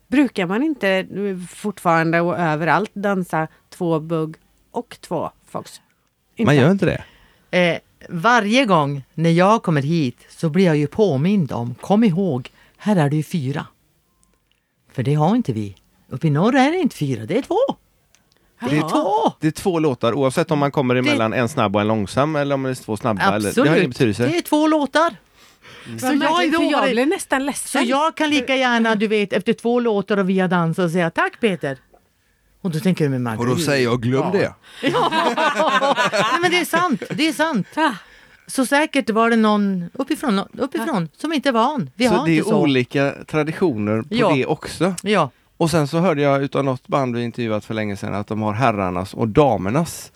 [0.08, 4.36] Brukar man inte eh, fortfarande och överallt dansa två bugg
[4.70, 5.80] och två fox?
[6.38, 7.04] Man gör inte det.
[7.58, 7.78] Eh,
[8.08, 12.96] varje gång när jag kommer hit så blir jag ju påmind om, kom ihåg, här
[12.96, 13.66] är det ju fyra.
[14.92, 15.76] För det har inte vi.
[16.08, 17.58] Uppe i norr är det inte fyra, det är två.
[18.70, 19.32] Det är två!
[19.40, 22.54] Det är två låtar oavsett om man kommer emellan en snabb och en långsam eller
[22.54, 23.22] om det är två snabba.
[23.34, 24.26] Eller, det har ingen Absolut, betydelse.
[24.26, 25.16] det är två låtar.
[26.00, 27.86] Så Vad jag, för jag blev nästan så ledsen.
[27.86, 31.10] jag kan lika gärna, du vet, efter två låtar och vi har dansat och säga
[31.10, 31.78] tack Peter.
[32.60, 33.40] Och då tänker du med Magda.
[33.40, 34.54] Och då säger jag glöm det.
[34.82, 34.92] Nej
[36.42, 37.66] men det är sant, det är sant.
[38.46, 41.90] Så säkert var det någon uppifrån, uppifrån som inte är van.
[41.94, 42.56] Vi så har det är så.
[42.60, 44.32] olika traditioner på Ja.
[44.34, 44.94] det också.
[45.02, 45.30] Ja,
[45.62, 48.42] Och sen så hörde jag utav något band vi intervjuat för länge sedan att de
[48.42, 50.12] har herrarnas och damernas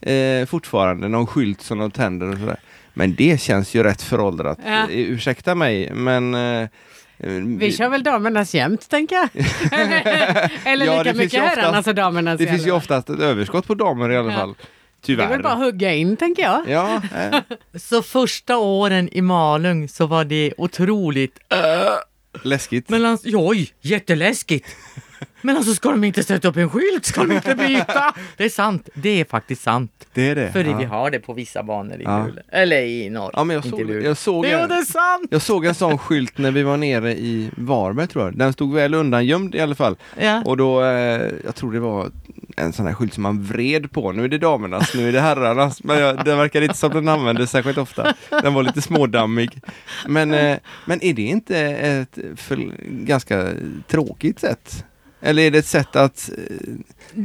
[0.00, 2.60] eh, fortfarande, någon skylt som de tänder och sådär.
[2.94, 4.58] Men det känns ju rätt föråldrat.
[4.64, 4.70] Ja.
[4.70, 6.68] Eh, Ursäkta mig men eh,
[7.58, 9.28] Vi kör väl damernas jämt, tänker jag.
[10.64, 13.66] Eller Ja, lika det finns mycket herrarnas och damernas Det finns ju oftast ett överskott
[13.66, 14.38] på damer i alla Ja.
[14.38, 14.54] fall.
[14.58, 14.62] Det
[15.12, 15.28] är Tyvärr.
[15.28, 16.62] väl bara att hugga in, tänker jag.
[16.68, 17.02] Ja,
[17.32, 17.40] eh,
[17.78, 21.38] så första åren i Malung så var det otroligt
[22.42, 22.88] läskigt.
[22.88, 24.66] Men alltså, oj, jätteläskigt!
[25.40, 27.04] Men alltså ska de inte sätta upp en skylt?
[27.04, 28.14] Ska de inte byta?
[28.36, 30.06] Det är sant, det är faktiskt sant.
[30.14, 30.52] Det är det.
[30.52, 30.76] För ja.
[30.78, 32.26] vi har det på vissa banor i Ja.
[32.26, 32.42] Luleå.
[32.48, 33.30] Eller i norr.
[33.32, 35.28] Ja, men jag såg, jag, såg Jo, en, det är sant!
[35.30, 38.36] jag såg en sån skylt när vi var nere i Varberg tror jag.
[38.38, 39.96] Den stod väl undangömd i alla fall.
[40.20, 40.42] Ja.
[40.44, 42.10] Och då, eh, jag tror det var
[42.58, 44.12] en sån här skylt som man vred på.
[44.12, 45.84] Nu är det damernas, nu är det herrarnas.
[45.84, 48.14] Men jag, den verkar inte som den användes särskilt ofta.
[48.30, 49.60] Den var lite smådammig.
[50.06, 53.52] Men, eh, men är det inte ett för, ganska
[53.88, 54.84] tråkigt sätt?
[55.20, 56.30] Eller är det ett sätt att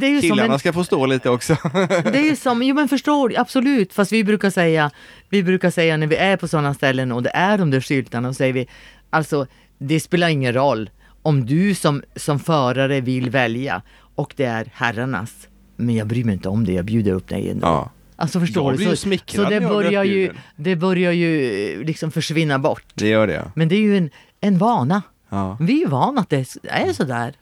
[0.01, 1.57] eh, killarna en, ska få stå lite också?
[2.03, 3.93] det är ju som, jo men förstår absolut.
[3.93, 4.91] Fast vi brukar säga,
[5.29, 8.29] vi brukar säga när vi är på sådana ställen och det är de där skyltarna,
[8.29, 8.67] och säger vi,
[9.09, 9.47] alltså
[9.77, 10.89] det spelar ingen roll
[11.21, 13.81] om du som, som förare vill välja
[14.15, 15.47] och det är herrarnas.
[15.75, 17.67] Men jag bryr mig inte om det, jag bjuder upp dig ändå.
[17.67, 17.91] Ja.
[18.15, 18.77] Alltså förstår Jag du?
[18.85, 22.83] blir Så, så det börjar ju, det börjar ju eh, liksom försvinna bort.
[22.93, 23.51] Det gör det.
[23.55, 24.09] Men det är ju en,
[24.41, 25.01] en vana.
[25.29, 25.57] ja.
[25.59, 27.33] Vi är ju vana att det är sådär.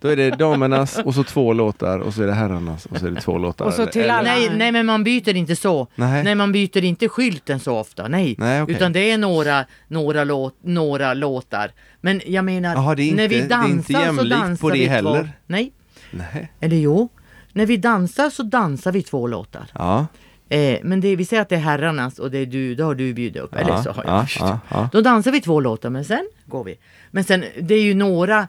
[0.00, 3.06] Då är det damernas och så två låtar och så är det herrarnas och så
[3.06, 3.64] är det två låtar.
[3.64, 5.86] Och så till eller- alla- Nej, nej, men man byter inte så.
[5.94, 6.24] Nej.
[6.24, 8.08] Nej, man byter inte skylten så ofta.
[8.08, 8.74] Nej, Nej, okej.
[8.74, 11.70] utan det är några, några, låt, några låtar.
[12.00, 13.36] Men jag menar, det är när inte- vi
[13.70, 14.92] inte dansar så dansar på det vi två.
[14.92, 15.30] heller.
[15.46, 15.72] Nej,
[16.10, 16.52] Nej.
[16.60, 17.08] eller jo.
[17.52, 19.66] När vi dansar så dansar vi två låtar.
[19.74, 20.06] Ja.
[20.48, 22.94] Eh, men det, vi säger att det är herrarnas och det är du, då har
[22.94, 23.54] du bjudit upp.
[23.54, 24.88] Eller så har jag ja, ja, ja.
[24.92, 26.78] Då dansar vi två låtar, men sen går vi.
[27.10, 28.48] Men sen, det är ju några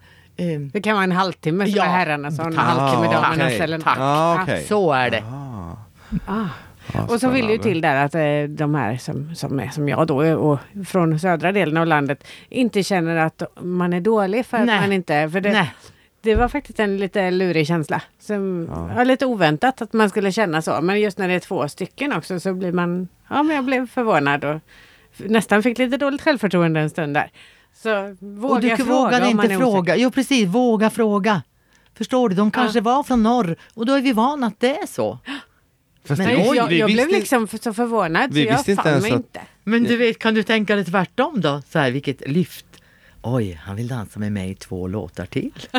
[0.73, 1.83] Det kan vara en halvtimme som Ja.
[1.83, 3.47] är herrarnas och en halvtimme Ah, damernas.
[3.47, 3.59] okej.
[3.59, 3.79] Eller...
[3.79, 3.97] Tack.
[3.99, 4.63] Ja, okej.
[4.63, 5.23] Så är det.
[5.23, 5.77] Ah.
[6.25, 6.47] Ah.
[7.09, 9.89] Och så vill det ju till där att eh, de här som, som är som
[9.89, 14.57] jag då och från södra delen av landet inte känner att man är dålig för
[14.57, 14.81] att Nej.
[14.81, 15.29] man inte...
[15.29, 15.73] För det, Nej.
[16.21, 18.01] det var faktiskt en lite lurig känsla.
[18.19, 18.89] Som, Ja.
[18.95, 19.03] ja.
[19.03, 20.81] lite oväntat att man skulle känna så.
[20.81, 23.07] Men just när det är två stycken också så blir man...
[23.29, 24.59] Ja, men jag blev förvånad och
[25.17, 27.31] nästan fick lite dåligt självförtroende en stund där.
[27.75, 29.95] Så våga och du fråga vågade om man inte är fråga.
[29.95, 31.41] Jo precis, våga fråga.
[31.97, 32.35] Förstår du?
[32.35, 35.19] De kanske var från norr och då är vi vana att det är så.
[36.05, 38.71] Fast Men oj, jag, vi jag blev liksom f- så förvånad vi så jag visste
[38.71, 39.41] inte fann ens mig att- inte.
[39.63, 41.61] Men du vet, kan du tänka dig tvärtom då?
[41.69, 42.65] Så här, vilket lyft.
[43.23, 45.51] Oj, han vill dansa med mig två låtar till.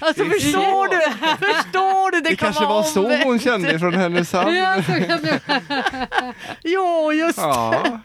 [0.00, 1.12] alltså förstår du?
[1.46, 2.20] Förstår du?
[2.20, 4.50] Det, Det kan kanske vara var så hon kände från Härnösand.
[4.56, 5.40] Ja, kan det
[7.18, 8.00] just Ja,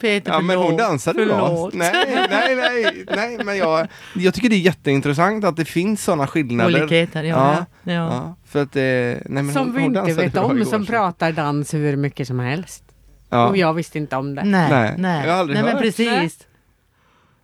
[0.00, 0.78] Peter, ja men hon förlåt.
[0.78, 1.70] dansade bra.
[1.72, 6.26] Nej, nej, nej, nej, men jag, jag tycker det är jätteintressant att det finns sådana
[6.26, 6.80] skillnader.
[6.82, 7.36] Olikheter, ja.
[7.82, 7.92] Ja, ja.
[7.92, 10.86] Ja, för att, eh, nej, men Som hon, vi inte vet bra om, igår, som
[10.86, 12.84] så- pratar dans hur mycket som helst.
[13.30, 13.48] Ja.
[13.48, 14.44] Och jag visste inte om det.
[14.44, 15.26] Nej, Nej, nej.
[15.26, 15.82] jag har aldrig nej men hört.
[15.82, 16.38] precis.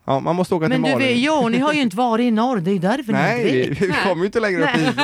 [0.07, 1.09] Ja, man måste åka Men till du Malung.
[1.09, 3.47] vet, ja, ni har ju inte varit i norr, det är ju därför ni Nej,
[3.47, 3.97] inte vi, vet.
[3.97, 4.95] vi kommer ju inte längre upp hit.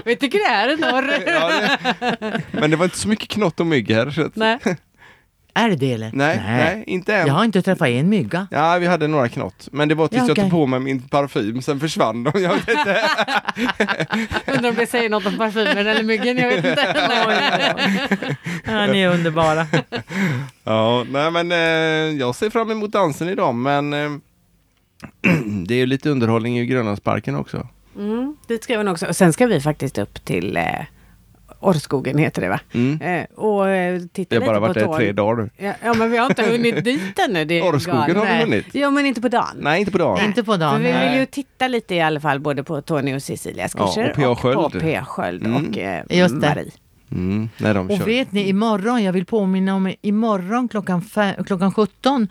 [0.04, 1.12] Vi tycker det är en norr.
[1.26, 1.50] Ja,
[2.20, 4.10] det, men det var inte så mycket knott och mygg här.
[4.10, 4.58] Så att, Nej.
[5.58, 6.10] Är det det eller?
[6.14, 7.26] nej, nej, inte än.
[7.26, 8.46] Jag har inte träffat en mygga.
[8.50, 9.68] Ja, vi hade några knott.
[9.72, 10.42] Men det var tills Ja, jag okej.
[10.44, 12.42] tog på mig min parfym, sen försvann de.
[12.42, 13.02] Jag vet inte.
[14.56, 16.86] Undrar om det säger något om parfymen eller myggen, jag vet inte.
[18.64, 19.66] Ja, ni är underbara.
[20.64, 24.10] Ja, nej men eh, jag ser fram emot dansen idag, men eh,
[25.66, 27.68] det är ju lite underhållning i Grönlandsparken också.
[27.96, 29.06] Mm, dit ska vi också.
[29.06, 30.64] Och sen ska vi faktiskt upp till eh,
[31.60, 32.60] Orrskogen heter det va?
[32.72, 33.00] Mm.
[33.02, 35.50] Eh, och eh, titta Vi har bara varit där tre dagar nu.
[35.56, 37.44] Ja, ja, men vi har inte hunnit dit ännu.
[37.44, 38.66] Det Orrskogen har vi hunnit.
[38.74, 39.56] Ja, men inte på dagen.
[39.60, 40.24] Nej, inte på dagen.
[40.24, 40.82] Inte på För dagen.
[40.82, 44.08] vi vill ju titta lite i alla fall både på Tony och Cecilias Ja, kurser
[44.10, 44.34] och P.A.
[44.36, 44.56] Sköld.
[44.56, 45.04] på P.A.
[45.04, 45.66] Sköld Mm.
[45.70, 46.48] och eh, Just det.
[46.48, 46.70] Marie.
[47.12, 48.00] Mm, när de kör.
[48.02, 51.04] Och vet ni, imorgon, jag vill påminna om imorgon klockan,
[51.46, 52.28] klockan 17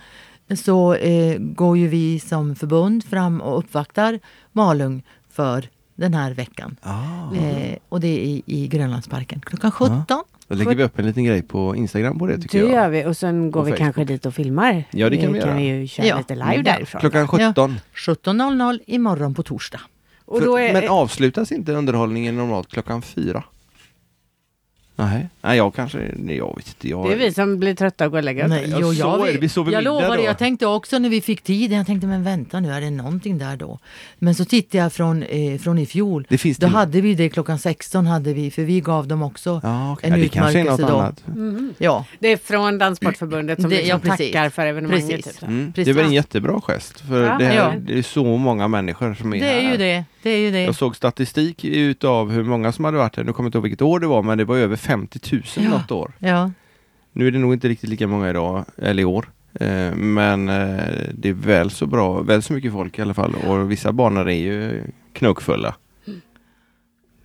[0.56, 4.20] så eh, går ju vi som förbund fram och uppvaktar
[4.52, 5.66] Malung för
[5.98, 6.76] den här veckan.
[6.82, 7.36] Ah.
[7.36, 10.04] Eh, och det är i, i Grönlandsparken klockan 17.
[10.48, 12.74] Då lägger vi upp en liten grej på Instagram på det tycker Det jag.
[12.74, 13.86] gör vi och sen går Och vi Facebook.
[13.86, 14.84] kanske dit och filmar.
[14.92, 15.58] Ja, det kan vi kan göra.
[15.60, 16.18] vi ju köra Ja.
[16.18, 16.62] lite live Ja.
[16.64, 17.00] därifrån.
[17.02, 17.80] Klockan 17.
[17.96, 19.80] 17.00 imorgon på torsdag.
[20.26, 23.44] och då är, Men avslutas inte underhållningen normalt klockan fyra?
[25.00, 26.90] Nej, nej jag kanske, nej, jag vet inte.
[26.90, 28.50] Jag, det är vi som blir trötta och går och lägger oss.
[28.50, 29.38] Nej, jo, så jag, det.
[29.40, 30.24] Vi sover jag då.
[30.24, 33.38] jag tänkte också när vi fick tid, jag tänkte men vänta nu, är det någonting
[33.38, 33.80] där då?
[34.20, 36.26] Men så tittade jag från, eh, från i fjol.
[36.30, 39.22] det finns Då till- hade vi det klockan 16, hade vi, för vi gav dem
[39.22, 39.62] också.
[39.64, 40.10] Ja, okej.
[40.10, 41.00] en ja, det kanske är något utmärkelse då.
[41.00, 41.24] annat.
[41.28, 41.74] Mm.
[41.78, 45.08] Ja, Det är från Danssportförbundet som Det- liksom ja, tackar för evenemanget.
[45.10, 45.26] Precis.
[45.40, 45.44] Typ.
[45.50, 45.72] Mm.
[45.76, 47.00] Det är väl en jättebra gest.
[47.00, 47.74] För Ja, det, här, ja.
[47.80, 49.72] det är så många människor som är det är här.
[49.72, 50.04] ju det.
[50.24, 50.62] Det är ju det.
[50.64, 53.24] Jag såg statistik utav hur många som hade varit här.
[53.24, 55.42] Nu kommer jag inte ihåg vilket år det var, men det var över 50 000
[55.56, 55.62] Ja.
[55.70, 56.12] något år.
[56.20, 56.52] Ja.
[57.14, 59.30] Nu är det nog inte riktigt lika många idag, eller i år.
[59.60, 60.84] Eh, Men eh,
[61.14, 63.36] det är väl så bra, väl så mycket folk i alla fall.
[63.36, 64.82] Och vissa banor är ju
[65.14, 65.76] knökfulla.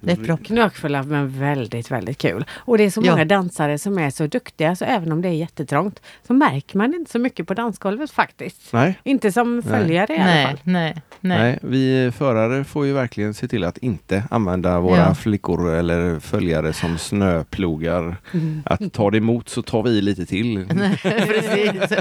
[0.04, 0.44] Det är propp.
[0.44, 2.44] Knökfulla men väldigt, väldigt kul.
[2.58, 3.10] Och det är så Ja.
[3.10, 6.94] många dansare som är så duktiga så även om det är jättetrångt så märker man
[6.94, 8.72] inte så mycket på dansgolvet faktiskt.
[8.72, 10.58] Nej, Inte som följare i alla Nej, fall.
[10.64, 11.38] nej, nej.
[11.38, 15.14] nej, vi förare får ju verkligen se till att inte använda våra Ja.
[15.14, 18.16] flickor eller följare som snöplogar.
[18.32, 18.62] Mm.
[18.66, 20.66] Att ta det emot så tar vi lite till.
[21.02, 21.98] Precis.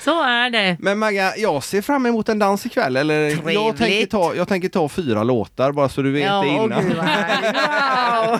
[0.00, 0.76] Så är det.
[0.80, 2.96] Men Magga, jag ser fram emot en dans ikväll.
[2.96, 3.76] Eller jag, Trevligt.
[3.78, 6.84] tänker ta, jag tänker ta fyra låtar bara så du vet det åh, innan.
[7.10, 8.38] Wow.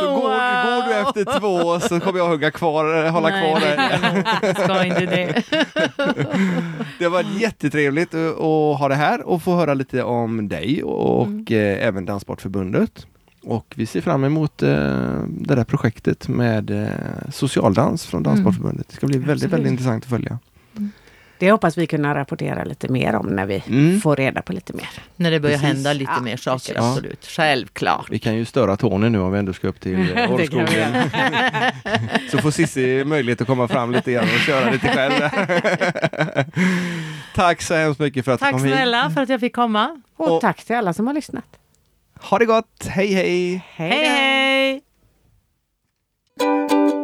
[0.00, 0.30] Så går,
[0.64, 4.54] går du efter två så kommer jag hugga kvar, hålla Nej, kvar det dig.
[4.54, 5.42] Ska inte det.
[6.98, 11.26] Det har varit jättetrevligt att ha det här och få höra lite om dig och
[11.26, 11.44] Mm.
[11.50, 13.06] eh, även Danssportförbundet.
[13.42, 14.68] Och vi ser fram emot eh,
[15.28, 16.88] det där projektet med eh,
[17.32, 18.22] socialdans från.
[18.22, 18.88] Danssportförbundet.
[18.88, 19.52] Det ska bli väldigt, Absolut.
[19.52, 20.38] väldigt intressant att följa.
[21.38, 24.00] Det hoppas vi kunna rapportera lite mer om när vi mm.
[24.00, 24.88] får reda på lite mer.
[25.16, 25.74] När det börjar Precis.
[25.74, 26.22] hända lite ja.
[26.22, 26.90] mer saker, ja.
[26.90, 27.26] absolut.
[27.26, 28.06] Självklart.
[28.10, 31.10] Vi kan ju störa Tony nu om vi ändå ska upp till eh, Årskogen.
[32.30, 35.14] Så får Cissi möjlighet att komma fram lite grann och köra lite själv.
[37.34, 38.72] tack så hemskt mycket för att tack du kom hit.
[38.72, 40.02] Tack snälla för att jag fick komma.
[40.16, 41.44] Och, och tack till alla som har lyssnat.
[42.20, 42.86] Ha det gott!
[42.86, 43.64] Hej hej!
[43.76, 44.82] Hej hej!
[46.40, 46.97] hej.